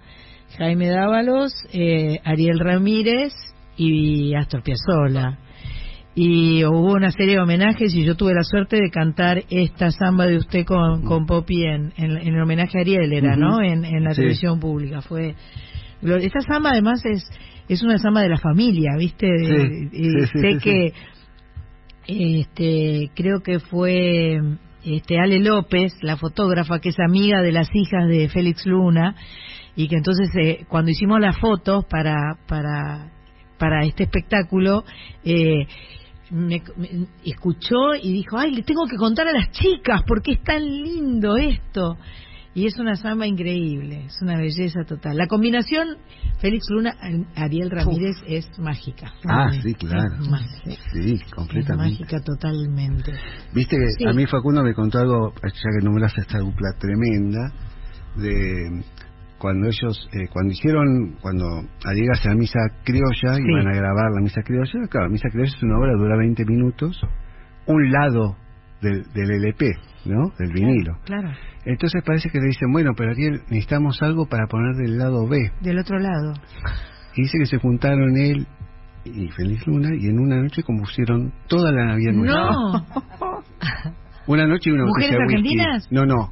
[0.58, 3.32] Jaime Dávalos, eh, Ariel Ramírez
[3.76, 5.38] y Astor Piazzolla.
[6.16, 10.26] Y hubo una serie de homenajes y yo tuve la suerte de cantar esta samba
[10.26, 13.36] de usted con, con Poppy en, en, en el homenaje a Ariel, era.
[13.36, 13.62] ¿no?
[13.62, 14.22] En, en la Sí.
[14.22, 15.02] televisión pública.
[15.02, 15.36] Fue
[16.02, 17.30] Esta samba además es
[17.68, 19.28] es una samba de la familia, ¿viste?
[19.38, 20.92] Sí, sí, sé que
[22.08, 24.40] este creo que fue
[24.82, 29.14] este Ale López, la fotógrafa que es amiga de las hijas de Félix Luna
[29.76, 33.12] y que entonces eh, cuando hicimos las fotos para para
[33.58, 34.84] para este espectáculo
[35.22, 35.66] eh,
[36.30, 36.62] me,
[37.24, 41.36] escuchó y dijo, ay, le tengo que contar a las chicas porque es tan lindo
[41.36, 41.96] esto.
[42.58, 45.16] Y es una samba increíble, es una belleza total.
[45.16, 45.96] La combinación
[46.40, 46.92] Félix Luna,
[47.36, 49.12] Ariel Ramírez es mágica.
[49.28, 50.16] Ah, sí, claro.
[50.28, 50.82] mágica.
[50.92, 52.00] Sí, Es completamente.
[52.00, 53.12] mágica totalmente.
[53.54, 54.04] Viste que Sí.
[54.08, 57.52] a mí Facundo me contó algo, ya que nombraste esta dupla tremenda,
[58.16, 58.82] de
[59.38, 61.46] cuando ellos, eh, cuando hicieron, cuando
[61.84, 63.42] al llegarse a la misa criolla, Sí.
[63.46, 66.44] iban a grabar la misa criolla, claro, la misa criolla es una obra, dura 20
[66.44, 67.00] minutos,
[67.66, 68.36] un lado
[68.82, 69.74] del, del LP,
[70.06, 70.32] ¿no?
[70.40, 70.98] Del vinilo.
[71.04, 71.30] Claro,
[71.64, 75.50] Entonces parece que le dicen, bueno, pero Ariel, necesitamos algo para poner del lado B.
[75.60, 76.32] del otro lado.
[77.16, 78.46] Y dice que se juntaron él
[79.04, 82.44] y Feliz Luna y en una noche compusieron toda la Navidad nuestra.
[82.44, 82.86] No.
[84.26, 85.22] Una noche y una ¿Mujeres whisky.
[85.36, 85.88] argentinas?
[85.90, 86.30] No, no.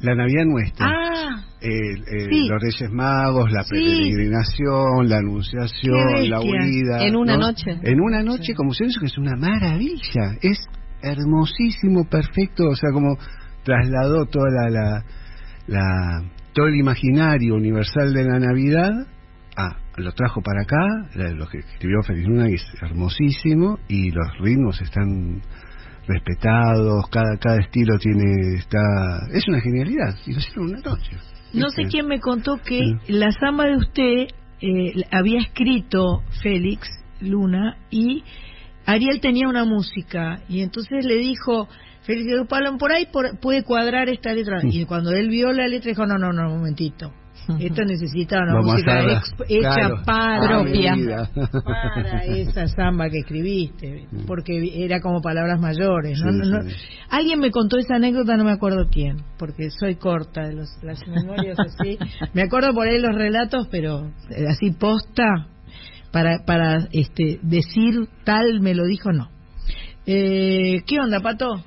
[0.00, 0.86] La Navidad nuestra.
[0.86, 2.46] Ah, El- el- Sí.
[2.48, 3.70] Los Reyes Magos, la Sí.
[3.70, 7.04] peregrinación, la anunciación, la huida.
[7.06, 7.46] En una ¿no?
[7.48, 7.70] noche.
[7.82, 10.36] En una noche, como se eso que es una maravilla.
[10.42, 10.58] Es
[11.02, 12.68] hermosísimo, perfecto.
[12.68, 13.16] O sea, como
[13.64, 15.04] trasladó toda la, la,
[15.66, 16.22] la-
[16.52, 18.90] todo el imaginario universal de la Navidad.
[19.56, 20.84] Ah, lo trajo para acá,
[21.34, 25.42] lo que escribió Feliz Luna es hermosísimo y los ritmos están
[26.06, 28.78] respetados, cada cada estilo tiene está
[29.32, 31.16] es una genialidad y lo hicieron una noche.
[31.52, 33.12] no sé Este, quién me contó que Sí.
[33.12, 34.28] la samba de usted
[34.60, 36.88] eh, había escrito Félix
[37.20, 38.24] Luna y
[38.86, 41.68] Ariel tenía una música y entonces le dijo
[42.08, 45.90] Félix Pablo, por ahí por- puede cuadrar esta letra y cuando él vio la letra
[45.90, 47.12] dijo no no no un momentito
[47.60, 49.00] esto necesita una Vamos música
[49.48, 50.02] hecha Claro.
[50.04, 50.94] para Ah, propia.
[51.64, 56.20] para esa samba que escribiste, porque era como palabras mayores.
[56.20, 56.30] ¿no?
[56.32, 56.76] Sí, No- no- sí.
[57.08, 61.00] Alguien me contó esa anécdota, no me acuerdo quién, porque soy corta de los, las
[61.08, 61.96] memorias así.
[62.34, 65.46] Me acuerdo por ahí los relatos, pero eh, así posta,
[66.12, 69.30] para, para este, decir tal me lo dijo, no.
[70.04, 71.64] Eh, ¿Qué onda, Pato?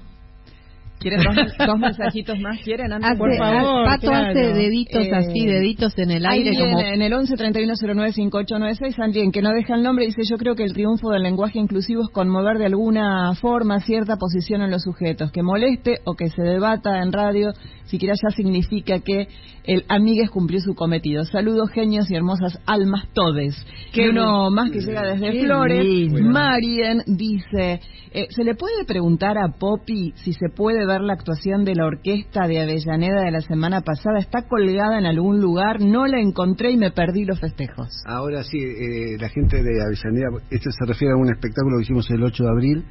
[1.01, 1.35] ¿Quieren dos,
[1.67, 2.59] dos mensajitos más?
[2.63, 3.09] ¿Quieren antes?
[3.09, 4.29] Hace- Por favor, Pato claro.
[4.29, 8.11] hace deditos Eh, así, deditos en el aire Alguien como en el 11 31 09
[8.13, 11.57] 5896, alguien que no deja el nombre, dice: Yo creo que el triunfo del lenguaje
[11.59, 15.31] inclusivo es conmover de alguna forma cierta posición en los sujetos.
[15.31, 17.51] Que moleste o que se debata en radio,
[17.85, 19.27] siquiera ya significa que
[19.63, 21.23] el amigues cumplió su cometido.
[21.25, 23.55] Saludos, genios y hermosas almas todes.
[23.93, 26.21] Que uno más que llega desde Qué Flores, lindo.
[26.21, 27.79] Marien dice:
[28.11, 31.85] eh, ¿Se le puede preguntar a Poppy si se puede ver la actuación de la
[31.85, 34.19] orquesta de Avellaneda de la semana pasada?
[34.19, 35.79] ¿Está colgada en algún lugar?
[35.79, 37.89] No la encontré y me perdí los festejos.
[38.05, 42.09] Ahora sí, eh, la gente de Avellaneda, esto se refiere a un espectáculo que hicimos
[42.09, 42.85] el 8 de abril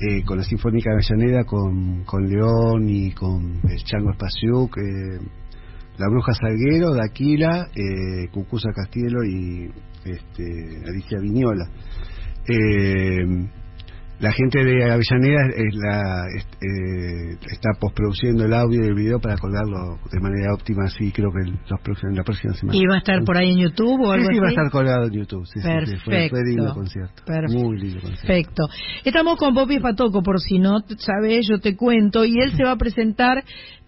[0.00, 5.20] eh, con la Sinfónica de Avellaneda, con, con León y con el Chango Espaciuc, eh,
[5.98, 9.70] la Bruja Salguero, Daquila, eh, Cucuza Castielo y
[10.04, 11.66] este, Alicia Viñola.
[12.48, 13.48] Eh,
[14.20, 19.18] la gente de Avellaneda es la, es- eh, está postproduciendo el audio y el video
[19.18, 22.78] para colgarlo de manera óptima, así creo que el- los próximos- la próxima semana.
[22.78, 24.70] ¿Y va a estar por ahí en YouTube o Sí, algo sí, va a estar
[24.70, 25.44] colgado en YouTube.
[25.46, 26.36] Sí, sí, sí, fue, fue Perfecto.
[26.46, 27.22] lindo concierto.
[27.26, 27.64] Perfecto.
[27.64, 28.26] Muy lindo concierto.
[28.26, 28.62] Perfecto.
[29.04, 32.72] Estamos con Popi Patoco, por si no sabes, yo te cuento, y él se va
[32.72, 33.42] a presentar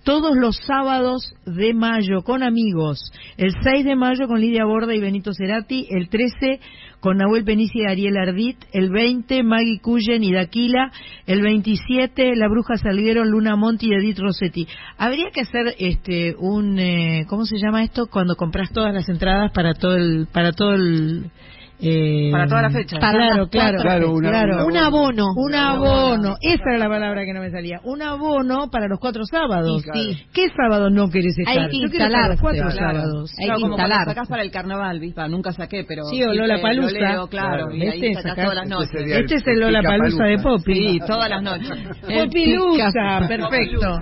[0.06, 3.12] todos los sábados de mayo con amigos.
[3.36, 6.60] El 6 de mayo con Lidia Borda y Benito Cerati, el 13
[7.00, 10.92] con Nahuel Penici y Ariel Ardit, el 20 Maggie Cullen y Daquila,
[11.26, 14.68] el 27 La Bruja Salguero, Luna Monti y Edith Rossetti.
[14.96, 18.06] Habría que hacer este un eh, ¿cómo se llama esto?
[18.06, 21.32] Cuando compras todas las entradas para todo el para todo el
[21.80, 22.98] eh, Para toda la fecha.
[22.98, 24.66] Claro, Para claro, claro, claro.
[24.66, 25.26] Un abono.
[25.36, 26.36] Un abono.
[26.40, 27.80] Esa era la palabra que no me salía.
[27.84, 29.84] Un abono para los cuatro sábados.
[29.94, 30.24] Y sí.
[30.32, 31.52] ¿Qué sábado no querés estar?
[31.58, 32.38] Hay que los instalarse.
[32.40, 32.76] cuatro Claro.
[33.00, 33.30] sábados.
[33.38, 34.10] Hay Claro, que como cuando instalarse.
[34.14, 35.28] sacás para el carnaval, ¿viste?
[35.28, 36.92] nunca saqué, pero Sí, o siempre Lollapalooza.
[36.92, 38.86] lo leo, claro, y ahí sacás Sacás- todas las noches.
[38.94, 40.74] Este sería Este es el Lola Palusa de Poppy.
[40.74, 41.70] Sí, todas las noches.
[42.00, 43.98] Popilusa, perfecto.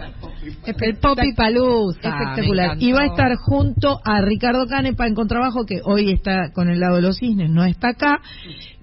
[0.66, 2.08] El Poppy Palusa.
[2.08, 2.76] Espectacular.
[2.80, 6.80] Y va a estar junto a Ricardo Canepa en contrabajo, que hoy está con el
[6.80, 8.20] lado de los cisnes, no está acá.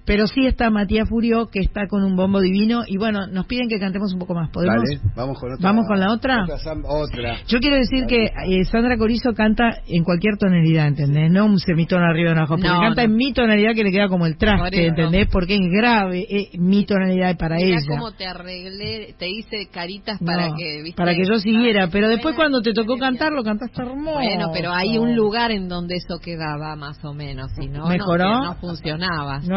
[0.04, 2.82] Pero sí está Matías Furio, que está con un bombo divino.
[2.86, 4.50] Y bueno, nos piden que cantemos un poco más.
[4.50, 4.82] ¿Podemos?
[4.84, 5.62] Dale, vamos con otra.
[5.68, 6.44] ¿Vamos con la otra?
[6.84, 7.36] Otra.
[7.46, 11.30] Yo quiero decir que eh, Sandra Corizo canta en cualquier tonalidad, ¿entendés?
[11.30, 13.10] No un semitono arriba de una abajo, porque No, canta no.
[13.12, 14.86] en mi tonalidad que le queda como el traste.
[14.86, 15.28] ¿entendés?
[15.30, 17.86] Porque es grave, es mi tonalidad para Mirá ella.
[17.88, 20.96] cómo te arreglé, te hice caritas para No, que, ¿viste?
[20.96, 24.18] para que yo siguiera, pero después cuando te tocó cantar, lo cantaste hermoso.
[24.18, 28.24] Bueno, pero hay un lugar en donde eso quedaba más o menos, si no, ¿Mejoró?
[28.24, 29.40] no, no funcionaba.
[29.40, 29.48] si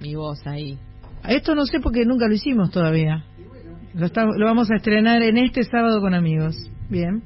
[0.00, 0.78] Mi voz ahí.
[1.28, 3.24] Esto no sé porque nunca lo hicimos todavía.
[3.94, 6.54] Lo, está- lo vamos a estrenar en este sábado con amigos.
[6.88, 7.22] Bien.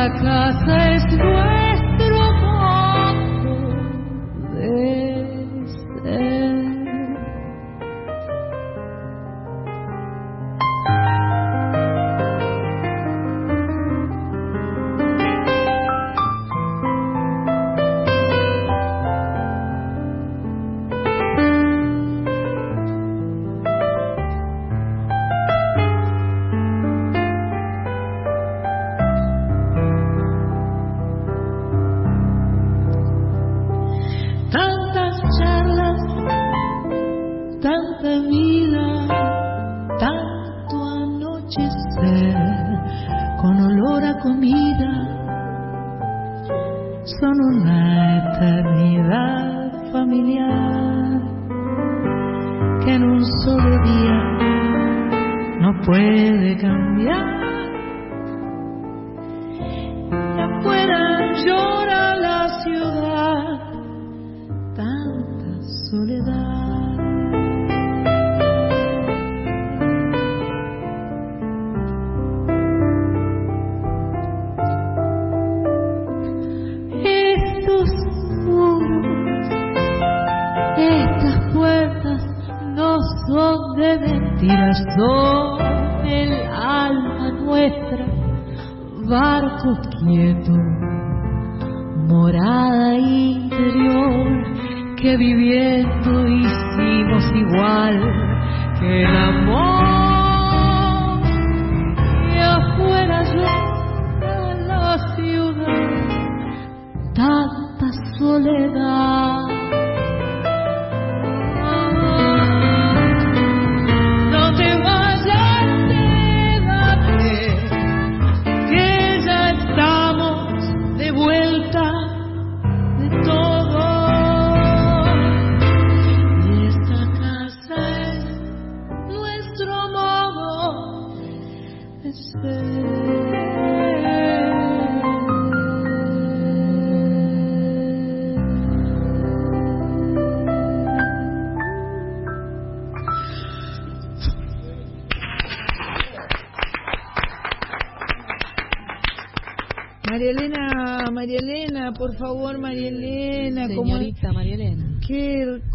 [0.00, 1.49] Esta casa es nuestro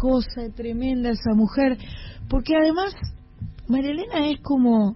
[0.06, 1.76] cosa tremenda esa mujer.
[2.28, 2.94] Porque además,
[3.68, 4.92] María Elena es como.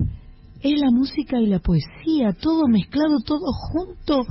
[0.63, 4.27] Es la música y la poesía, todo mezclado, todo junto,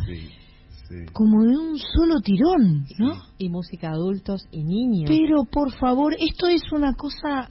[1.11, 3.15] como de un solo tirón, ¿no?
[3.39, 5.09] Y música adultos y niños.
[5.09, 7.49] Pero por favor, esto es una cosa.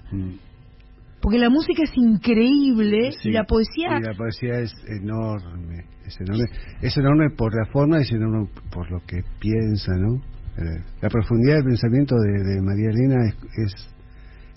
[1.20, 3.98] Porque la música es increíble Sí, y la poesía.
[3.98, 6.44] y la poesía es enorme, es enorme,
[6.80, 10.22] es enorme por la forma y es enorme por lo que piensa, ¿no?
[10.58, 13.88] Eh, la profundidad del pensamiento de, de María Elena es, es,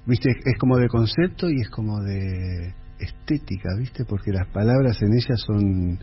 [0.07, 5.14] viste, es como de concepto y es como de estética, viste, porque las palabras en
[5.14, 5.99] ella son,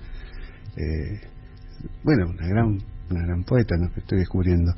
[0.77, 1.21] eh,
[2.05, 2.79] bueno, una gran,
[3.11, 3.93] una gran poeta, ¿no?
[3.93, 4.73] Que estoy descubriendo.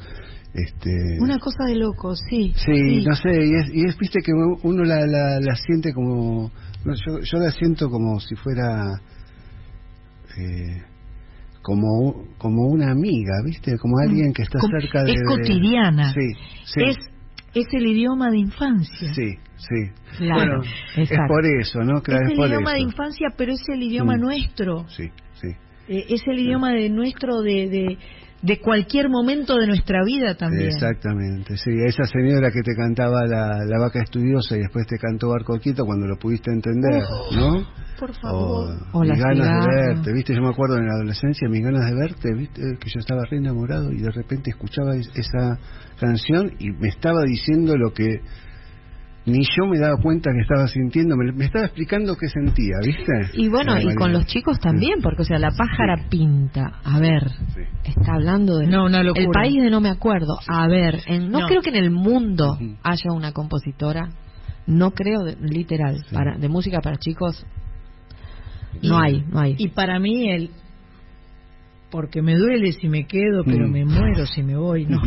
[0.54, 2.52] Este, Una cosa de loco, sí.
[2.56, 6.50] Sí, no sé, y es, y es, viste que uno la, la, la siente como,
[6.84, 9.00] no, yo, yo la siento como si fuera
[10.36, 10.82] eh,
[11.62, 15.12] como como una amiga, viste, como alguien que está Como- cerca de...
[15.12, 16.12] es de- cotidiana.
[16.14, 16.32] Sí,
[16.64, 16.80] sí.
[16.82, 16.96] Es,
[17.54, 19.12] es el idioma de infancia.
[19.14, 20.16] Sí, sí.
[20.18, 20.62] Claro, bueno,
[20.96, 22.00] es por eso, ¿no?
[22.02, 22.76] Claro, es es el por idioma eso.
[22.76, 24.20] de infancia, pero es el idioma Mm.
[24.20, 24.88] nuestro.
[24.88, 25.04] Sí,
[25.34, 25.48] sí.
[25.88, 27.98] Eh, es el idioma de nuestro de, de,
[28.42, 30.68] de cualquier momento de nuestra vida también.
[30.68, 35.28] Exactamente, sí, esa señora que te cantaba la, la vaca estudiosa y después te cantó
[35.28, 37.66] Barco Quieto cuando lo pudiste entender, Oh, ¿no?
[37.98, 38.76] Por favor.
[38.92, 39.74] O mis la ganas cigarra.
[39.76, 42.88] de verte, viste, yo me acuerdo en la adolescencia, mis ganas de verte, viste, que
[42.88, 45.58] yo estaba re enamorado y de repente escuchaba es- esa
[45.98, 48.20] canción y me estaba diciendo lo que
[49.26, 53.12] ni yo me daba cuenta que estaba sintiendo, me, me estaba explicando qué sentía, viste.
[53.34, 56.80] Y bueno, y con los chicos también, porque o sea, la pájara pinta.
[56.84, 57.24] A ver,
[57.84, 59.24] está hablando de No, una locura.
[59.24, 60.38] el país de no me acuerdo.
[60.48, 61.46] A ver, en- no, No.
[61.48, 64.08] creo que en el mundo haya una compositora,
[64.66, 67.44] no creo, de- literal, para de música para chicos.
[68.82, 69.54] No Y- hay, no hay.
[69.58, 70.50] Y para mí el
[71.90, 73.72] porque me duele si me quedo, pero Mm.
[73.72, 74.86] me muero si me voy.
[74.86, 75.00] No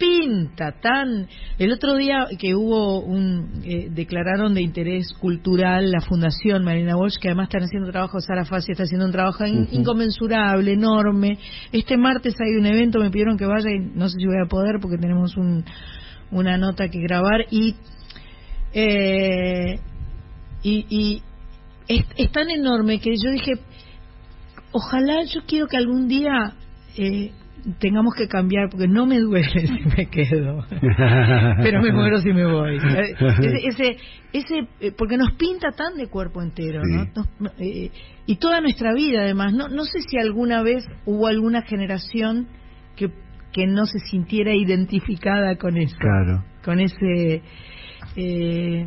[0.00, 1.28] pinta tan.
[1.58, 7.18] El otro día que hubo un eh, declararon de interés cultural la Fundación Marina Walsh,
[7.20, 9.68] que además están haciendo trabajo, Sara Fassi está haciendo un trabajo Ujú.
[9.70, 11.38] inconmensurable, enorme.
[11.70, 14.48] Este martes hay un evento, me pidieron que vaya y no sé si voy a
[14.48, 15.64] poder porque tenemos un,
[16.30, 17.76] una nota que grabar y
[18.72, 19.78] eh,
[20.62, 21.22] y, y
[21.88, 23.52] es, es tan enorme que yo dije,
[24.72, 26.54] ojalá yo quiero que algún día
[26.96, 27.32] eh,
[27.78, 30.64] tengamos que cambiar porque no me duele si me quedo.
[31.62, 32.76] Pero me muero si me voy.
[32.76, 33.96] Ese, ese,
[34.32, 37.04] ese, eh, porque nos pinta tan de cuerpo entero ¿no?
[37.38, 37.90] Nos- eh,
[38.26, 39.52] y toda nuestra vida además.
[39.52, 42.48] No no sé si alguna vez hubo alguna generación
[42.96, 43.10] que
[43.52, 45.96] que no se sintiera identificada con eso.
[45.98, 46.44] Claro.
[46.64, 47.42] con ese
[48.16, 48.86] eh,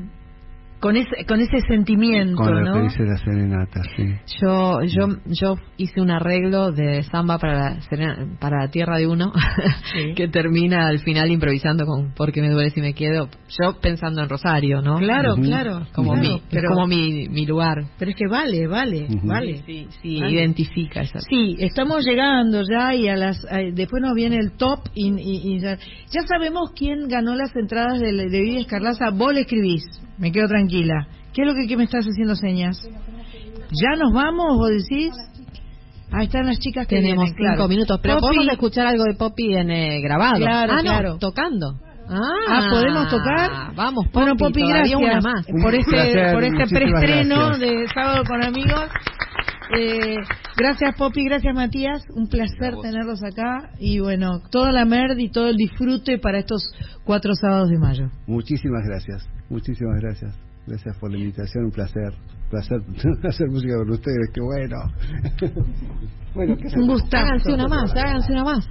[0.84, 2.74] con ese con ese sentimiento Con lo ¿no?
[2.74, 4.04] que dice la serenata, sí.
[4.42, 9.08] Yo yo yo hice un arreglo de samba para la, serena- para la tierra de
[9.08, 9.32] uno
[10.18, 13.30] que termina al final improvisando con porque me duele si me quedo.
[13.62, 14.98] Yo pensando en Rosario, ¿no?
[14.98, 17.78] Claro, claro, Como claro, mi pero- como mi mi lugar.
[17.98, 20.34] pero es que vale vale vale Sí, sí, Vale.
[20.34, 21.20] identifica esa.
[21.22, 25.56] Sí, estamos llegando ya y a las a- después nos viene el top y, y-
[25.56, 25.78] y ya,
[26.12, 29.12] ya sabemos quién ganó las entradas de, de Vivi Escarlaza.
[29.12, 29.84] Vos le escribís,
[30.18, 31.08] me quedo tranquila.
[31.34, 32.78] ¿Qué es lo que, que me estás haciendo señas?
[33.72, 35.12] ¿Ya nos vamos, vos decís?
[36.12, 37.68] Ahí están las chicas que Tenemos vienen, cinco claro.
[37.68, 40.38] minutos, pero Poppy- podemos escuchar algo de Poppy en eh, grabado.
[40.38, 41.18] Claro, ah, no, claro.
[41.18, 41.74] tocando.
[42.08, 42.20] Ah,
[42.50, 43.74] Ah, ¿podemos tocar?
[43.76, 45.46] Vamos, Poppy, Bueno, Poppy, gracias una más.
[45.48, 47.60] por este, placer, por este preestreno gracias.
[47.60, 48.86] de Sábado con Amigos.
[49.78, 50.18] Eh,
[50.58, 52.04] gracias, Poppy, gracias, Matías.
[52.16, 53.72] Un placer tenerlos acá.
[53.80, 56.72] Y bueno, toda la merd y todo el disfrute para estos
[57.04, 58.10] cuatro sábados de mayo.
[58.28, 60.36] Muchísimas gracias, muchísimas gracias.
[60.66, 62.14] Gracias por la invitación, un placer.
[62.50, 62.80] placer
[63.28, 64.78] hacer música con ustedes, qué bueno.
[66.36, 67.26] bueno, ¿qué Un gustazo.
[67.26, 68.70] Háganse una más, háganse una más.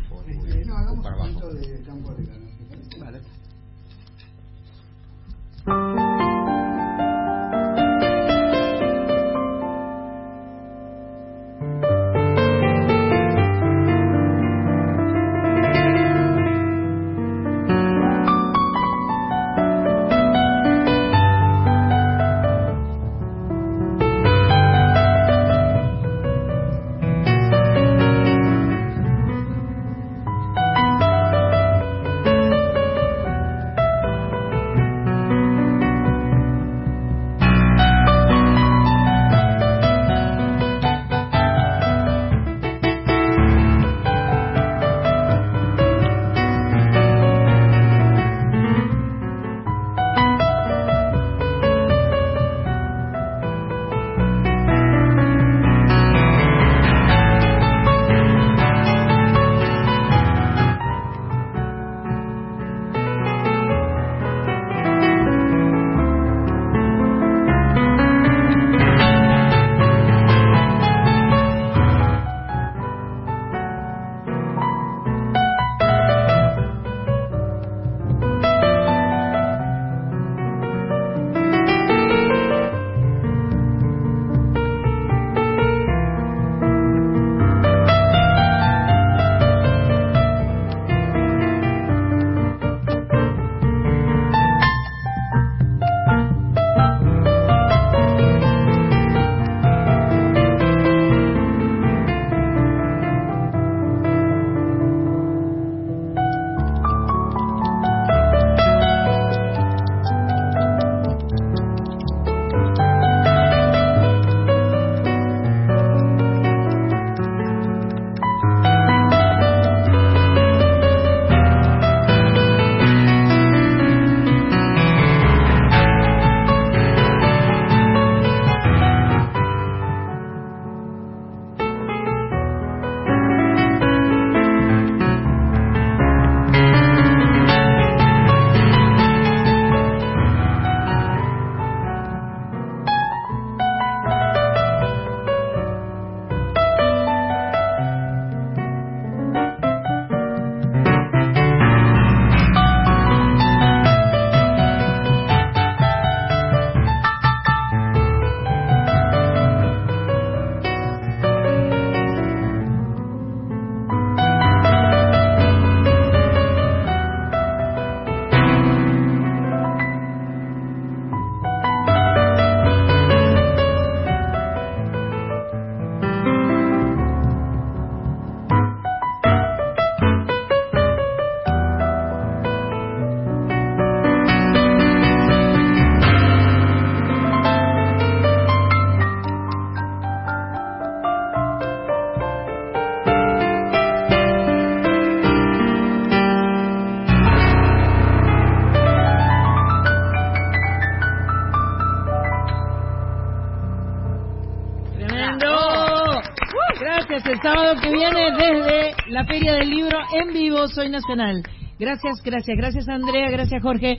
[209.22, 211.42] La Feria del Libro en vivo, Soy Nacional.
[211.78, 213.98] Gracias, gracias, gracias Andrea, gracias Jorge,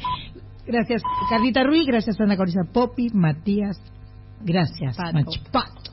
[0.65, 3.77] gracias Carlita Ruiz, gracias Ana Corisa Popi, Matías,
[4.41, 5.17] gracias Pato.
[5.17, 5.91] Mach- Pato.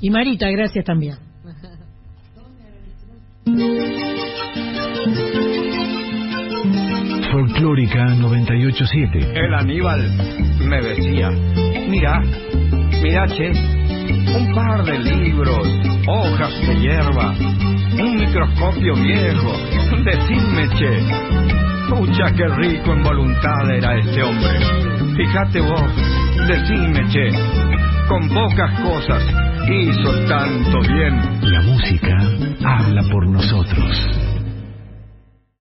[0.00, 1.16] Y Marita, gracias también.
[7.32, 9.18] Folclórica 987.
[9.34, 10.10] El Aníbal
[10.60, 11.30] me decía,
[11.88, 12.20] mira,
[13.02, 15.66] mira, che, un par de libros,
[16.06, 17.34] hojas de hierba,
[18.02, 19.52] un microscopio viejo,
[20.04, 20.98] decime, che.
[21.88, 24.58] Pucha, qué rico en voluntad era este hombre.
[25.16, 25.82] Fíjate vos,
[26.48, 27.30] decime, che,
[28.08, 29.22] con pocas cosas
[29.68, 31.40] hizo tanto bien.
[31.42, 32.16] La música
[32.64, 34.23] habla por nosotros.